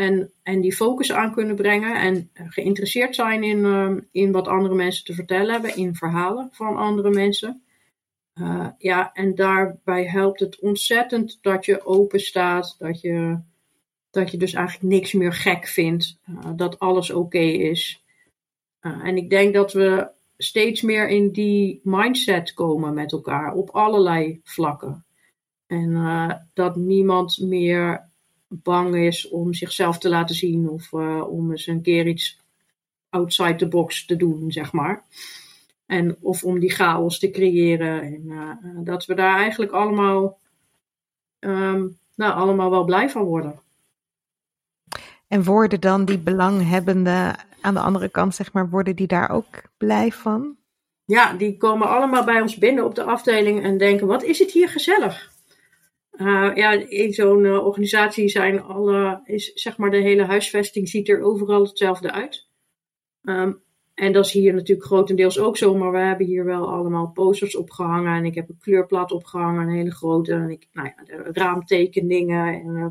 En, 0.01 0.33
en 0.43 0.61
die 0.61 0.75
focus 0.77 1.13
aan 1.13 1.33
kunnen 1.33 1.57
brengen 1.57 1.95
en 1.95 2.31
geïnteresseerd 2.35 3.15
zijn 3.15 3.43
in, 3.43 3.65
um, 3.65 4.09
in 4.11 4.33
wat 4.33 4.49
andere 4.49 4.75
mensen 4.75 5.05
te 5.05 5.15
vertellen 5.15 5.53
hebben, 5.53 5.77
in 5.77 5.95
verhalen 5.95 6.49
van 6.53 6.77
andere 6.77 7.11
mensen. 7.11 7.63
Uh, 8.35 8.67
ja, 8.79 9.13
en 9.13 9.35
daarbij 9.35 10.05
helpt 10.05 10.41
het 10.41 10.61
ontzettend 10.61 11.39
dat 11.41 11.65
je 11.65 11.87
open 11.87 12.21
staat, 12.21 12.77
dat 12.79 13.01
je, 13.01 13.39
dat 14.11 14.31
je 14.31 14.37
dus 14.37 14.53
eigenlijk 14.53 14.95
niks 14.95 15.13
meer 15.13 15.33
gek 15.33 15.67
vindt, 15.67 16.19
uh, 16.31 16.51
dat 16.57 16.79
alles 16.79 17.11
oké 17.11 17.39
is. 17.39 18.05
Uh, 18.81 19.05
en 19.05 19.17
ik 19.17 19.31
denk 19.31 19.55
dat 19.55 19.73
we 19.73 20.09
steeds 20.37 20.83
meer 20.83 21.09
in 21.09 21.31
die 21.33 21.81
mindset 21.83 22.55
komen 22.55 22.95
met 22.95 23.13
elkaar 23.13 23.53
op 23.55 23.71
allerlei 23.71 24.41
vlakken. 24.45 25.05
En 25.67 26.49
dat 26.55 26.77
niemand 26.77 27.39
meer 27.39 28.10
bang 28.51 28.97
is 28.97 29.29
om 29.29 29.55
zichzelf 29.55 29.99
te 29.99 30.09
laten 30.09 30.35
zien 30.35 30.69
of 30.69 30.93
uh, 30.93 31.31
om 31.31 31.51
eens 31.51 31.67
een 31.67 31.83
keer 31.83 32.07
iets 32.07 32.41
outside 33.09 33.55
the 33.55 33.69
box 33.69 34.07
te 34.07 34.17
doen, 34.17 34.53
zeg 34.53 34.73
maar. 34.73 35.05
En, 35.87 36.17
of 36.21 36.45
om 36.45 36.59
die 36.59 36.71
chaos 36.71 37.19
te 37.19 37.31
creëren. 37.31 38.03
En 38.03 38.23
uh, 38.25 38.85
dat 38.85 39.07
we 39.07 39.15
daar 39.15 39.37
eigenlijk 39.37 39.73
allemaal, 39.73 40.39
um, 41.39 41.99
nou, 42.15 42.33
allemaal 42.33 42.71
wel 42.71 42.85
blij 42.85 43.11
van 43.11 43.23
worden. 43.23 43.61
En 45.29 45.45
worden 45.45 45.81
dan 45.81 46.05
die 46.05 46.19
belanghebbenden 46.19 47.37
aan 47.61 47.75
de 47.75 47.81
andere 47.81 48.09
kant, 48.09 48.35
zeg 48.35 48.53
maar, 48.53 48.71
worden 48.71 48.97
die 48.97 49.07
daar 49.07 49.31
ook 49.31 49.63
blij 49.77 50.13
van? 50.13 50.57
Ja, 51.05 51.33
die 51.33 51.57
komen 51.57 51.89
allemaal 51.89 52.25
bij 52.25 52.41
ons 52.41 52.57
binnen 52.57 52.85
op 52.85 52.95
de 52.95 53.03
afdeling 53.03 53.63
en 53.63 53.79
denken: 53.79 54.07
wat 54.07 54.23
is 54.23 54.39
het 54.39 54.51
hier 54.51 54.69
gezellig? 54.69 55.30
Uh, 56.21 56.51
ja, 56.55 56.73
in 56.73 57.13
zo'n 57.13 57.45
uh, 57.45 57.67
organisatie 57.67 58.29
zijn 58.29 58.63
alle, 58.63 59.21
is 59.25 59.53
zeg 59.53 59.77
maar 59.77 59.91
de 59.91 59.97
hele 59.97 60.25
huisvesting 60.25 60.89
ziet 60.89 61.09
er 61.09 61.23
overal 61.23 61.63
hetzelfde 61.63 62.13
uit. 62.13 62.49
Um, 63.23 63.63
en 63.95 64.13
dat 64.13 64.27
is 64.27 64.33
hier 64.33 64.55
natuurlijk 64.55 64.87
grotendeels 64.87 65.39
ook 65.39 65.57
zo, 65.57 65.75
maar 65.75 65.93
we 65.93 65.99
hebben 65.99 66.27
hier 66.27 66.45
wel 66.45 66.71
allemaal 66.71 67.11
posters 67.11 67.57
opgehangen. 67.57 68.17
En 68.17 68.25
ik 68.25 68.35
heb 68.35 68.49
een 68.49 68.59
kleurplaat 68.61 69.13
opgehangen, 69.13 69.63
een 69.63 69.75
hele 69.75 69.91
grote. 69.91 70.33
En 70.33 70.51
ik, 70.51 70.69
nou 70.73 70.89
ja, 70.97 71.05
de 71.05 71.31
raamtekeningen 71.33 72.47
en 72.55 72.67
uh, 72.67 72.87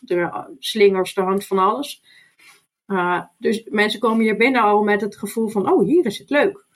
de 0.00 0.54
slingers, 0.58 1.16
er 1.16 1.24
hangt 1.24 1.46
van 1.46 1.58
alles. 1.58 2.02
dus 3.38 3.64
mensen 3.70 4.00
komen 4.00 4.24
hier 4.24 4.36
binnen 4.36 4.62
al 4.62 4.82
met 4.82 5.00
het 5.00 5.16
gevoel 5.16 5.48
van, 5.48 5.72
oh, 5.72 5.84
hier 5.84 6.06
is 6.06 6.18
het 6.18 6.30
leuk. 6.30 6.66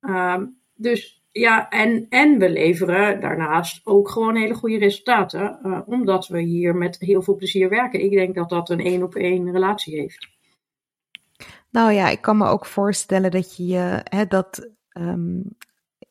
Um, 0.00 0.58
dus 0.74 1.24
ja, 1.38 1.68
en, 1.68 2.06
en 2.08 2.38
we 2.38 2.50
leveren 2.50 3.20
daarnaast 3.20 3.80
ook 3.84 4.10
gewoon 4.10 4.36
hele 4.36 4.54
goede 4.54 4.78
resultaten, 4.78 5.58
uh, 5.62 5.80
omdat 5.86 6.26
we 6.26 6.40
hier 6.40 6.76
met 6.76 6.98
heel 6.98 7.22
veel 7.22 7.36
plezier 7.36 7.68
werken. 7.68 8.00
Ik 8.00 8.10
denk 8.10 8.34
dat 8.34 8.48
dat 8.48 8.70
een 8.70 8.80
één 8.80 9.02
op 9.02 9.14
één 9.14 9.52
relatie 9.52 10.00
heeft. 10.00 10.28
Nou 11.70 11.92
ja, 11.92 12.08
ik 12.08 12.20
kan 12.20 12.36
me 12.36 12.46
ook 12.46 12.66
voorstellen 12.66 13.30
dat 13.30 13.56
je 13.56 14.00
hè, 14.04 14.26
dat 14.26 14.70
um, 14.98 15.56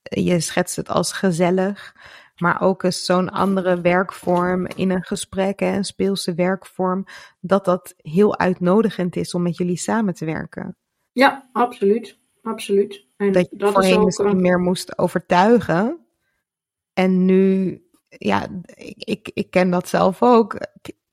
je 0.02 0.40
schetst 0.40 0.76
het 0.76 0.90
als 0.90 1.12
gezellig, 1.12 1.96
maar 2.38 2.62
ook 2.62 2.84
eens 2.84 3.06
zo'n 3.06 3.30
andere 3.30 3.82
werkvorm 3.82 4.68
in 4.68 4.90
een 4.90 5.04
gesprek, 5.04 5.60
hè, 5.60 5.76
een 5.76 5.84
speelse 5.84 6.34
werkvorm, 6.34 7.06
dat 7.40 7.66
dat 7.66 7.94
heel 7.98 8.38
uitnodigend 8.38 9.16
is 9.16 9.34
om 9.34 9.42
met 9.42 9.58
jullie 9.58 9.78
samen 9.78 10.14
te 10.14 10.26
werken. 10.26 10.76
Ja, 11.12 11.50
absoluut 11.52 12.24
absoluut. 12.46 13.05
En 13.18 13.32
dat 13.32 13.48
je 13.50 13.58
dat 13.58 13.74
voorheen 13.74 14.18
ook, 14.18 14.34
meer 14.34 14.60
moest 14.60 14.98
overtuigen. 14.98 16.06
En 16.94 17.26
nu, 17.26 17.82
ja, 18.08 18.48
ik, 18.98 19.32
ik 19.34 19.50
ken 19.50 19.70
dat 19.70 19.88
zelf 19.88 20.24
ook. 20.24 20.58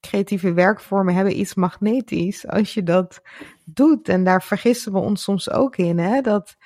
Creatieve 0.01 0.53
werkvormen 0.53 1.15
hebben 1.15 1.39
iets 1.39 1.55
magnetisch 1.55 2.47
als 2.47 2.75
je 2.75 2.83
dat 2.83 3.23
doet. 3.65 4.09
En 4.09 4.25
daar 4.25 4.43
vergissen 4.43 4.93
we 4.93 4.99
ons 4.99 5.23
soms 5.23 5.51
ook 5.51 5.77
in. 5.77 5.99
Hè? 5.99 6.21
Dat 6.21 6.57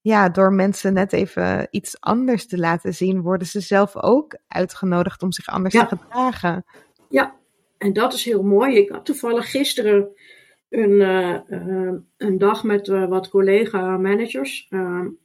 ja, 0.00 0.28
door 0.28 0.52
mensen 0.52 0.92
net 0.92 1.12
even 1.12 1.68
iets 1.70 2.00
anders 2.00 2.46
te 2.46 2.58
laten 2.58 2.94
zien, 2.94 3.22
worden 3.22 3.46
ze 3.46 3.60
zelf 3.60 3.96
ook 3.96 4.38
uitgenodigd 4.48 5.22
om 5.22 5.32
zich 5.32 5.46
anders 5.46 5.74
te 5.74 5.86
gedragen. 5.86 6.64
Ja, 7.08 7.34
en 7.78 7.92
dat 7.92 8.12
is 8.12 8.24
heel 8.24 8.42
mooi. 8.42 8.76
Ik 8.76 8.90
had 8.90 9.04
toevallig 9.04 9.50
gisteren 9.50 10.08
een, 10.70 10.90
uh, 10.90 11.92
een 12.16 12.38
dag 12.38 12.64
met 12.64 12.88
uh, 12.88 13.08
wat 13.08 13.28
collega-managers 13.28 14.68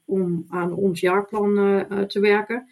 om 0.05 0.45
aan 0.47 0.73
ons 0.73 0.99
jaarplan 0.99 1.85
te 2.07 2.19
werken. 2.19 2.69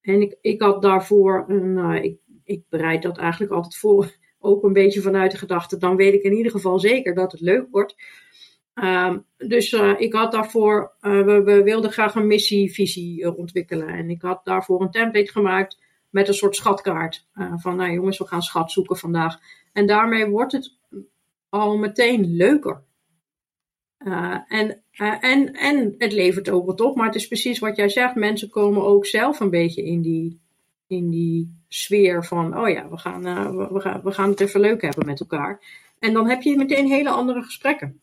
En 0.00 0.20
ik, 0.20 0.36
ik 0.40 0.62
had 0.62 0.82
daarvoor 0.82 1.44
een. 1.48 2.02
ik, 2.02 2.16
ik 2.44 2.62
bereid 2.68 3.02
dat 3.02 3.18
eigenlijk 3.18 3.52
altijd 3.52 3.76
voor, 3.76 4.16
ook 4.38 4.62
een 4.62 4.72
beetje 4.72 5.00
vanuit 5.00 5.30
de 5.30 5.38
gedachte. 5.38 5.76
Dan 5.76 5.96
weet 5.96 6.14
ik 6.14 6.22
in 6.22 6.36
ieder 6.36 6.52
geval 6.52 6.78
zeker 6.78 7.14
dat 7.14 7.32
het 7.32 7.40
leuk 7.40 7.66
wordt. 7.70 7.94
Um, 8.74 9.24
dus 9.36 9.72
ik 9.98 10.12
had 10.12 10.32
daarvoor. 10.32 10.92
We, 11.00 11.42
we, 11.44 11.62
wilden 11.62 11.92
graag 11.92 12.14
een 12.14 12.26
missievisie 12.26 13.36
ontwikkelen. 13.36 13.88
En 13.88 14.10
ik 14.10 14.22
had 14.22 14.44
daarvoor 14.44 14.80
een 14.80 14.90
template 14.90 15.32
gemaakt 15.32 15.82
met 16.10 16.28
een 16.28 16.34
soort 16.34 16.56
schatkaart. 16.56 17.26
van 17.56 17.76
nou 17.76 17.92
jongens, 17.92 18.18
we 18.18 18.26
gaan 18.26 18.42
schat 18.42 18.72
zoeken 18.72 18.96
vandaag. 18.96 19.38
En 19.72 19.86
daarmee 19.86 20.26
wordt 20.26 20.52
het 20.52 20.80
al 21.52 21.76
meteen 21.76 22.36
leuker. 22.36 22.82
Uh, 23.98 24.36
en, 24.48 24.82
uh, 25.00 25.24
en, 25.24 25.52
en 25.52 25.94
het 25.98 26.12
levert 26.12 26.50
ook 26.50 26.66
wat 26.66 26.80
op, 26.80 26.96
maar 26.96 27.06
het 27.06 27.14
is 27.14 27.26
precies 27.26 27.58
wat 27.58 27.76
jij 27.76 27.88
zegt. 27.88 28.14
Mensen 28.14 28.50
komen 28.50 28.82
ook 28.82 29.06
zelf 29.06 29.40
een 29.40 29.50
beetje 29.50 29.84
in 29.84 30.02
die, 30.02 30.40
in 30.86 31.10
die 31.10 31.64
sfeer 31.68 32.24
van: 32.24 32.58
oh 32.58 32.68
ja, 32.68 32.88
we 32.88 32.96
gaan, 32.96 33.26
uh, 33.26 33.50
we, 33.50 33.68
we, 33.72 33.80
gaan, 33.80 34.00
we 34.02 34.12
gaan 34.12 34.30
het 34.30 34.40
even 34.40 34.60
leuk 34.60 34.82
hebben 34.82 35.06
met 35.06 35.20
elkaar. 35.20 35.60
En 35.98 36.12
dan 36.12 36.28
heb 36.28 36.42
je 36.42 36.56
meteen 36.56 36.86
hele 36.86 37.10
andere 37.10 37.42
gesprekken. 37.42 38.00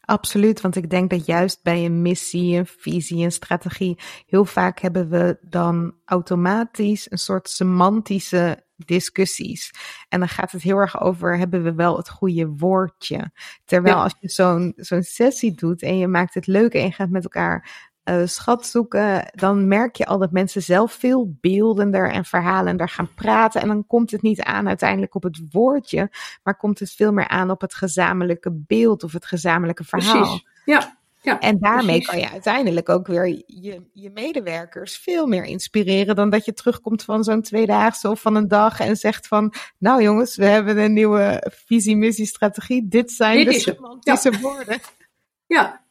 Absoluut, 0.00 0.60
want 0.60 0.76
ik 0.76 0.90
denk 0.90 1.10
dat 1.10 1.26
juist 1.26 1.62
bij 1.62 1.84
een 1.84 2.02
missie, 2.02 2.56
een 2.56 2.66
visie, 2.66 3.24
een 3.24 3.32
strategie, 3.32 3.98
heel 4.26 4.44
vaak 4.44 4.80
hebben 4.80 5.08
we 5.08 5.38
dan 5.40 5.94
automatisch 6.04 7.10
een 7.10 7.18
soort 7.18 7.48
semantische 7.48 8.63
discussies. 8.76 9.70
En 10.08 10.18
dan 10.18 10.28
gaat 10.28 10.52
het 10.52 10.62
heel 10.62 10.76
erg 10.76 11.00
over, 11.00 11.38
hebben 11.38 11.62
we 11.62 11.74
wel 11.74 11.96
het 11.96 12.08
goede 12.08 12.48
woordje? 12.48 13.30
Terwijl 13.64 13.96
als 13.96 14.14
je 14.20 14.28
zo'n 14.28 14.72
zo'n 14.76 15.02
sessie 15.02 15.54
doet 15.54 15.82
en 15.82 15.98
je 15.98 16.08
maakt 16.08 16.34
het 16.34 16.46
leuk 16.46 16.74
en 16.74 16.82
je 16.82 16.92
gaat 16.92 17.10
met 17.10 17.24
elkaar 17.24 17.92
uh, 18.04 18.22
schat 18.24 18.66
zoeken, 18.66 19.30
dan 19.34 19.68
merk 19.68 19.96
je 19.96 20.06
al 20.06 20.18
dat 20.18 20.32
mensen 20.32 20.62
zelf 20.62 20.92
veel 20.92 21.36
beeldender 21.40 22.10
en 22.10 22.24
verhalender 22.24 22.88
gaan 22.88 23.14
praten. 23.14 23.60
En 23.60 23.68
dan 23.68 23.86
komt 23.86 24.10
het 24.10 24.22
niet 24.22 24.42
aan 24.42 24.68
uiteindelijk 24.68 25.14
op 25.14 25.22
het 25.22 25.42
woordje, 25.50 26.10
maar 26.42 26.56
komt 26.56 26.78
het 26.78 26.92
veel 26.92 27.12
meer 27.12 27.28
aan 27.28 27.50
op 27.50 27.60
het 27.60 27.74
gezamenlijke 27.74 28.52
beeld 28.66 29.02
of 29.04 29.12
het 29.12 29.26
gezamenlijke 29.26 29.84
verhaal. 29.84 30.20
Precies, 30.20 30.46
ja. 30.64 31.02
Ja, 31.24 31.40
en 31.40 31.58
daarmee 31.58 32.02
kan 32.02 32.18
je 32.18 32.30
uiteindelijk 32.30 32.88
ook 32.88 33.06
weer 33.06 33.26
je, 33.46 33.82
je 33.92 34.10
medewerkers 34.10 34.96
veel 34.96 35.26
meer 35.26 35.44
inspireren 35.44 36.16
dan 36.16 36.30
dat 36.30 36.44
je 36.44 36.52
terugkomt 36.52 37.04
van 37.04 37.24
zo'n 37.24 37.42
tweedaagse 37.42 38.10
of 38.10 38.20
van 38.20 38.34
een 38.34 38.48
dag 38.48 38.80
en 38.80 38.96
zegt 38.96 39.26
van, 39.26 39.54
nou 39.78 40.02
jongens, 40.02 40.36
we 40.36 40.44
hebben 40.44 40.78
een 40.78 40.92
nieuwe 40.92 41.52
visie, 41.66 41.96
missie, 41.96 42.26
strategie. 42.26 42.88
Dit 42.88 43.10
zijn 43.10 43.36
Dit 43.36 43.46
de 43.46 43.60
semantische 43.60 44.32
ja. 44.32 44.40
woorden. 44.40 44.78
Ja, 45.46 45.84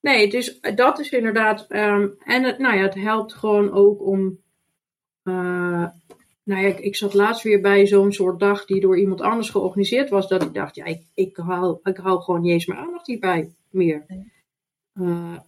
nee, 0.00 0.30
dus 0.30 0.60
dat 0.74 0.98
is 0.98 1.10
inderdaad, 1.10 1.66
um, 1.68 2.14
en 2.24 2.42
het, 2.42 2.58
nou 2.58 2.76
ja, 2.76 2.82
het 2.82 2.94
helpt 2.94 3.34
gewoon 3.34 3.72
ook 3.72 4.02
om, 4.02 4.38
uh, 5.24 5.86
nou 6.44 6.62
ja, 6.62 6.68
ik, 6.68 6.78
ik, 6.78 6.96
zat 6.96 7.14
laatst 7.14 7.42
weer 7.42 7.60
bij 7.60 7.86
zo'n 7.86 8.12
soort 8.12 8.40
dag 8.40 8.64
die 8.64 8.80
door 8.80 8.98
iemand 8.98 9.20
anders 9.20 9.50
georganiseerd 9.50 10.08
was, 10.08 10.28
dat 10.28 10.42
ik 10.42 10.54
dacht, 10.54 10.74
ja, 10.74 10.84
ik, 10.84 11.02
ik, 11.14 11.36
hou, 11.36 11.78
ik 11.82 11.96
hou 11.96 12.20
gewoon 12.20 12.40
niet 12.40 12.52
eens 12.52 12.66
meer 12.66 12.78
aandacht 12.78 13.06
hierbij 13.06 13.50
meer. 13.70 14.06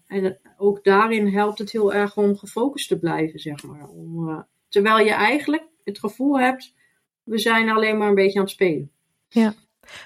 En 0.07 0.39
ook 0.57 0.85
daarin 0.85 1.27
helpt 1.27 1.59
het 1.59 1.73
heel 1.73 1.93
erg 1.93 2.17
om 2.17 2.37
gefocust 2.37 2.89
te 2.89 2.99
blijven, 2.99 3.39
zeg 3.39 3.63
maar. 3.63 3.89
Om, 3.89 4.29
uh, 4.29 4.41
terwijl 4.69 4.99
je 4.99 5.13
eigenlijk 5.13 5.69
het 5.85 5.99
gevoel 5.99 6.41
hebt, 6.41 6.75
we 7.23 7.39
zijn 7.39 7.69
alleen 7.69 7.99
maar 7.99 8.09
een 8.09 8.15
beetje 8.15 8.39
aan 8.39 8.45
het 8.45 8.55
spelen. 8.55 8.91
Ja, 9.29 9.55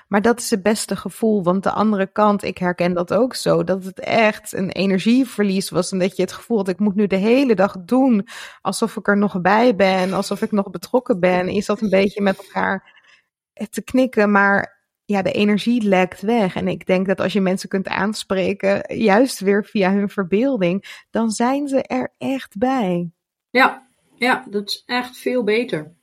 maar 0.09 0.23
dat 0.23 0.41
is 0.41 0.51
het 0.51 0.63
beste 0.63 0.97
gevoel, 0.97 1.43
want 1.43 1.63
de 1.63 1.71
andere 1.71 2.07
kant, 2.07 2.43
ik 2.43 2.59
herken 2.59 2.95
dat 2.95 3.15
ook 3.15 3.35
zo, 3.35 3.65
dat 3.65 3.85
het 3.85 4.01
echt 4.01 4.53
een 4.53 4.71
energieverlies 4.71 5.71
was 5.71 5.93
en 5.93 5.99
dat 5.99 6.17
je 6.17 6.23
het 6.23 6.33
gevoel 6.33 6.57
had, 6.57 6.69
ik 6.69 6.79
moet 6.79 6.95
nu 6.95 7.07
de 7.07 7.17
hele 7.17 7.55
dag 7.55 7.77
doen 7.79 8.27
alsof 8.61 8.97
ik 8.97 9.09
er 9.09 9.17
nog 9.17 9.41
bij 9.41 9.77
ben, 9.77 10.13
alsof 10.13 10.43
ik 10.43 10.53
nog 10.53 10.71
betrokken 10.71 11.21
ben. 11.21 11.41
En 11.41 11.55
je 11.55 11.63
zat 11.63 11.81
een 11.81 11.91
beetje 11.91 12.21
met 12.21 12.39
elkaar 12.39 13.03
te 13.71 13.83
knikken, 13.83 14.31
maar 14.31 14.84
ja, 15.05 15.23
de 15.23 15.33
energie 15.33 15.83
lekt 15.83 16.21
weg. 16.21 16.55
En 16.55 16.69
ik 16.69 16.87
denk 16.87 17.07
dat 17.07 17.21
als 17.21 17.33
je 17.33 17.41
mensen 17.41 17.69
kunt 17.69 17.89
aanspreken, 17.89 18.97
juist 18.97 19.41
weer 19.41 19.65
via 19.65 19.93
hun 19.93 20.09
verbeelding, 20.09 21.05
dan 21.11 21.31
zijn 21.31 21.69
ze 21.69 21.83
er 21.83 22.15
echt 22.19 22.59
bij. 22.59 23.11
Ja, 23.51 23.87
ja 24.15 24.45
dat 24.51 24.69
is 24.69 24.83
echt 24.87 25.17
veel 25.17 25.45
beter. 25.45 25.95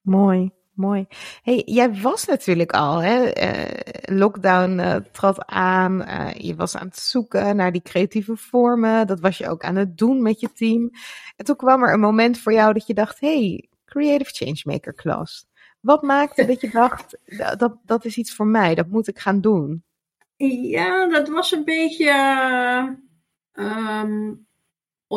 Mooi, 0.00 0.50
mooi. 0.74 1.06
Hey, 1.42 1.62
jij 1.64 2.00
was 2.00 2.24
natuurlijk 2.24 2.72
al, 2.72 3.02
hè? 3.02 3.42
Uh, 3.42 4.18
lockdown 4.18 4.78
uh, 4.78 4.96
trad 5.12 5.46
aan. 5.46 6.02
Uh, 6.02 6.32
je 6.32 6.54
was 6.54 6.76
aan 6.76 6.86
het 6.86 6.98
zoeken 6.98 7.56
naar 7.56 7.72
die 7.72 7.82
creatieve 7.82 8.36
vormen. 8.36 9.06
Dat 9.06 9.20
was 9.20 9.38
je 9.38 9.48
ook 9.48 9.62
aan 9.62 9.76
het 9.76 9.98
doen 9.98 10.22
met 10.22 10.40
je 10.40 10.52
team. 10.52 10.90
En 11.36 11.44
toen 11.44 11.56
kwam 11.56 11.82
er 11.82 11.92
een 11.92 12.00
moment 12.00 12.38
voor 12.38 12.52
jou 12.52 12.72
dat 12.72 12.86
je 12.86 12.94
dacht: 12.94 13.20
hey, 13.20 13.68
Creative 13.84 14.44
Changemaker 14.44 14.94
Class. 14.94 15.46
Wat 15.80 16.02
maakte 16.02 16.46
dat 16.46 16.60
je 16.60 16.70
dacht: 16.70 17.18
dat, 17.58 17.76
dat 17.84 18.04
is 18.04 18.16
iets 18.16 18.34
voor 18.34 18.46
mij, 18.46 18.74
dat 18.74 18.88
moet 18.88 19.08
ik 19.08 19.18
gaan 19.18 19.40
doen? 19.40 19.82
Ja, 20.36 21.08
dat 21.08 21.28
was 21.28 21.52
een 21.52 21.64
beetje. 21.64 22.12
Um, 23.52 24.46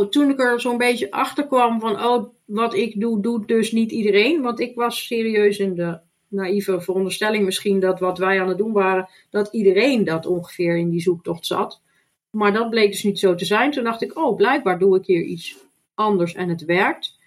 toen 0.10 0.30
ik 0.30 0.40
er 0.40 0.62
zo'n 0.62 0.78
beetje 0.78 1.12
achter 1.12 1.48
kwam 1.48 1.80
van, 1.80 2.04
oh, 2.06 2.34
wat 2.46 2.74
ik 2.74 3.00
doe, 3.00 3.22
doet 3.22 3.48
dus 3.48 3.72
niet 3.72 3.92
iedereen. 3.92 4.42
Want 4.42 4.60
ik 4.60 4.76
was 4.76 5.06
serieus 5.06 5.58
in 5.58 5.76
de 5.76 6.00
naïeve 6.28 6.82
veronderstelling 6.82 7.46
misschien 7.46 7.80
dat 7.80 8.00
wat 8.00 8.18
wij 8.18 8.42
aan 8.42 8.48
het 8.48 8.58
doen 8.58 8.72
waren, 8.72 9.10
dat 9.30 9.54
iedereen 9.54 10.04
dat 10.04 10.26
ongeveer 10.26 10.78
in 10.78 10.90
die 10.90 11.02
zoektocht 11.02 11.46
zat. 11.46 11.82
Maar 12.30 12.54
dat 12.54 12.70
bleek 12.70 12.92
dus 12.92 13.04
niet 13.04 13.20
zo 13.20 13.36
te 13.36 13.46
zijn. 13.46 13.72
Toen 13.72 13.84
dacht 13.84 14.02
ik, 14.02 14.18
oh, 14.18 14.36
blijkbaar 14.36 14.80
doe 14.80 14.98
ik 14.98 15.06
hier 15.06 15.24
iets 15.24 15.58
anders 15.94 16.34
en 16.34 16.50
het 16.50 16.66
werkt. 16.66 17.20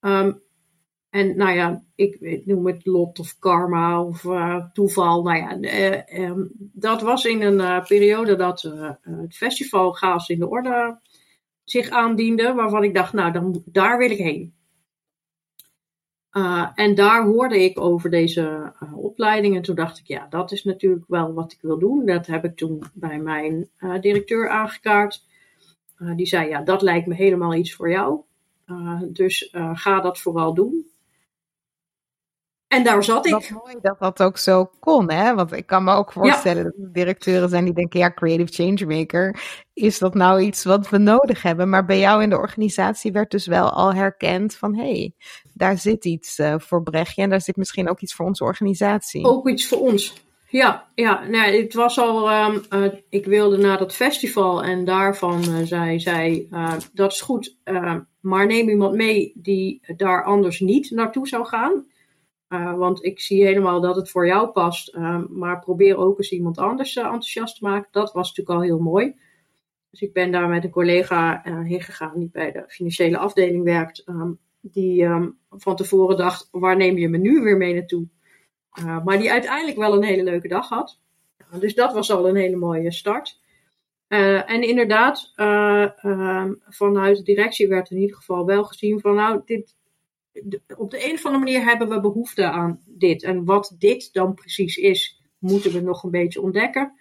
Um, 0.00 0.41
en 1.12 1.36
nou 1.36 1.52
ja, 1.54 1.82
ik, 1.94 2.42
noem 2.44 2.66
het 2.66 2.86
lot 2.86 3.18
of 3.18 3.38
karma 3.38 4.04
of 4.04 4.24
uh, 4.24 4.64
toeval. 4.72 5.22
Nou 5.22 5.36
ja, 5.36 5.56
uh, 5.58 6.28
um, 6.28 6.50
dat 6.56 7.02
was 7.02 7.24
in 7.24 7.42
een 7.42 7.58
uh, 7.58 7.84
periode 7.84 8.36
dat 8.36 8.62
het 9.00 9.36
festival 9.36 9.92
Gaas 9.92 10.28
in 10.28 10.38
de 10.38 10.48
Orde 10.48 11.00
zich 11.64 11.88
aandiende, 11.88 12.54
waarvan 12.54 12.84
ik 12.84 12.94
dacht, 12.94 13.12
nou, 13.12 13.32
dan, 13.32 13.62
daar 13.66 13.98
wil 13.98 14.10
ik 14.10 14.18
heen. 14.18 14.54
En 16.74 16.94
daar 16.94 17.24
hoorde 17.24 17.64
ik 17.64 17.80
over 17.80 18.10
deze 18.10 18.72
opleiding. 18.94 19.56
En 19.56 19.62
toen 19.62 19.74
dacht 19.74 19.98
ik, 19.98 20.06
ja, 20.06 20.26
dat 20.30 20.52
is 20.52 20.64
natuurlijk 20.64 21.04
wel 21.08 21.32
wat 21.32 21.52
ik 21.52 21.58
wil 21.60 21.78
doen. 21.78 22.06
Dat 22.06 22.26
heb 22.26 22.44
ik 22.44 22.56
toen 22.56 22.82
bij 22.94 23.18
mijn 23.18 23.68
directeur 24.00 24.48
aangekaart. 24.48 25.26
die 26.16 26.26
zei, 26.26 26.48
ja, 26.48 26.62
dat 26.62 26.82
lijkt 26.82 27.06
me 27.06 27.14
helemaal 27.14 27.54
iets 27.54 27.74
voor 27.74 27.90
jou. 27.90 28.20
dus 29.08 29.54
ga 29.72 30.00
dat 30.00 30.20
vooral 30.20 30.54
doen. 30.54 30.90
En 32.72 32.84
daar 32.84 33.04
zat 33.04 33.26
ik. 33.26 33.32
Wat 33.32 33.50
mooi 33.50 33.76
dat 33.82 33.98
dat 33.98 34.22
ook 34.22 34.38
zo 34.38 34.70
kon, 34.80 35.10
hè? 35.10 35.34
Want 35.34 35.52
ik 35.52 35.66
kan 35.66 35.84
me 35.84 35.94
ook 35.94 36.12
voorstellen 36.12 36.64
dat 36.64 36.72
er 36.72 36.92
directeuren 36.92 37.48
zijn 37.48 37.64
die 37.64 37.74
denken: 37.74 38.00
ja, 38.00 38.12
creative 38.12 38.52
changemaker, 38.52 39.40
is 39.74 39.98
dat 39.98 40.14
nou 40.14 40.40
iets 40.40 40.64
wat 40.64 40.88
we 40.88 40.98
nodig 40.98 41.42
hebben? 41.42 41.68
Maar 41.68 41.84
bij 41.84 41.98
jou 41.98 42.22
in 42.22 42.30
de 42.30 42.36
organisatie 42.36 43.12
werd 43.12 43.30
dus 43.30 43.46
wel 43.46 43.70
al 43.70 43.94
herkend 43.94 44.54
van: 44.54 44.76
hé, 44.76 44.82
hey, 44.82 45.12
daar 45.54 45.78
zit 45.78 46.04
iets 46.04 46.38
uh, 46.38 46.54
voor 46.58 46.82
Brechtje 46.82 47.22
en 47.22 47.30
daar 47.30 47.40
zit 47.40 47.56
misschien 47.56 47.88
ook 47.88 48.00
iets 48.00 48.14
voor 48.14 48.26
onze 48.26 48.44
organisatie. 48.44 49.24
Ook 49.24 49.48
iets 49.48 49.68
voor 49.68 49.78
ons. 49.78 50.14
Ja, 50.48 50.88
ja 50.94 51.24
nee, 51.28 51.62
het 51.62 51.74
was 51.74 51.98
al. 51.98 52.32
Um, 52.32 52.62
uh, 52.70 52.92
ik 53.08 53.26
wilde 53.26 53.56
naar 53.56 53.78
dat 53.78 53.94
festival 53.94 54.62
en 54.62 54.84
daarvan 54.84 55.42
uh, 55.48 55.56
zei 55.64 56.00
zij: 56.00 56.46
dat 56.92 57.12
is 57.12 57.20
goed, 57.20 57.56
maar 58.20 58.46
neem 58.46 58.68
iemand 58.68 58.94
mee 58.94 59.32
die 59.34 59.80
daar 59.96 60.24
anders 60.24 60.60
niet 60.60 60.90
naartoe 60.90 61.28
zou 61.28 61.46
gaan. 61.46 61.90
Uh, 62.52 62.74
want 62.74 63.04
ik 63.04 63.20
zie 63.20 63.44
helemaal 63.44 63.80
dat 63.80 63.96
het 63.96 64.10
voor 64.10 64.26
jou 64.26 64.48
past. 64.48 64.94
Uh, 64.94 65.22
maar 65.28 65.58
probeer 65.58 65.96
ook 65.96 66.18
eens 66.18 66.32
iemand 66.32 66.58
anders 66.58 66.96
uh, 66.96 67.04
enthousiast 67.04 67.58
te 67.58 67.64
maken. 67.64 67.88
Dat 67.90 68.12
was 68.12 68.28
natuurlijk 68.28 68.58
al 68.58 68.64
heel 68.64 68.78
mooi. 68.78 69.14
Dus 69.90 70.00
ik 70.00 70.12
ben 70.12 70.32
daar 70.32 70.48
met 70.48 70.64
een 70.64 70.70
collega 70.70 71.42
heen 71.44 71.80
gegaan 71.80 72.18
die 72.18 72.28
bij 72.32 72.52
de 72.52 72.64
financiële 72.66 73.18
afdeling 73.18 73.64
werkt. 73.64 74.02
Um, 74.08 74.38
die 74.60 75.04
um, 75.04 75.38
van 75.50 75.76
tevoren 75.76 76.16
dacht, 76.16 76.48
waar 76.50 76.76
neem 76.76 76.98
je 76.98 77.08
me 77.08 77.18
nu 77.18 77.40
weer 77.40 77.56
mee 77.56 77.74
naartoe? 77.74 78.06
maar 79.04 79.18
die 79.18 79.30
uiteindelijk 79.30 79.78
wel 79.78 79.94
een 79.94 80.04
hele 80.04 80.22
leuke 80.22 80.48
dag 80.48 80.68
had. 80.68 81.00
dus 81.60 81.74
dat 81.74 81.92
was 81.92 82.10
al 82.10 82.28
een 82.28 82.36
hele 82.36 82.56
mooie 82.56 82.92
start. 82.92 83.40
en 84.46 84.62
inderdaad, 84.62 85.32
ehm, 85.34 86.52
vanuit 86.68 87.16
de 87.16 87.22
directie 87.22 87.68
werd 87.68 87.90
in 87.90 87.98
ieder 87.98 88.16
geval 88.16 88.46
wel 88.46 88.64
gezien 88.64 89.00
van 89.00 89.14
nou, 89.14 89.40
dit, 89.44 89.76
op 90.76 90.90
de 90.90 91.08
een 91.08 91.14
of 91.14 91.24
andere 91.24 91.44
manier 91.44 91.64
hebben 91.64 91.88
we 91.88 92.00
behoefte 92.00 92.50
aan 92.50 92.82
dit. 92.84 93.22
En 93.22 93.44
wat 93.44 93.74
dit 93.78 94.12
dan 94.12 94.34
precies 94.34 94.76
is, 94.76 95.22
moeten 95.38 95.72
we 95.72 95.80
nog 95.80 96.02
een 96.02 96.10
beetje 96.10 96.40
ontdekken. 96.40 96.92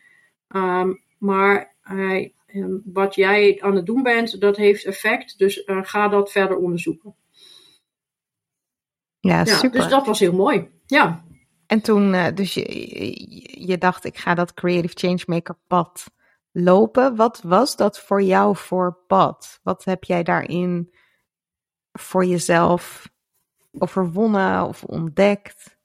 Um, 0.56 1.04
maar 1.18 1.76
uh, 1.92 2.30
wat 2.84 3.16
jij 3.16 3.62
aan 3.62 3.76
het 3.76 3.86
doen 3.86 4.04
bent, 4.04 4.42
dat 4.42 4.58
heeft 4.58 4.86
effect. 4.86 5.38
Dus 5.38 5.66
uh, 5.66 5.80
ga 5.84 6.08
dat 6.08 6.32
verder 6.32 6.58
onderzoeken. 6.58 7.16
Ja, 9.20 9.46
super. 9.46 9.80
dus 9.80 9.90
dat 9.90 10.06
was 10.06 10.20
heel 10.20 10.34
mooi. 10.34 10.70
Ja. 10.86 11.26
En 11.68 11.82
toen, 11.82 12.14
uh, 12.14 12.28
dus 12.34 12.54
je, 12.54 13.68
je 13.68 13.78
dacht, 13.78 14.06
ik 14.06 14.18
ga 14.18 14.34
dat 14.34 14.54
Creative 14.54 15.08
Changemaker 15.08 15.58
pad 15.68 16.12
lopen. 16.52 17.16
Wat 17.16 17.42
was 17.42 17.76
dat 17.76 18.00
voor 18.00 18.22
jou 18.22 18.56
voor 18.56 18.98
pad? 19.08 19.60
Wat 19.64 19.84
heb 19.84 20.04
jij 20.04 20.24
daarin 20.24 20.94
voor 21.92 22.26
jezelf 22.26 23.10
overwonnen 23.80 24.68
of 24.68 24.84
ontdekt? 24.84 25.80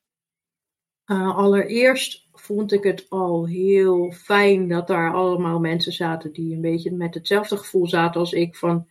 Uh, 1.06 1.36
allereerst 1.36 2.28
vond 2.32 2.72
ik 2.72 2.82
het 2.82 3.06
al 3.08 3.46
heel 3.46 4.10
fijn 4.10 4.68
dat 4.68 4.86
daar 4.86 5.12
allemaal 5.12 5.58
mensen 5.58 5.92
zaten 5.92 6.32
die 6.32 6.54
een 6.54 6.60
beetje 6.60 6.92
met 6.92 7.14
hetzelfde 7.14 7.56
gevoel 7.56 7.88
zaten 7.88 8.20
als 8.20 8.32
ik 8.32 8.56
van 8.56 8.88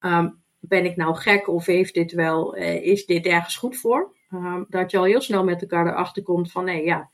um, 0.00 0.42
ben 0.58 0.84
ik 0.84 0.96
nou 0.96 1.14
gek 1.14 1.48
of 1.48 1.66
heeft 1.66 1.94
dit 1.94 2.12
wel, 2.12 2.56
uh, 2.56 2.86
is 2.86 3.06
dit 3.06 3.26
ergens 3.26 3.56
goed 3.56 3.76
voor? 3.76 4.16
Um, 4.30 4.66
dat 4.68 4.90
je 4.90 4.98
al 4.98 5.04
heel 5.04 5.20
snel 5.20 5.44
met 5.44 5.60
elkaar 5.60 5.86
erachter 5.86 6.22
komt 6.22 6.52
van 6.52 6.64
nee 6.64 6.84
ja, 6.84 7.10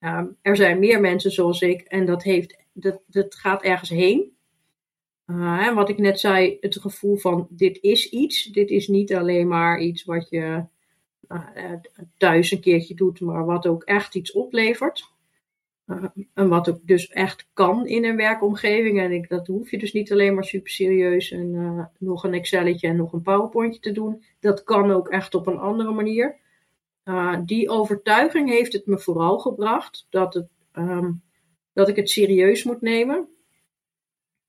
um, 0.00 0.36
er 0.42 0.56
zijn 0.56 0.78
meer 0.78 1.00
mensen 1.00 1.30
zoals 1.30 1.60
ik 1.60 1.80
en 1.80 2.06
dat, 2.06 2.22
heeft, 2.22 2.56
dat, 2.72 3.00
dat 3.06 3.34
gaat 3.34 3.62
ergens 3.62 3.90
heen. 3.90 4.36
Uh, 5.30 5.74
wat 5.74 5.88
ik 5.88 5.98
net 5.98 6.20
zei, 6.20 6.56
het 6.60 6.80
gevoel 6.80 7.16
van 7.16 7.46
dit 7.50 7.78
is 7.80 8.08
iets. 8.08 8.44
Dit 8.44 8.70
is 8.70 8.88
niet 8.88 9.14
alleen 9.14 9.48
maar 9.48 9.80
iets 9.80 10.04
wat 10.04 10.28
je 10.28 10.64
uh, 11.28 11.72
thuis 12.16 12.50
een 12.50 12.60
keertje 12.60 12.94
doet, 12.94 13.20
maar 13.20 13.44
wat 13.44 13.66
ook 13.66 13.82
echt 13.82 14.14
iets 14.14 14.32
oplevert. 14.32 15.08
En 16.34 16.48
wat 16.48 16.68
ook 16.68 16.78
dus 16.82 17.08
echt 17.08 17.48
kan 17.52 17.86
in 17.86 18.04
een 18.04 18.16
werkomgeving. 18.16 19.00
En 19.00 19.12
ik, 19.12 19.28
dat 19.28 19.46
hoef 19.46 19.70
je 19.70 19.78
dus 19.78 19.92
niet 19.92 20.12
alleen 20.12 20.34
maar 20.34 20.44
super 20.44 20.70
serieus 20.70 21.30
en 21.30 21.90
nog 21.98 22.24
een 22.24 22.34
Excelletje 22.34 22.88
en 22.88 22.96
nog 22.96 23.12
een 23.12 23.22
PowerPointje 23.22 23.80
te 23.80 23.92
doen. 23.92 24.24
Dat 24.40 24.64
kan 24.64 24.90
ook 24.90 25.08
echt 25.08 25.34
op 25.34 25.46
een 25.46 25.58
andere 25.58 25.92
manier. 25.92 26.36
die 27.44 27.68
overtuiging 27.68 28.48
heeft 28.48 28.72
het 28.72 28.86
me 28.86 28.98
vooral 28.98 29.38
gebracht 29.38 30.06
dat, 30.10 30.34
het, 30.34 30.48
um, 30.72 31.22
dat 31.72 31.88
ik 31.88 31.96
het 31.96 32.10
serieus 32.10 32.64
moet 32.64 32.80
nemen. 32.80 33.28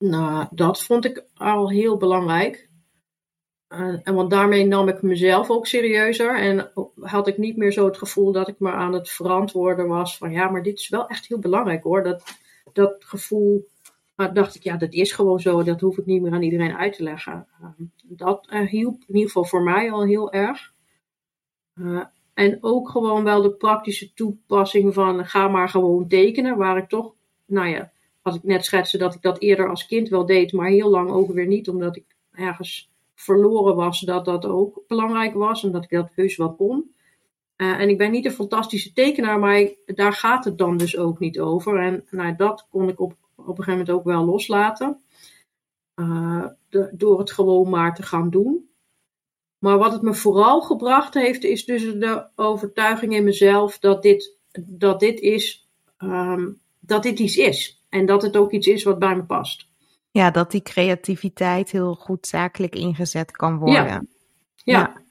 Nou, 0.01 0.47
dat 0.51 0.83
vond 0.83 1.05
ik 1.05 1.25
al 1.33 1.69
heel 1.69 1.97
belangrijk. 1.97 2.69
Uh, 3.69 3.99
en 4.03 4.13
want 4.13 4.29
daarmee 4.29 4.65
nam 4.65 4.87
ik 4.87 5.01
mezelf 5.01 5.49
ook 5.49 5.67
serieuzer. 5.67 6.39
En 6.39 6.71
had 6.99 7.27
ik 7.27 7.37
niet 7.37 7.57
meer 7.57 7.71
zo 7.71 7.85
het 7.85 7.97
gevoel 7.97 8.31
dat 8.31 8.47
ik 8.47 8.59
me 8.59 8.71
aan 8.71 8.93
het 8.93 9.09
verantwoorden 9.09 9.87
was 9.87 10.17
van 10.17 10.31
ja, 10.31 10.49
maar 10.49 10.63
dit 10.63 10.79
is 10.79 10.89
wel 10.89 11.07
echt 11.07 11.27
heel 11.27 11.39
belangrijk 11.39 11.83
hoor. 11.83 12.03
Dat, 12.03 12.23
dat 12.73 12.95
gevoel, 12.99 13.67
dacht 14.15 14.55
ik 14.55 14.63
ja, 14.63 14.77
dat 14.77 14.93
is 14.93 15.11
gewoon 15.11 15.39
zo. 15.39 15.63
Dat 15.63 15.81
hoef 15.81 15.97
ik 15.97 16.05
niet 16.05 16.21
meer 16.21 16.33
aan 16.33 16.41
iedereen 16.41 16.75
uit 16.75 16.93
te 16.93 17.03
leggen. 17.03 17.47
Uh, 17.61 17.67
dat 18.03 18.47
hielp 18.49 19.01
in 19.07 19.15
ieder 19.15 19.27
geval 19.27 19.45
voor 19.45 19.63
mij 19.63 19.91
al 19.91 20.03
heel 20.03 20.31
erg. 20.31 20.73
en 22.33 22.57
ook 22.61 22.89
gewoon 22.89 23.23
wel 23.23 23.41
de 23.41 23.51
praktische 23.51 24.13
toepassing 24.13 24.93
van 24.93 25.25
ga 25.25 25.47
maar 25.47 25.69
gewoon 25.69 26.07
tekenen. 26.07 26.57
Waar 26.57 26.77
ik 26.77 26.89
toch, 26.89 27.13
nou 27.45 27.67
ja, 27.67 27.91
wat 28.21 28.35
ik 28.35 28.43
net 28.43 28.65
schetste, 28.65 28.97
dat 28.97 29.15
ik 29.15 29.21
dat 29.21 29.39
eerder 29.39 29.69
als 29.69 29.85
kind 29.85 30.09
wel 30.09 30.25
deed, 30.25 30.53
maar 30.53 30.69
heel 30.69 30.89
lang 30.89 31.09
ook 31.09 31.31
weer 31.31 31.47
niet, 31.47 31.69
omdat 31.69 31.95
ik 31.95 32.05
ergens 32.31 32.91
verloren 33.15 33.75
was 33.75 33.99
dat 33.99 34.25
dat 34.25 34.45
ook 34.45 34.81
belangrijk 34.87 35.33
was 35.33 35.63
en 35.63 35.71
dat 35.71 35.83
ik 35.83 35.89
dat 35.89 36.09
heus 36.15 36.37
wel 36.37 36.53
kon. 36.55 36.93
Uh, 37.57 37.79
en 37.79 37.89
ik 37.89 37.97
ben 37.97 38.11
niet 38.11 38.25
een 38.25 38.31
fantastische 38.31 38.93
tekenaar, 38.93 39.39
maar 39.39 39.69
daar 39.85 40.13
gaat 40.13 40.45
het 40.45 40.57
dan 40.57 40.77
dus 40.77 40.97
ook 40.97 41.19
niet 41.19 41.39
over. 41.39 41.79
En 41.79 42.05
nou, 42.09 42.35
dat 42.35 42.67
kon 42.69 42.89
ik 42.89 42.99
op, 42.99 43.15
op 43.35 43.47
een 43.47 43.63
gegeven 43.63 43.71
moment 43.71 43.89
ook 43.89 44.03
wel 44.03 44.25
loslaten. 44.25 45.01
De, 46.69 46.89
door 46.91 47.19
het 47.19 47.31
gewoon 47.31 47.69
maar 47.69 47.95
te 47.95 48.03
gaan 48.03 48.29
doen. 48.29 48.69
Maar 49.57 49.77
wat 49.77 49.91
het 49.91 50.01
me 50.01 50.13
vooral 50.13 50.61
gebracht 50.61 51.13
heeft, 51.13 51.43
is 51.43 51.65
dus 51.65 51.83
de 51.83 52.27
overtuiging 52.35 53.13
in 53.13 53.23
mezelf 53.23 53.79
dat 53.79 54.01
dit, 54.01 54.37
dat 54.59 54.99
dit 54.99 55.19
is, 55.19 55.67
um, 55.99 56.59
dat 56.79 57.03
dit 57.03 57.19
iets 57.19 57.37
is. 57.37 57.80
En 57.91 58.05
dat 58.05 58.21
het 58.21 58.37
ook 58.37 58.51
iets 58.51 58.67
is 58.67 58.83
wat 58.83 58.99
bij 58.99 59.15
me 59.15 59.23
past. 59.23 59.67
Ja, 60.11 60.31
dat 60.31 60.51
die 60.51 60.61
creativiteit 60.61 61.71
heel 61.71 61.93
goed 61.93 62.27
zakelijk 62.27 62.75
ingezet 62.75 63.31
kan 63.31 63.57
worden. 63.57 63.83
Ja. 63.83 64.03
ja. 64.55 65.01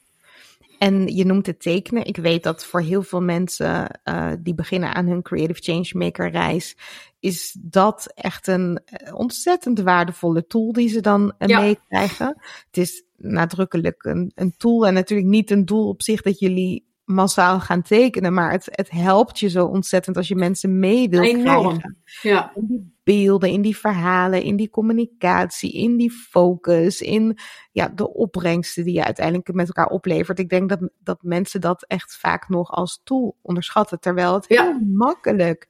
En 0.78 1.06
je 1.06 1.24
noemt 1.24 1.46
het 1.46 1.60
tekenen. 1.60 2.04
Ik 2.04 2.16
weet 2.16 2.42
dat 2.42 2.64
voor 2.64 2.80
heel 2.80 3.02
veel 3.02 3.22
mensen 3.22 4.00
uh, 4.04 4.32
die 4.38 4.54
beginnen 4.54 4.94
aan 4.94 5.06
hun 5.06 5.22
Creative 5.22 5.62
Changemaker 5.62 6.30
reis, 6.30 6.76
is 7.18 7.56
dat 7.60 8.12
echt 8.14 8.46
een 8.46 8.80
eh, 8.84 9.14
ontzettend 9.14 9.80
waardevolle 9.80 10.46
tool 10.46 10.72
die 10.72 10.88
ze 10.88 11.00
dan 11.00 11.32
uh, 11.38 11.48
ja. 11.48 11.60
meekrijgen. 11.60 12.26
Het 12.66 12.76
is 12.76 13.04
nadrukkelijk 13.16 14.04
een, 14.04 14.32
een 14.34 14.54
tool 14.56 14.86
en 14.86 14.94
natuurlijk 14.94 15.28
niet 15.28 15.50
een 15.50 15.64
doel 15.64 15.88
op 15.88 16.02
zich 16.02 16.22
dat 16.22 16.38
jullie 16.38 16.89
massaal 17.14 17.60
gaan 17.60 17.82
tekenen, 17.82 18.32
maar 18.34 18.50
het, 18.50 18.68
het 18.70 18.90
helpt 18.90 19.38
je 19.38 19.48
zo 19.48 19.66
ontzettend 19.66 20.16
als 20.16 20.28
je 20.28 20.34
mensen 20.36 20.78
mee 20.78 21.08
wil 21.08 21.22
Enorm. 21.22 21.42
krijgen. 21.44 21.96
Ja, 22.22 22.52
In 22.54 22.66
die 22.66 22.98
beelden, 23.04 23.50
in 23.50 23.62
die 23.62 23.76
verhalen, 23.76 24.42
in 24.42 24.56
die 24.56 24.70
communicatie, 24.70 25.72
in 25.72 25.96
die 25.96 26.10
focus, 26.10 27.00
in 27.00 27.38
ja, 27.72 27.88
de 27.88 28.14
opbrengsten 28.14 28.84
die 28.84 28.94
je 28.94 29.04
uiteindelijk 29.04 29.52
met 29.52 29.66
elkaar 29.66 29.86
oplevert. 29.88 30.38
Ik 30.38 30.48
denk 30.48 30.68
dat, 30.68 30.88
dat 30.98 31.18
mensen 31.22 31.60
dat 31.60 31.84
echt 31.86 32.16
vaak 32.16 32.48
nog 32.48 32.70
als 32.70 33.00
tool 33.04 33.36
onderschatten, 33.42 34.00
terwijl 34.00 34.34
het 34.34 34.44
Ja. 34.48 34.62
heel 34.64 34.80
makkelijk 34.92 35.68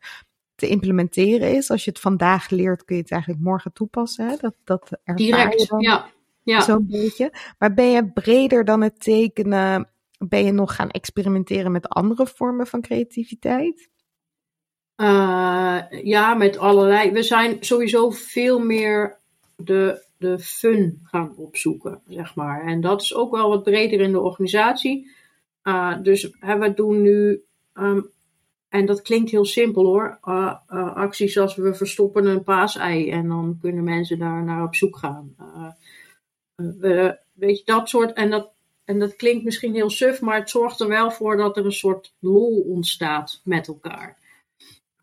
te 0.55 0.69
implementeren 0.69 1.55
is. 1.55 1.71
Als 1.71 1.85
je 1.85 1.91
het 1.91 2.01
vandaag 2.01 2.51
leert, 2.51 2.85
kun 2.85 2.97
je 2.97 3.03
het 3.03 3.11
eigenlijk 3.11 3.43
morgen 3.43 3.73
toepassen. 3.73 4.29
Hè? 4.29 4.37
Dat, 4.41 4.55
dat 4.65 4.91
direct. 5.15 5.75
Ja, 5.79 6.07
ja. 6.43 6.61
zo'n 6.61 6.87
beetje. 6.87 7.33
Maar 7.59 7.75
ben 7.75 7.91
je 7.91 8.11
breder 8.13 8.65
dan 8.65 8.81
het 8.81 9.01
tekenen? 9.01 9.90
Ben 10.29 10.45
je 10.45 10.53
nog 10.53 10.75
gaan 10.75 10.91
experimenteren 10.91 11.73
met 11.73 11.89
andere 11.89 12.27
vormen 12.27 12.67
van 12.67 12.81
creativiteit? 12.81 13.91
Eh, 15.01 15.83
ja, 16.03 16.35
met 16.35 16.59
allerlei. 16.59 17.11
We 17.11 17.23
zijn 17.23 17.57
sowieso 17.61 18.11
veel 18.11 18.59
meer 18.59 19.19
de, 19.57 20.05
de 20.17 20.39
fun 20.39 21.01
gaan 21.03 21.37
opzoeken, 21.37 22.03
zeg 22.09 22.35
maar. 22.35 22.67
En 22.67 22.81
dat 22.81 23.03
is 23.03 23.15
ook 23.15 23.31
wel 23.31 23.49
wat 23.49 23.63
breder 23.63 24.01
in 24.01 24.13
de 24.13 24.21
organisatie. 24.21 25.11
Eh, 25.63 26.03
dus 26.03 26.37
hè, 26.39 26.59
we 26.59 26.75
doen 26.75 27.03
nu, 27.03 27.45
ehm, 27.73 28.01
en 28.69 28.87
dat 28.87 29.03
klinkt 29.03 29.31
heel 29.31 29.45
simpel 29.45 29.85
hoor, 29.85 30.19
eh, 30.23 30.57
acties 30.95 31.39
als 31.39 31.57
we 31.57 31.75
verstoppen 31.75 32.27
een 32.27 32.43
paasei 32.43 33.11
en 33.11 33.29
dan 33.29 33.59
kunnen 33.61 33.85
mensen 33.85 34.19
daar 34.19 34.45
naar 34.45 34.63
op 34.63 34.75
zoek 34.75 34.97
gaan. 34.97 35.35
We, 36.55 37.19
weet 37.33 37.59
je, 37.59 37.65
dat 37.65 37.89
soort, 37.89 38.13
en 38.13 38.31
dat, 38.31 38.53
en 38.91 38.99
dat 38.99 39.17
klinkt 39.17 39.45
misschien 39.45 39.75
heel 39.75 39.91
suf, 39.91 40.21
maar 40.21 40.39
het 40.39 40.51
zorgt 40.51 40.81
er 40.81 40.89
wel 40.89 41.11
voor 41.11 41.37
dat 41.37 41.57
er 41.57 41.65
een 41.65 41.73
soort 41.73 42.15
lol 42.19 42.61
ontstaat 42.61 43.41
met 43.45 43.69
elkaar. 43.69 44.19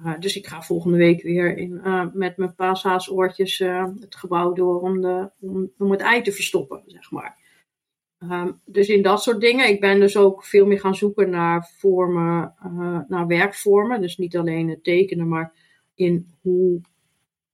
Uh, 0.01 0.19
dus 0.19 0.35
ik 0.35 0.47
ga 0.47 0.61
volgende 0.61 0.97
week 0.97 1.21
weer 1.21 1.57
in, 1.57 1.81
uh, 1.83 2.05
met 2.13 2.37
mijn 2.37 2.55
paashaasoortjes 2.55 3.59
uh, 3.59 3.85
het 3.99 4.15
gebouw 4.15 4.53
door 4.53 4.81
om, 4.81 5.01
de, 5.01 5.29
om, 5.77 5.91
het 5.91 6.01
ei 6.01 6.21
te 6.21 6.31
verstoppen, 6.31 6.83
zeg 6.85 7.11
maar. 7.11 7.37
Um, 8.19 8.61
dus 8.65 8.87
in 8.87 9.01
dat 9.01 9.23
soort 9.23 9.39
dingen. 9.39 9.69
Ik 9.69 9.79
ben 9.79 9.99
dus 9.99 10.17
ook 10.17 10.43
veel 10.43 10.65
meer 10.65 10.79
gaan 10.79 10.95
zoeken 10.95 11.29
naar 11.29 11.69
vormen, 11.77 12.53
naar 13.07 13.27
werkvormen. 13.27 14.01
Dus 14.01 14.17
niet 14.17 14.37
alleen 14.37 14.69
het 14.69 14.83
tekenen, 14.83 15.27
maar 15.27 15.53
in 15.95 16.33
hoe, 16.41 16.81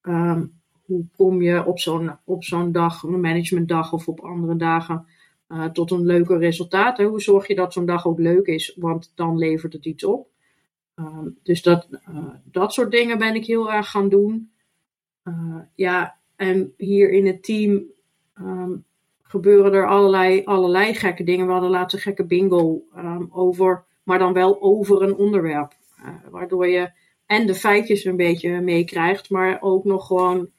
um, 0.01 0.61
hoe 0.85 1.05
kom 1.15 1.41
je 1.41 1.65
op 1.65 1.79
zo'n, 1.79 2.17
op 2.23 2.43
zo'n 2.43 2.71
dag, 2.71 3.03
een 3.03 3.19
managementdag 3.19 3.93
of 3.93 4.07
op 4.07 4.19
andere 4.19 4.55
dagen, 4.55 5.05
tot 5.73 5.91
een 5.91 6.05
leuker 6.05 6.37
resultaat. 6.37 6.97
Hè? 6.97 7.05
Hoe 7.05 7.21
zorg 7.21 7.47
je 7.47 7.55
dat 7.55 7.73
zo'n 7.73 7.85
dag 7.85 8.07
ook 8.07 8.19
leuk 8.19 8.47
is, 8.47 8.75
want 8.75 9.11
dan 9.15 9.37
levert 9.37 9.73
het 9.73 9.85
iets 9.85 10.03
op. 10.03 10.27
Um, 10.95 11.37
dus 11.43 11.61
dat, 11.61 11.87
uh, 12.09 12.33
dat 12.43 12.73
soort 12.73 12.91
dingen 12.91 13.17
ben 13.17 13.35
ik 13.35 13.45
heel 13.45 13.71
erg 13.71 13.89
gaan 13.89 14.09
doen. 14.09 14.51
Uh, 15.23 15.59
ja, 15.75 16.17
en 16.35 16.73
hier 16.77 17.11
in 17.11 17.25
het 17.25 17.43
team 17.43 17.83
um, 18.39 18.85
gebeuren 19.21 19.73
er 19.73 19.87
allerlei, 19.87 20.43
allerlei 20.43 20.93
gekke 20.93 21.23
dingen. 21.23 21.45
We 21.45 21.51
hadden 21.51 21.69
laatst 21.69 21.95
een 21.95 22.01
gekke 22.01 22.25
bingo 22.25 22.83
um, 22.97 23.29
over, 23.31 23.85
maar 24.03 24.19
dan 24.19 24.33
wel 24.33 24.61
over 24.61 25.01
een 25.01 25.15
onderwerp. 25.15 25.73
Waardoor 26.29 26.67
je 26.67 26.91
en 27.25 27.47
de 27.47 27.55
feitjes 27.55 28.05
een 28.05 28.15
beetje 28.15 28.61
meekrijgt, 28.61 29.29
maar 29.29 29.61
ook 29.61 29.83
nog 29.83 30.07
gewoon 30.07 30.49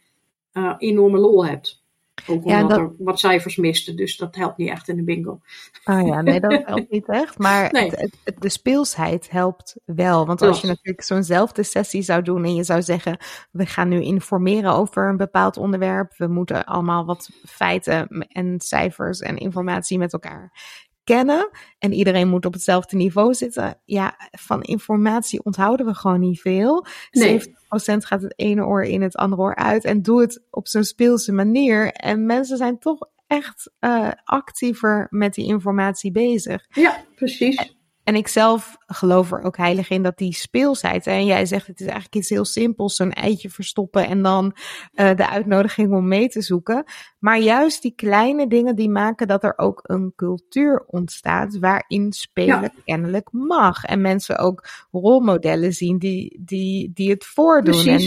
enorme 0.79 1.19
lol 1.19 1.47
hebt. 1.47 1.84
Ook 2.27 2.45
omdat 2.45 2.51
ja, 2.51 2.67
dat... 2.67 2.79
er 2.79 2.93
wat 2.99 3.19
cijfers 3.19 3.57
misten, 3.57 3.97
dus 3.97 4.17
dat 4.17 4.35
helpt 4.35 4.57
niet 4.57 4.69
echt 4.69 4.89
in 4.89 4.97
de 4.97 5.03
bingo. 5.03 5.41
Ah 5.85 6.07
ja, 6.07 6.21
nee, 6.21 6.41
dat 6.41 6.63
helpt 6.67 6.91
niet 6.91 7.09
echt. 7.09 7.39
Maar 7.39 7.73
nee. 7.73 7.91
het, 7.91 8.17
het, 8.25 8.35
de 8.39 8.49
speelsheid 8.49 9.31
helpt 9.31 9.77
wel. 9.85 10.27
Want 10.27 10.43
als 10.43 10.61
je 10.61 10.67
natuurlijk 10.67 11.03
zo'nzelfde 11.03 11.63
sessie 11.63 12.03
zou 12.03 12.23
doen 12.23 12.45
en 12.45 12.55
je 12.55 12.65
zou 12.65 12.83
zeggen: 12.83 13.19
we 13.51 13.67
gaan 13.67 13.89
nu 13.89 14.03
informeren 14.03 14.73
over 14.73 15.09
een 15.09 15.17
bepaald 15.17 15.57
onderwerp. 15.57 16.17
We 16.17 16.27
moeten 16.27 16.65
allemaal 16.65 17.05
wat 17.05 17.29
feiten 17.47 18.09
en 18.29 18.61
cijfers 18.61 19.21
en 19.21 19.37
informatie 19.37 19.99
met 19.99 20.13
elkaar 20.13 20.53
kennen. 21.05 21.51
En 21.79 21.93
iedereen 21.93 22.29
moet 22.29 22.47
op 22.47 22.53
hetzelfde 22.53 22.97
niveau 22.97 23.35
zitten. 23.35 23.81
Ja, 23.85 24.17
van 24.31 24.63
informatie 24.63 25.45
onthouden 25.45 25.87
we 25.87 25.95
gewoon 25.95 26.21
niet 26.21 26.41
veel. 26.41 26.87
Nee. 27.11 27.41
70% 27.41 27.53
gaat 27.75 28.23
het 28.23 28.33
ene 28.37 28.65
oor 28.65 28.83
in, 28.83 29.03
het 29.03 29.17
andere 29.17 29.43
oor 29.43 29.55
uit. 29.55 29.85
En 29.85 30.03
doe 30.03 30.21
het 30.21 30.43
op 30.51 30.69
zo'n 30.69 30.85
speelse 30.85 31.33
manier. 31.33 31.93
En 31.93 32.27
mensen 32.27 32.57
zijn 32.57 32.79
toch 32.79 32.99
echt 33.27 33.71
uh, 33.81 34.11
actiever 34.25 35.07
met 35.11 35.35
die 35.35 35.47
informatie 35.47 36.11
bezig. 36.11 36.67
Ja, 36.69 37.05
precies. 37.15 37.77
En 38.05 38.15
ik 38.15 38.29
zelf 38.29 38.77
geloof 38.87 39.33
er 39.33 39.43
ook 39.43 39.57
heilig 39.57 39.91
in 39.91 40.03
dat 40.03 40.19
die 40.19 40.35
speelsheid. 40.35 41.07
En 41.07 41.27
jij 41.27 41.47
zegt 41.47 41.67
het 41.67 41.81
is 41.81 41.87
eigenlijk 41.87 42.15
iets 42.15 42.29
heel 42.29 42.45
simpels: 42.45 42.97
zo'n 42.97 43.13
eitje 43.13 43.51
verstoppen 43.51 44.07
en 44.07 44.23
dan 44.23 44.57
uh, 44.95 45.15
de 45.15 45.29
uitnodiging 45.29 45.93
om 45.93 46.09
mee 46.09 46.29
te 46.29 46.43
zoeken. 46.43 46.85
Maar 47.19 47.39
juist 47.39 47.83
die 47.83 47.95
kleine 47.95 48.47
dingen 48.49 48.77
die 48.77 48.91
maken 48.91 49.29
dat 49.29 49.45
er 49.45 49.59
ook 49.59 49.81
een 49.83 50.13
cultuur 50.17 50.85
ontstaat 50.87 51.59
waarin 51.59 52.13
spelen 52.13 52.61
Ja. 52.61 52.71
kennelijk 52.85 53.29
mag. 53.33 53.85
En 53.85 54.01
mensen 54.01 54.39
ook 54.39 54.69
rolmodellen 54.91 55.73
zien 55.73 55.99
die, 55.99 56.41
die, 56.41 56.91
die 56.95 57.11
het 57.11 57.25
voordoen. 57.25 57.87
En. 57.87 58.01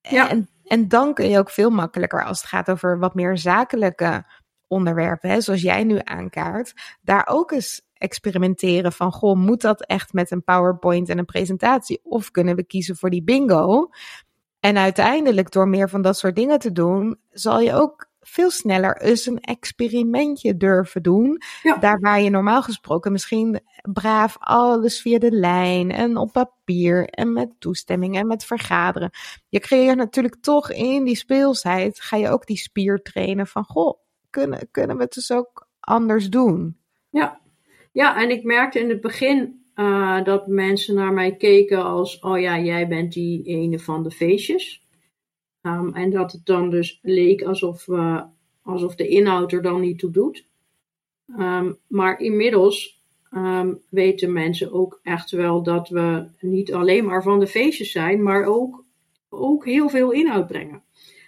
Ja. 0.00 0.28
en, 0.30 0.48
en 0.64 0.88
dan 0.88 1.14
kun 1.14 1.28
je 1.28 1.38
ook 1.38 1.50
veel 1.50 1.70
makkelijker 1.70 2.24
als 2.24 2.40
het 2.40 2.48
gaat 2.48 2.70
over 2.70 2.98
wat 2.98 3.14
meer 3.14 3.38
zakelijke 3.38 4.24
onderwerpen, 4.68 5.30
hè, 5.30 5.40
zoals 5.40 5.62
jij 5.62 5.84
nu 5.84 5.98
aankaart, 6.04 6.72
daar 7.00 7.26
ook 7.30 7.50
eens 7.50 7.80
experimenteren 8.02 8.92
van, 8.92 9.12
goh, 9.12 9.36
moet 9.36 9.60
dat 9.60 9.86
echt 9.86 10.12
met 10.12 10.30
een 10.30 10.44
PowerPoint 10.44 11.08
en 11.08 11.18
een 11.18 11.24
presentatie? 11.24 12.00
Of 12.02 12.30
kunnen 12.30 12.56
we 12.56 12.64
kiezen 12.64 12.96
voor 12.96 13.10
die 13.10 13.22
bingo? 13.22 13.88
En 14.60 14.76
uiteindelijk, 14.76 15.50
door 15.50 15.68
meer 15.68 15.88
van 15.88 16.02
dat 16.02 16.18
soort 16.18 16.36
dingen 16.36 16.58
te 16.58 16.72
doen, 16.72 17.18
zal 17.30 17.60
je 17.60 17.74
ook 17.74 18.10
veel 18.20 18.50
sneller 18.50 19.00
eens 19.00 19.26
een 19.26 19.40
experimentje 19.40 20.56
durven 20.56 21.02
doen. 21.02 21.42
Ja. 21.62 21.76
Daar 21.76 22.00
waar 22.00 22.20
je 22.20 22.30
normaal 22.30 22.62
gesproken 22.62 23.12
misschien 23.12 23.60
braaf 23.92 24.36
alles 24.38 25.00
via 25.00 25.18
de 25.18 25.30
lijn 25.30 25.90
en 25.90 26.16
op 26.16 26.32
papier 26.32 27.08
en 27.08 27.32
met 27.32 27.50
toestemming 27.58 28.16
en 28.16 28.26
met 28.26 28.44
vergaderen. 28.44 29.10
Je 29.48 29.60
creëert 29.60 29.96
natuurlijk 29.96 30.36
toch 30.40 30.70
in 30.70 31.04
die 31.04 31.16
speelsheid, 31.16 32.00
ga 32.00 32.16
je 32.16 32.28
ook 32.28 32.46
die 32.46 32.56
spier 32.56 33.02
trainen 33.02 33.46
van, 33.46 33.64
goh, 33.64 33.98
kunnen, 34.30 34.68
kunnen 34.70 34.96
we 34.96 35.02
het 35.02 35.12
dus 35.12 35.32
ook 35.32 35.68
anders 35.80 36.28
doen? 36.28 36.76
Ja. 37.08 37.40
Ja, 37.92 38.22
en 38.22 38.30
ik 38.30 38.44
merkte 38.44 38.80
in 38.80 38.88
het 38.88 39.00
begin 39.00 39.64
uh, 39.74 40.24
dat 40.24 40.46
mensen 40.46 40.94
naar 40.94 41.12
mij 41.12 41.36
keken 41.36 41.84
als: 41.84 42.18
oh 42.18 42.40
ja, 42.40 42.58
jij 42.58 42.88
bent 42.88 43.12
die 43.12 43.42
ene 43.44 43.78
van 43.78 44.02
de 44.02 44.10
feestjes. 44.10 44.86
Um, 45.62 45.94
en 45.94 46.10
dat 46.10 46.32
het 46.32 46.46
dan 46.46 46.70
dus 46.70 46.98
leek 47.02 47.42
alsof, 47.42 47.86
uh, 47.86 48.22
alsof 48.62 48.94
de 48.94 49.08
inhoud 49.08 49.52
er 49.52 49.62
dan 49.62 49.80
niet 49.80 49.98
toe 49.98 50.10
doet. 50.10 50.46
Um, 51.38 51.78
maar 51.86 52.20
inmiddels 52.20 53.02
um, 53.30 53.80
weten 53.88 54.32
mensen 54.32 54.72
ook 54.72 55.00
echt 55.02 55.30
wel 55.30 55.62
dat 55.62 55.88
we 55.88 56.28
niet 56.40 56.72
alleen 56.72 57.04
maar 57.04 57.22
van 57.22 57.40
de 57.40 57.46
feestjes 57.46 57.92
zijn, 57.92 58.22
maar 58.22 58.44
ook, 58.44 58.84
ook 59.28 59.64
heel 59.64 59.88
veel 59.88 60.10
inhoud 60.10 60.46
brengen. 60.46 60.82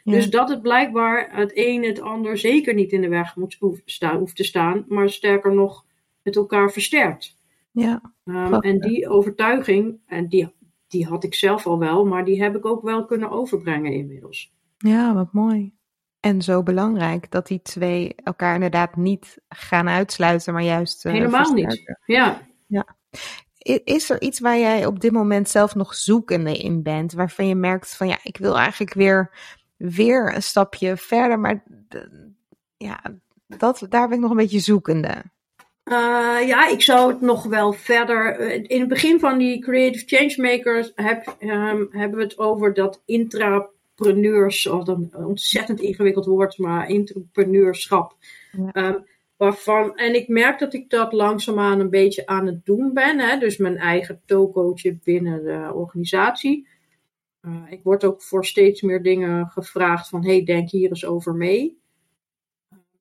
Ja. 0.04 0.12
Dus 0.12 0.30
dat 0.30 0.48
het 0.48 0.62
blijkbaar 0.62 1.28
het 1.36 1.50
een 1.54 1.84
het 1.84 2.00
ander 2.00 2.38
zeker 2.38 2.74
niet 2.74 2.92
in 2.92 3.00
de 3.00 3.08
weg 3.08 3.36
moet, 3.36 3.56
hoeft, 3.58 3.82
sta, 3.84 4.18
hoeft 4.18 4.36
te 4.36 4.44
staan, 4.44 4.84
maar 4.88 5.08
sterker 5.08 5.54
nog 5.54 5.84
met 6.24 6.36
elkaar 6.36 6.70
versterkt. 6.70 7.38
Ja. 7.70 8.12
Um, 8.24 8.54
en 8.54 8.80
die 8.80 9.08
overtuiging, 9.08 9.98
en 10.06 10.28
die, 10.28 10.54
die 10.88 11.06
had 11.06 11.24
ik 11.24 11.34
zelf 11.34 11.66
al 11.66 11.78
wel, 11.78 12.06
maar 12.06 12.24
die 12.24 12.42
heb 12.42 12.56
ik 12.56 12.66
ook 12.66 12.82
wel 12.82 13.04
kunnen 13.04 13.30
overbrengen 13.30 13.92
inmiddels. 13.92 14.54
Ja, 14.78 15.14
wat 15.14 15.32
mooi. 15.32 15.72
En 16.20 16.42
zo 16.42 16.62
belangrijk 16.62 17.30
dat 17.30 17.46
die 17.46 17.62
twee 17.62 18.14
elkaar 18.14 18.54
inderdaad 18.54 18.96
niet 18.96 19.38
gaan 19.48 19.88
uitsluiten, 19.88 20.52
maar 20.52 20.62
juist. 20.62 21.04
Uh, 21.04 21.12
Helemaal 21.12 21.52
niet. 21.52 21.96
Ja. 22.06 22.46
ja. 22.66 22.96
Is 23.84 24.10
er 24.10 24.20
iets 24.20 24.40
waar 24.40 24.58
jij 24.58 24.86
op 24.86 25.00
dit 25.00 25.12
moment 25.12 25.48
zelf 25.48 25.74
nog 25.74 25.94
zoekende 25.94 26.56
in 26.56 26.82
bent, 26.82 27.12
waarvan 27.12 27.46
je 27.46 27.54
merkt 27.54 27.96
van 27.96 28.08
ja, 28.08 28.18
ik 28.22 28.36
wil 28.36 28.58
eigenlijk 28.58 28.94
weer 28.94 29.30
weer 29.76 30.34
een 30.34 30.42
stapje 30.42 30.96
verder, 30.96 31.40
maar 31.40 31.64
ja, 32.76 33.00
dat, 33.46 33.86
daar 33.88 34.08
ben 34.08 34.16
ik 34.16 34.22
nog 34.22 34.30
een 34.30 34.36
beetje 34.36 34.60
zoekende. 34.60 35.24
Uh, 35.90 36.46
ja, 36.46 36.68
ik 36.68 36.82
zou 36.82 37.12
het 37.12 37.20
nog 37.20 37.44
wel 37.44 37.72
verder. 37.72 38.40
In 38.70 38.80
het 38.80 38.88
begin 38.88 39.20
van 39.20 39.38
die 39.38 39.58
Creative 39.58 40.04
Changemakers 40.06 40.92
heb, 40.94 41.36
um, 41.40 41.88
hebben 41.90 42.18
we 42.18 42.24
het 42.24 42.38
over 42.38 42.74
dat 42.74 43.02
intrapreneurs, 43.04 44.66
of 44.66 44.88
een 44.88 45.12
ontzettend 45.14 45.80
ingewikkeld 45.80 46.26
woord, 46.26 46.58
maar 46.58 46.88
intrapreneurschap. 46.88 48.16
Ja. 48.52 48.86
Um, 48.88 49.04
waarvan, 49.36 49.96
en 49.96 50.14
ik 50.14 50.28
merk 50.28 50.58
dat 50.58 50.74
ik 50.74 50.90
dat 50.90 51.12
langzaamaan 51.12 51.80
een 51.80 51.90
beetje 51.90 52.26
aan 52.26 52.46
het 52.46 52.64
doen 52.64 52.92
ben. 52.92 53.18
Hè, 53.18 53.38
dus 53.38 53.56
mijn 53.56 53.76
eigen 53.76 54.22
toecoachen 54.24 55.00
binnen 55.04 55.44
de 55.44 55.70
organisatie. 55.74 56.68
Uh, 57.42 57.62
ik 57.68 57.80
word 57.82 58.04
ook 58.04 58.22
voor 58.22 58.44
steeds 58.44 58.82
meer 58.82 59.02
dingen 59.02 59.46
gevraagd 59.46 60.08
van, 60.08 60.24
hey, 60.24 60.44
denk 60.44 60.70
hier 60.70 60.88
eens 60.88 61.06
over 61.06 61.34
mee. 61.34 61.78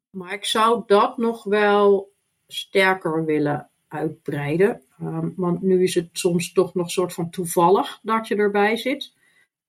Maar 0.10 0.34
ik 0.34 0.46
zou 0.46 0.84
dat 0.86 1.18
nog 1.18 1.44
wel 1.44 2.13
sterker 2.54 3.26
willen 3.26 3.70
uitbreiden. 3.88 4.82
Ehm, 5.00 5.30
want 5.36 5.62
nu 5.62 5.84
is 5.84 5.96
het 5.96 6.10
soms 6.12 6.54
toch 6.54 6.74
nog 6.74 6.92
soort 6.92 7.14
van 7.14 7.30
toevallig 7.30 8.00
dat 8.02 8.28
je 8.28 8.36
erbij 8.36 8.78
zit. 8.78 9.14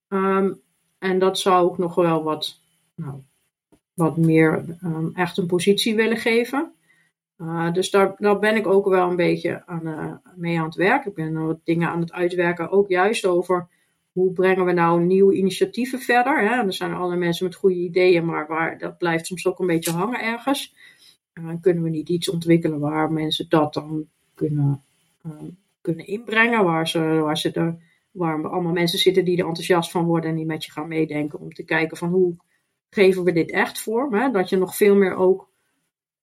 Ehm, 0.08 0.52
en 0.98 1.18
dat 1.18 1.38
zou 1.38 1.72
ik 1.72 1.78
nog 1.78 1.94
wel 1.94 2.22
wat, 2.22 2.60
nou, 2.94 3.22
wat 3.94 4.16
meer 4.16 4.64
um, 4.82 5.10
echt 5.14 5.36
een 5.36 5.46
positie 5.46 5.94
willen 5.94 6.16
geven. 6.16 6.72
Uh, 7.38 7.72
dus 7.72 7.90
daar, 7.90 8.14
daar 8.18 8.38
ben 8.38 8.56
ik 8.56 8.66
ook 8.66 8.88
wel 8.88 9.10
een 9.10 9.16
beetje 9.16 9.62
aan, 9.66 9.86
uh, 9.86 10.12
mee 10.34 10.58
aan 10.58 10.64
het 10.64 10.74
werken. 10.74 11.10
Ik 11.10 11.16
ben 11.16 11.46
wat 11.46 11.60
dingen 11.64 11.88
aan 11.88 12.00
het 12.00 12.12
uitwerken, 12.12 12.70
ook 12.70 12.88
juist 12.88 13.26
over 13.26 13.68
hoe 14.12 14.32
brengen 14.32 14.64
we 14.64 14.72
nou 14.72 15.00
nieuwe 15.00 15.34
initiatieven 15.34 15.98
verder. 15.98 16.40
Hè? 16.40 16.62
er 16.62 16.72
zijn 16.72 16.94
alle 16.94 17.16
mensen 17.16 17.44
met 17.44 17.54
goede 17.54 17.76
ideeën, 17.76 18.24
maar 18.24 18.46
waar, 18.46 18.78
dat 18.78 18.98
blijft 18.98 19.26
soms 19.26 19.46
ook 19.46 19.58
een 19.58 19.66
beetje 19.66 19.90
hangen 19.90 20.20
ergens. 20.20 20.74
Kunnen 21.60 21.82
we 21.82 21.88
niet 21.88 22.08
iets 22.08 22.30
ontwikkelen 22.30 22.78
waar 22.78 23.12
mensen 23.12 23.46
dat 23.48 23.74
dan 23.74 24.06
kunnen, 24.34 24.82
kunnen 25.80 26.06
inbrengen, 26.06 26.64
waar, 26.64 26.88
ze, 26.88 26.98
waar, 26.98 27.38
ze 27.38 27.76
waar 28.10 28.48
allemaal 28.48 28.72
mensen 28.72 28.98
zitten 28.98 29.24
die 29.24 29.38
er 29.38 29.46
enthousiast 29.46 29.90
van 29.90 30.04
worden 30.04 30.30
en 30.30 30.36
die 30.36 30.46
met 30.46 30.64
je 30.64 30.72
gaan 30.72 30.88
meedenken 30.88 31.40
om 31.40 31.52
te 31.52 31.64
kijken 31.64 31.96
van 31.96 32.08
hoe 32.08 32.36
geven 32.90 33.24
we 33.24 33.32
dit 33.32 33.50
echt 33.50 33.80
vorm. 33.80 34.14
Hè? 34.14 34.30
Dat 34.30 34.48
je 34.48 34.56
nog 34.56 34.76
veel 34.76 34.94
meer 34.94 35.14
ook 35.14 35.48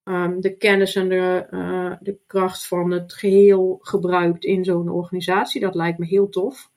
um, 0.04 0.42
de 0.42 0.58
kennis 0.58 0.96
en 0.96 1.10
de, 1.10 1.48
uh, 1.52 1.94
de 2.00 2.18
kracht 2.28 2.68
van 2.68 2.92
het 2.92 3.14
geheel 3.14 3.80
gebruikt 3.82 4.44
in 4.44 4.64
zo'n 4.64 4.90
organisatie. 4.90 5.62
Dat 5.62 5.76
lijkt 5.76 5.98
me 5.98 6.06
heel 6.06 6.30
tof. 6.30 6.70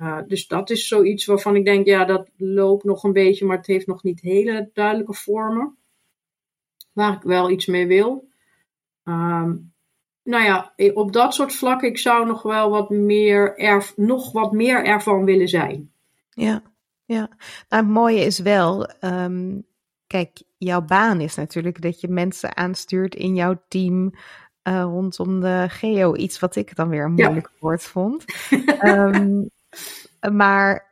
Uh, 0.00 0.18
dus 0.26 0.46
dat 0.46 0.70
is 0.70 0.88
zoiets 0.88 1.26
waarvan 1.26 1.56
ik 1.56 1.64
denk, 1.64 1.86
ja, 1.86 2.04
dat 2.04 2.28
loopt 2.36 2.84
nog 2.84 3.04
een 3.04 3.12
beetje, 3.12 3.44
maar 3.44 3.56
het 3.56 3.66
heeft 3.66 3.86
nog 3.86 4.02
niet 4.02 4.20
hele 4.20 4.70
duidelijke 4.72 5.14
vormen. 5.14 5.76
Waar 6.92 7.12
ik 7.12 7.22
wel 7.22 7.50
iets 7.50 7.66
mee 7.66 7.86
wil. 7.86 8.28
Um, 9.04 9.72
nou 10.22 10.44
ja, 10.44 10.74
op 10.94 11.12
dat 11.12 11.34
soort 11.34 11.54
vlakken, 11.54 11.88
ik 11.88 11.98
zou 11.98 12.26
nog 12.26 12.42
wel 12.42 12.70
wat 12.70 12.90
meer, 12.90 13.58
erf, 13.58 13.96
nog 13.96 14.32
wat 14.32 14.52
meer 14.52 14.84
ervan 14.84 15.24
willen 15.24 15.48
zijn. 15.48 15.92
Ja. 16.30 16.62
Ja, 17.04 17.28
nou, 17.68 17.82
het 17.82 17.88
mooie 17.88 18.20
is 18.20 18.38
wel, 18.38 18.90
um, 19.00 19.66
kijk, 20.06 20.42
jouw 20.58 20.82
baan 20.82 21.20
is 21.20 21.34
natuurlijk 21.34 21.82
dat 21.82 22.00
je 22.00 22.08
mensen 22.08 22.56
aanstuurt 22.56 23.14
in 23.14 23.34
jouw 23.34 23.62
team 23.68 24.12
uh, 24.68 24.82
rondom 24.82 25.40
de 25.40 25.66
geo. 25.68 26.16
Iets 26.16 26.38
wat 26.38 26.56
ik 26.56 26.76
dan 26.76 26.88
weer 26.88 27.04
een 27.04 27.12
moeilijk 27.12 27.48
ja. 27.52 27.56
woord 27.60 27.82
vond. 27.82 28.24
um, 28.82 29.50
maar 30.38 30.86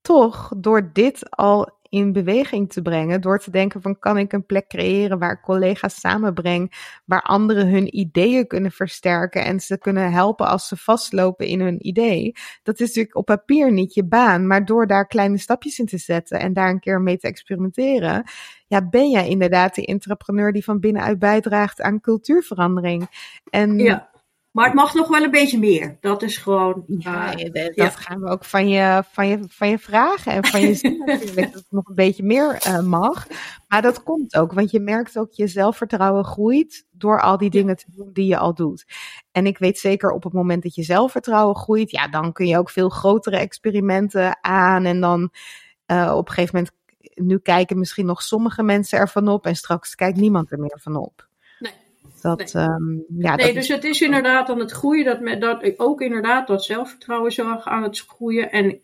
toch, 0.00 0.52
door 0.56 0.90
dit 0.92 1.30
al 1.30 1.78
in 1.90 2.12
beweging 2.12 2.72
te 2.72 2.82
brengen. 2.82 3.20
Door 3.20 3.38
te 3.38 3.50
denken 3.50 3.82
van 3.82 3.98
kan 3.98 4.18
ik 4.18 4.32
een 4.32 4.46
plek 4.46 4.68
creëren 4.68 5.18
waar 5.18 5.40
collega's 5.40 6.00
samenbreng. 6.00 6.72
Waar 7.04 7.22
anderen 7.22 7.68
hun 7.68 7.96
ideeën 7.96 8.46
kunnen 8.46 8.70
versterken 8.70 9.44
en 9.44 9.60
ze 9.60 9.78
kunnen 9.78 10.12
helpen 10.12 10.46
als 10.46 10.68
ze 10.68 10.76
vastlopen 10.76 11.46
in 11.46 11.60
hun 11.60 11.86
idee. 11.86 12.32
Dat 12.62 12.80
is 12.80 12.86
natuurlijk 12.86 13.16
op 13.16 13.24
papier 13.24 13.72
niet 13.72 13.94
je 13.94 14.04
baan. 14.04 14.46
Maar 14.46 14.64
door 14.64 14.86
daar 14.86 15.06
kleine 15.06 15.38
stapjes 15.38 15.78
in 15.78 15.86
te 15.86 15.98
zetten 15.98 16.40
en 16.40 16.52
daar 16.52 16.70
een 16.70 16.80
keer 16.80 17.00
mee 17.00 17.18
te 17.18 17.26
experimenteren. 17.26 18.24
Ja, 18.66 18.88
ben 18.88 19.10
jij 19.10 19.28
inderdaad 19.28 19.74
de 19.74 19.86
entrepreneur 19.86 20.52
die 20.52 20.64
van 20.64 20.80
binnenuit 20.80 21.18
bijdraagt 21.18 21.80
aan 21.80 22.00
cultuurverandering. 22.00 23.08
En. 23.50 24.08
Maar 24.50 24.64
het 24.64 24.74
mag 24.74 24.94
nog 24.94 25.08
wel 25.08 25.22
een 25.22 25.30
beetje 25.30 25.58
meer. 25.58 25.96
Dat 26.00 26.22
is 26.22 26.36
gewoon. 26.36 26.84
Ja, 26.86 27.38
uh, 27.38 27.52
dat 27.52 27.74
ja. 27.74 27.88
gaan 27.88 28.20
we 28.20 28.28
ook 28.28 28.44
van 28.44 28.68
je, 28.68 29.02
van, 29.10 29.26
je, 29.28 29.38
van 29.48 29.68
je 29.68 29.78
vragen 29.78 30.32
en 30.32 30.44
van 30.44 30.60
je 30.60 30.74
zin 30.74 30.98
natuurlijk. 31.06 31.52
Dat 31.52 31.54
het 31.54 31.66
nog 31.70 31.88
een 31.88 31.94
beetje 31.94 32.22
meer 32.22 32.66
uh, 32.66 32.80
mag. 32.80 33.26
Maar 33.68 33.82
dat 33.82 34.02
komt 34.02 34.36
ook, 34.36 34.52
want 34.52 34.70
je 34.70 34.80
merkt 34.80 35.18
ook 35.18 35.32
je 35.32 35.46
zelfvertrouwen 35.46 36.24
groeit 36.24 36.86
door 36.90 37.20
al 37.20 37.38
die 37.38 37.50
dingen 37.50 37.76
te 37.76 37.84
doen 37.88 38.10
die 38.12 38.26
je 38.26 38.38
al 38.38 38.54
doet. 38.54 38.84
En 39.32 39.46
ik 39.46 39.58
weet 39.58 39.78
zeker 39.78 40.10
op 40.10 40.22
het 40.22 40.32
moment 40.32 40.62
dat 40.62 40.74
je 40.74 40.82
zelfvertrouwen 40.82 41.56
groeit, 41.56 41.90
ja, 41.90 42.08
dan 42.08 42.32
kun 42.32 42.46
je 42.46 42.58
ook 42.58 42.70
veel 42.70 42.88
grotere 42.88 43.36
experimenten 43.36 44.38
aan. 44.44 44.84
En 44.84 45.00
dan 45.00 45.30
uh, 45.86 46.14
op 46.16 46.28
een 46.28 46.34
gegeven 46.34 46.56
moment, 46.56 46.74
nu 47.14 47.38
kijken 47.38 47.78
misschien 47.78 48.06
nog 48.06 48.22
sommige 48.22 48.62
mensen 48.62 48.98
ervan 48.98 49.28
op 49.28 49.46
en 49.46 49.56
straks 49.56 49.94
kijkt 49.94 50.18
niemand 50.18 50.50
er 50.52 50.58
meer 50.58 50.78
van 50.82 50.96
op. 50.96 51.28
Dat, 52.20 52.52
nee, 52.52 52.64
um, 52.64 53.04
ja, 53.18 53.34
nee 53.34 53.46
dat 53.46 53.54
dus 53.54 53.68
is... 53.68 53.74
het 53.74 53.84
is 53.84 54.00
inderdaad 54.00 54.48
aan 54.48 54.58
het 54.58 54.70
groeien. 54.70 55.04
Dat, 55.04 55.20
met, 55.20 55.40
dat 55.40 55.78
ook 55.78 56.00
inderdaad 56.00 56.46
dat 56.46 56.64
zelfvertrouwen 56.64 57.32
zo 57.32 57.48
aan 57.48 57.82
het 57.82 57.98
groeien. 57.98 58.50
En 58.50 58.80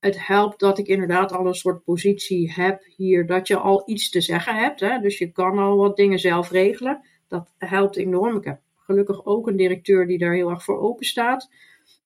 het 0.00 0.26
helpt 0.26 0.60
dat 0.60 0.78
ik 0.78 0.86
inderdaad 0.86 1.32
al 1.32 1.46
een 1.46 1.54
soort 1.54 1.84
positie 1.84 2.52
heb 2.52 2.82
hier. 2.96 3.26
Dat 3.26 3.46
je 3.46 3.56
al 3.56 3.82
iets 3.86 4.10
te 4.10 4.20
zeggen 4.20 4.56
hebt. 4.56 4.80
Hè? 4.80 4.98
Dus 4.98 5.18
je 5.18 5.32
kan 5.32 5.58
al 5.58 5.76
wat 5.76 5.96
dingen 5.96 6.18
zelf 6.18 6.50
regelen. 6.50 7.00
Dat 7.28 7.52
helpt 7.58 7.96
enorm. 7.96 8.36
Ik 8.36 8.44
heb 8.44 8.60
gelukkig 8.76 9.24
ook 9.24 9.46
een 9.46 9.56
directeur 9.56 10.06
die 10.06 10.18
daar 10.18 10.34
heel 10.34 10.50
erg 10.50 10.64
voor 10.64 10.80
open 10.80 11.06
staat. 11.06 11.50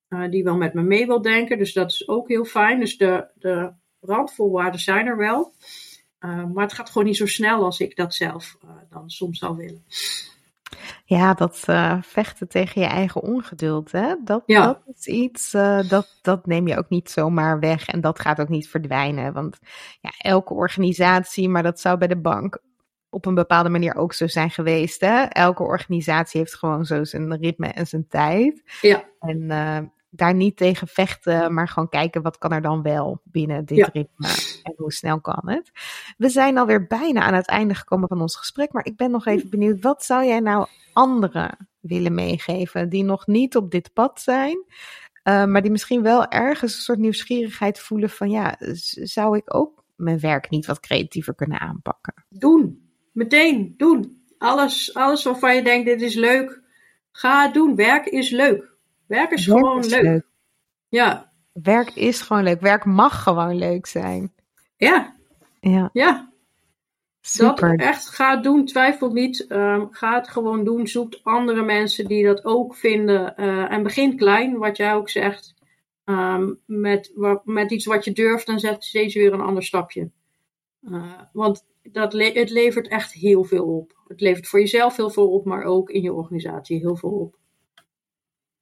Uh, 0.08 0.30
die 0.30 0.44
wel 0.44 0.56
met 0.56 0.74
me 0.74 0.82
mee 0.82 1.06
wil 1.06 1.22
denken. 1.22 1.58
Dus 1.58 1.72
dat 1.72 1.90
is 1.90 2.08
ook 2.08 2.28
heel 2.28 2.44
fijn. 2.44 2.80
Dus 2.80 2.96
de, 2.96 3.26
de 3.34 3.72
randvoorwaarden 4.00 4.80
zijn 4.80 5.06
er 5.06 5.16
wel. 5.16 5.52
Uh, 6.20 6.44
maar 6.44 6.64
het 6.64 6.72
gaat 6.72 6.90
gewoon 6.90 7.06
niet 7.06 7.16
zo 7.16 7.26
snel 7.26 7.64
als 7.64 7.80
ik 7.80 7.96
dat 7.96 8.14
zelf 8.14 8.56
uh, 8.64 8.70
dan 8.90 9.10
soms 9.10 9.38
zou 9.38 9.56
willen. 9.56 9.84
Ja, 11.10 11.34
dat 11.34 11.64
uh, 11.70 11.96
vechten 12.02 12.48
tegen 12.48 12.80
je 12.80 12.86
eigen 12.86 13.22
ongeduld, 13.22 13.92
hè? 13.92 14.14
Dat, 14.24 14.42
ja. 14.46 14.66
dat 14.66 14.96
is 14.96 15.06
iets, 15.06 15.54
uh, 15.54 15.88
dat, 15.88 16.18
dat 16.22 16.46
neem 16.46 16.68
je 16.68 16.78
ook 16.78 16.88
niet 16.88 17.10
zomaar 17.10 17.60
weg 17.60 17.86
en 17.86 18.00
dat 18.00 18.20
gaat 18.20 18.40
ook 18.40 18.48
niet 18.48 18.68
verdwijnen. 18.68 19.32
Want 19.32 19.58
ja, 20.00 20.10
elke 20.18 20.54
organisatie, 20.54 21.48
maar 21.48 21.62
dat 21.62 21.80
zou 21.80 21.98
bij 21.98 22.08
de 22.08 22.20
bank 22.20 22.58
op 23.08 23.26
een 23.26 23.34
bepaalde 23.34 23.68
manier 23.68 23.94
ook 23.94 24.12
zo 24.12 24.26
zijn 24.26 24.50
geweest. 24.50 25.00
Hè? 25.00 25.22
Elke 25.22 25.62
organisatie 25.62 26.40
heeft 26.40 26.54
gewoon 26.54 26.84
zo 26.84 27.04
zijn 27.04 27.36
ritme 27.36 27.66
en 27.66 27.86
zijn 27.86 28.06
tijd. 28.08 28.62
Ja. 28.80 29.04
En 29.20 29.40
uh, 29.40 29.78
daar 30.10 30.34
niet 30.34 30.56
tegen 30.56 30.88
vechten, 30.88 31.54
maar 31.54 31.68
gewoon 31.68 31.88
kijken 31.88 32.22
wat 32.22 32.38
kan 32.38 32.52
er 32.52 32.62
dan 32.62 32.82
wel 32.82 33.20
binnen 33.24 33.64
dit 33.64 33.76
ja. 33.76 33.88
ritme 33.92 34.28
en 34.62 34.74
hoe 34.76 34.92
snel 34.92 35.20
kan 35.20 35.42
het. 35.44 35.70
We 36.16 36.28
zijn 36.28 36.58
alweer 36.58 36.86
bijna 36.86 37.20
aan 37.20 37.34
het 37.34 37.46
einde 37.46 37.74
gekomen 37.74 38.08
van 38.08 38.20
ons 38.20 38.36
gesprek, 38.36 38.72
maar 38.72 38.86
ik 38.86 38.96
ben 38.96 39.10
nog 39.10 39.26
even 39.26 39.50
benieuwd, 39.50 39.82
wat 39.82 40.04
zou 40.04 40.24
jij 40.24 40.40
nou 40.40 40.66
anderen 40.92 41.68
willen 41.80 42.14
meegeven 42.14 42.88
die 42.88 43.04
nog 43.04 43.26
niet 43.26 43.56
op 43.56 43.70
dit 43.70 43.92
pad 43.92 44.20
zijn, 44.20 44.64
uh, 45.24 45.44
maar 45.44 45.62
die 45.62 45.70
misschien 45.70 46.02
wel 46.02 46.28
ergens 46.28 46.74
een 46.74 46.82
soort 46.82 46.98
nieuwsgierigheid 46.98 47.78
voelen 47.78 48.10
van 48.10 48.30
ja, 48.30 48.56
zou 49.02 49.36
ik 49.36 49.54
ook 49.54 49.84
mijn 49.96 50.20
werk 50.20 50.50
niet 50.50 50.66
wat 50.66 50.80
creatiever 50.80 51.34
kunnen 51.34 51.60
aanpakken? 51.60 52.14
Doen, 52.28 52.90
meteen 53.12 53.74
doen. 53.76 54.18
Alles, 54.38 54.94
alles 54.94 55.24
waarvan 55.24 55.56
je 55.56 55.62
denkt 55.62 55.86
dit 55.86 56.02
is 56.02 56.14
leuk, 56.14 56.62
ga 57.12 57.42
het 57.42 57.54
doen. 57.54 57.74
Werk 57.74 58.06
is 58.06 58.30
leuk. 58.30 58.69
Werk 59.10 59.30
is 59.30 59.46
Werk 59.46 59.58
gewoon 59.58 59.78
is 59.78 59.90
leuk. 59.90 60.02
leuk. 60.02 60.26
Ja. 60.88 61.32
Werk 61.52 61.90
is 61.94 62.20
gewoon 62.20 62.42
leuk. 62.42 62.60
Werk 62.60 62.84
mag 62.84 63.22
gewoon 63.22 63.58
leuk 63.58 63.86
zijn. 63.86 64.32
Ja. 64.76 65.16
Ja. 65.60 65.90
Ja. 65.92 66.32
Super. 67.20 67.76
Dat 67.76 67.86
echt 67.86 68.08
ga 68.08 68.36
doen, 68.36 68.64
twijfel 68.64 69.12
niet. 69.12 69.46
Um, 69.48 69.88
ga 69.90 70.14
het 70.14 70.28
gewoon 70.28 70.64
doen. 70.64 70.86
Zoek 70.86 71.18
andere 71.22 71.62
mensen 71.62 72.06
die 72.06 72.24
dat 72.24 72.44
ook 72.44 72.74
vinden. 72.74 73.34
Uh, 73.36 73.72
en 73.72 73.82
begin 73.82 74.16
klein, 74.16 74.58
wat 74.58 74.76
jij 74.76 74.94
ook 74.94 75.08
zegt. 75.08 75.54
Um, 76.04 76.58
met, 76.64 77.12
met 77.44 77.70
iets 77.70 77.86
wat 77.86 78.04
je 78.04 78.12
durft, 78.12 78.46
dan 78.46 78.58
zet 78.58 78.84
steeds 78.84 79.14
weer 79.14 79.32
een 79.32 79.40
ander 79.40 79.62
stapje. 79.62 80.10
Uh, 80.82 81.12
want 81.32 81.66
dat 81.82 82.12
le 82.12 82.32
het 82.32 82.50
levert 82.50 82.88
echt 82.88 83.12
heel 83.12 83.44
veel 83.44 83.64
op. 83.64 84.00
Het 84.08 84.20
levert 84.20 84.46
voor 84.46 84.60
jezelf 84.60 84.96
heel 84.96 85.10
veel 85.10 85.30
op, 85.30 85.44
maar 85.44 85.64
ook 85.64 85.90
in 85.90 86.02
je 86.02 86.12
organisatie 86.12 86.78
heel 86.78 86.96
veel 86.96 87.10
op. 87.10 87.38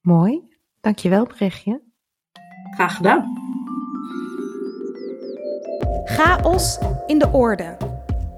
Mooi, 0.01 0.47
dankjewel 0.81 1.25
Brechtje. 1.25 1.81
Graag 2.73 2.95
gedaan. 2.95 3.37
Chaos 6.03 6.79
in 7.07 7.19
de 7.19 7.29
orde. 7.31 7.77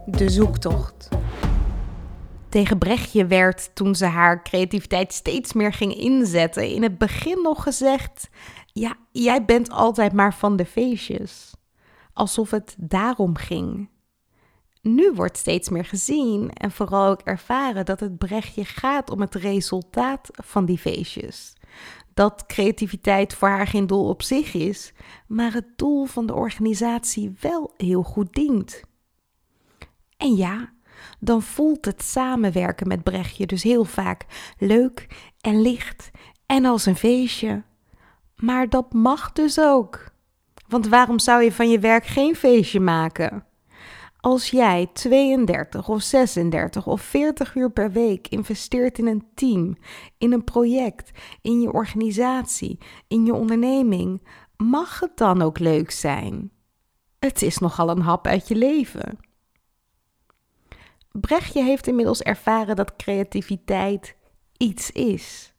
De 0.05 0.30
zoektocht. 0.30 1.09
Tegen 2.49 2.78
Brechtje 2.78 3.26
werd 3.26 3.76
toen 3.76 3.95
ze 3.95 4.05
haar 4.05 4.43
creativiteit 4.43 5.14
steeds 5.14 5.53
meer 5.53 5.74
ging 5.74 5.95
inzetten, 5.95 6.70
in 6.70 6.84
het 6.84 6.97
begin 6.97 7.41
nog 7.41 7.64
gezegd: 7.64 8.30
Ja, 8.66 8.95
jij 9.12 9.45
bent 9.45 9.70
altijd 9.70 10.14
maar 10.14 10.34
van 10.34 10.55
de 10.55 10.66
feestjes. 10.66 11.55
Alsof 12.14 12.51
het 12.51 12.76
daarom 12.80 13.36
ging. 13.36 13.89
Nu 14.82 15.11
wordt 15.13 15.38
steeds 15.38 15.69
meer 15.69 15.86
gezien 15.86 16.49
en 16.49 16.71
vooral 16.71 17.07
ook 17.07 17.21
ervaren 17.21 17.86
dat 17.86 17.99
het 17.99 18.17
Brechtje 18.17 18.65
gaat 18.65 19.09
om 19.09 19.21
het 19.21 19.36
resultaat 19.36 20.29
van 20.32 20.65
die 20.65 20.77
feestjes. 20.77 21.53
Dat 22.13 22.45
creativiteit 22.45 23.34
voor 23.34 23.47
haar 23.47 23.67
geen 23.67 23.88
doel 23.88 24.07
op 24.07 24.21
zich 24.21 24.53
is, 24.53 24.93
maar 25.27 25.53
het 25.53 25.77
doel 25.77 26.05
van 26.05 26.25
de 26.25 26.34
organisatie 26.34 27.36
wel 27.39 27.73
heel 27.77 28.03
goed 28.03 28.34
dient. 28.34 28.82
En 30.17 30.36
ja, 30.36 30.73
dan 31.19 31.41
voelt 31.41 31.86
het 31.86 32.03
samenwerken 32.03 32.88
met 32.88 33.03
Brechtje 33.03 33.45
dus 33.45 33.63
heel 33.63 33.86
vaak 33.86 34.25
leuk 34.57 35.07
en 35.41 35.61
licht 35.61 36.11
en 36.45 36.65
als 36.65 36.86
een 36.86 36.95
feestje. 36.95 37.63
Maar 38.36 38.69
dat 38.69 38.93
mag 38.93 39.32
dus 39.32 39.59
ook. 39.59 40.11
Want 40.67 40.88
waarom 40.88 41.19
zou 41.19 41.43
je 41.43 41.51
van 41.51 41.69
je 41.69 41.79
werk 41.79 42.05
geen 42.05 42.36
feestje 42.36 42.79
maken? 42.79 43.45
Als 44.22 44.49
jij 44.49 44.89
32 44.93 45.89
of 45.89 46.01
36 46.01 46.88
of 46.88 47.01
40 47.01 47.55
uur 47.55 47.72
per 47.72 47.91
week 47.91 48.28
investeert 48.28 48.97
in 48.97 49.07
een 49.07 49.28
team, 49.34 49.78
in 50.17 50.32
een 50.32 50.43
project, 50.43 51.11
in 51.41 51.61
je 51.61 51.72
organisatie, 51.72 52.78
in 53.07 53.26
je 53.26 53.34
onderneming, 53.34 54.28
mag 54.57 54.99
het 54.99 55.17
dan 55.17 55.41
ook 55.41 55.59
leuk 55.59 55.91
zijn? 55.91 56.51
Het 57.19 57.41
is 57.41 57.57
nogal 57.57 57.89
een 57.89 58.01
hap 58.01 58.28
uit 58.28 58.47
je 58.47 58.55
leven. 58.55 59.19
Brechtje 61.11 61.63
heeft 61.63 61.88
inmiddels 61.88 62.22
ervaren 62.22 62.76
dat 62.76 62.95
creativiteit 62.95 64.15
iets 64.57 64.91
is. 64.91 65.53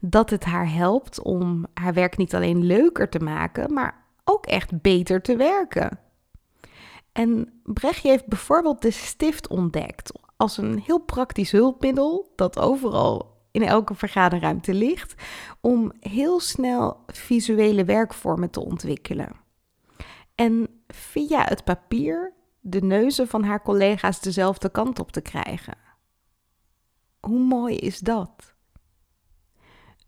Dat 0.00 0.30
het 0.30 0.44
haar 0.44 0.72
helpt 0.72 1.22
om 1.22 1.66
haar 1.74 1.94
werk 1.94 2.16
niet 2.16 2.34
alleen 2.34 2.64
leuker 2.64 3.08
te 3.08 3.18
maken, 3.18 3.72
maar 3.72 4.04
ook 4.24 4.46
echt 4.46 4.80
beter 4.80 5.22
te 5.22 5.36
werken. 5.36 6.07
En 7.18 7.60
Brechtje 7.64 8.08
heeft 8.08 8.26
bijvoorbeeld 8.26 8.82
de 8.82 8.90
stift 8.90 9.48
ontdekt 9.48 10.12
als 10.36 10.56
een 10.56 10.78
heel 10.78 10.98
praktisch 10.98 11.50
hulpmiddel 11.50 12.32
dat 12.36 12.58
overal 12.58 13.36
in 13.50 13.62
elke 13.62 13.94
vergaderruimte 13.94 14.74
ligt, 14.74 15.14
om 15.60 15.92
heel 16.00 16.40
snel 16.40 17.04
visuele 17.06 17.84
werkvormen 17.84 18.50
te 18.50 18.64
ontwikkelen. 18.64 19.32
En 20.34 20.68
via 20.86 21.44
het 21.44 21.64
papier 21.64 22.32
de 22.60 22.82
neuzen 22.82 23.28
van 23.28 23.44
haar 23.44 23.62
collega's 23.62 24.20
dezelfde 24.20 24.70
kant 24.70 24.98
op 24.98 25.12
te 25.12 25.20
krijgen. 25.20 25.78
Hoe 27.20 27.40
mooi 27.40 27.76
is 27.76 27.98
dat? 27.98 28.54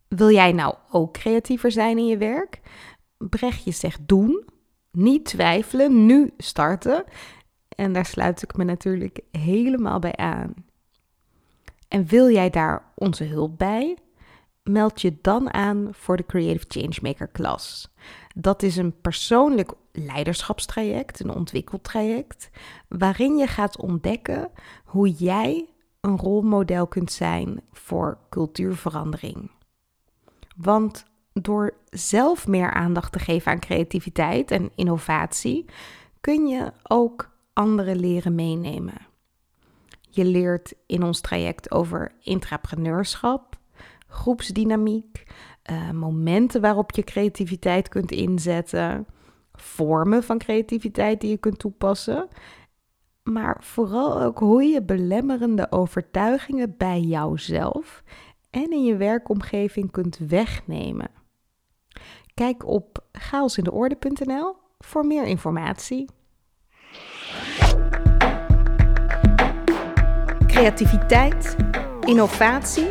Wil 0.09 0.31
jij 0.31 0.53
nou 0.53 0.75
ook 0.91 1.13
creatiever 1.13 1.73
zijn 1.73 1.99
in 1.99 2.07
je 2.07 2.17
werk? 2.17 2.61
Brechtje 3.19 3.73
zegt 3.73 4.09
doen, 4.09 4.50
niet 4.91 5.25
twijfelen, 5.25 6.07
nu 6.07 6.33
starten. 6.37 7.05
En 7.69 7.93
daar 7.93 8.07
sluit 8.07 8.43
ik 8.43 8.57
me 8.57 8.65
natuurlijk 8.65 9.21
helemaal 9.31 9.99
bij 9.99 10.17
aan. 10.17 10.55
En 11.89 12.07
wil 12.07 12.31
jij 12.31 12.51
daar 12.51 12.93
onze 12.95 13.25
hulp 13.25 13.59
bij? 13.59 13.97
Meld 14.63 15.01
je 15.01 15.19
dan 15.21 15.53
aan 15.53 15.89
voor 15.93 16.17
de 16.17 16.27
Creative 16.27 16.65
Changemaker 16.69 17.29
klas. 17.29 17.91
Dat 18.35 18.63
is 18.63 18.77
een 18.77 19.01
persoonlijk 19.01 19.73
leiderschapstraject, 19.93 21.21
een 21.21 21.35
ontwikkeltraject, 21.35 22.51
waarin 22.89 23.37
je 23.37 23.47
gaat 23.47 23.79
ontdekken 23.79 24.51
hoe 24.85 25.11
jij 25.11 25.69
een 26.01 26.17
rolmodel 26.17 26.87
kunt 26.87 27.13
zijn 27.13 27.63
voor 27.73 28.19
cultuurverandering. 28.29 29.51
Want 30.57 31.05
door 31.33 31.75
zelf 31.91 32.47
meer 32.47 32.71
aandacht 32.73 33.13
te 33.13 33.19
geven 33.19 33.53
aan 33.53 33.61
creativiteit 33.61 34.51
en 34.51 34.71
innovatie, 34.75 35.65
kun 36.21 36.47
je 36.47 36.73
ook 36.83 37.31
anderen 37.53 37.97
leren 37.97 38.35
meenemen. 38.35 39.09
Je 40.01 40.25
leert 40.25 40.75
in 40.87 41.03
ons 41.03 41.21
traject 41.21 41.71
over 41.71 42.13
intrapreneurschap, 42.21 43.59
groepsdynamiek, 44.07 45.23
uh, 45.71 45.91
momenten 45.91 46.61
waarop 46.61 46.91
je 46.91 47.05
creativiteit 47.05 47.89
kunt 47.89 48.11
inzetten, 48.11 49.07
vormen 49.53 50.23
van 50.23 50.39
creativiteit 50.39 51.21
die 51.21 51.31
je 51.31 51.37
kunt 51.37 51.59
toepassen, 51.59 52.29
maar 53.23 53.57
vooral 53.61 54.21
ook 54.23 54.39
hoe 54.39 54.65
je 54.65 54.83
belemmerende 54.83 55.73
overtuigingen 55.73 56.75
bij 56.77 57.01
jouzelf 57.01 58.03
en 58.51 58.71
in 58.71 58.85
je 58.85 58.97
werkomgeving 58.97 59.91
kunt 59.91 60.19
wegnemen. 60.19 61.20
Kijk 62.35 62.67
op 62.67 62.99
chaosindeorde.nl 63.13 64.57
voor 64.79 65.07
meer 65.07 65.25
informatie. 65.25 66.09
Creativiteit, 70.47 71.57
innovatie, 72.01 72.89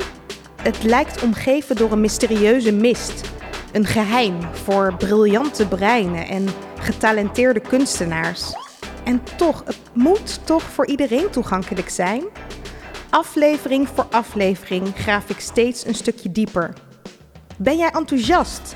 het 0.61 0.83
lijkt 0.83 1.23
omgeven 1.23 1.75
door 1.75 1.91
een 1.91 2.01
mysterieuze 2.01 2.73
mist. 2.73 3.31
Een 3.71 3.85
geheim 3.85 4.41
voor 4.41 4.95
briljante 4.97 5.67
breinen 5.67 6.27
en 6.27 6.45
getalenteerde 6.79 7.59
kunstenaars. 7.59 8.53
En 9.03 9.23
toch, 9.37 9.63
het 9.65 9.79
moet 9.93 10.45
toch 10.45 10.63
voor 10.63 10.87
iedereen 10.87 11.29
toegankelijk 11.29 11.89
zijn? 11.89 12.23
Aflevering 13.09 13.87
voor 13.87 14.05
aflevering 14.09 14.95
graaf 14.95 15.29
ik 15.29 15.39
steeds 15.39 15.85
een 15.85 15.95
stukje 15.95 16.31
dieper. 16.31 16.73
Ben 17.57 17.77
jij 17.77 17.89
enthousiast? 17.89 18.75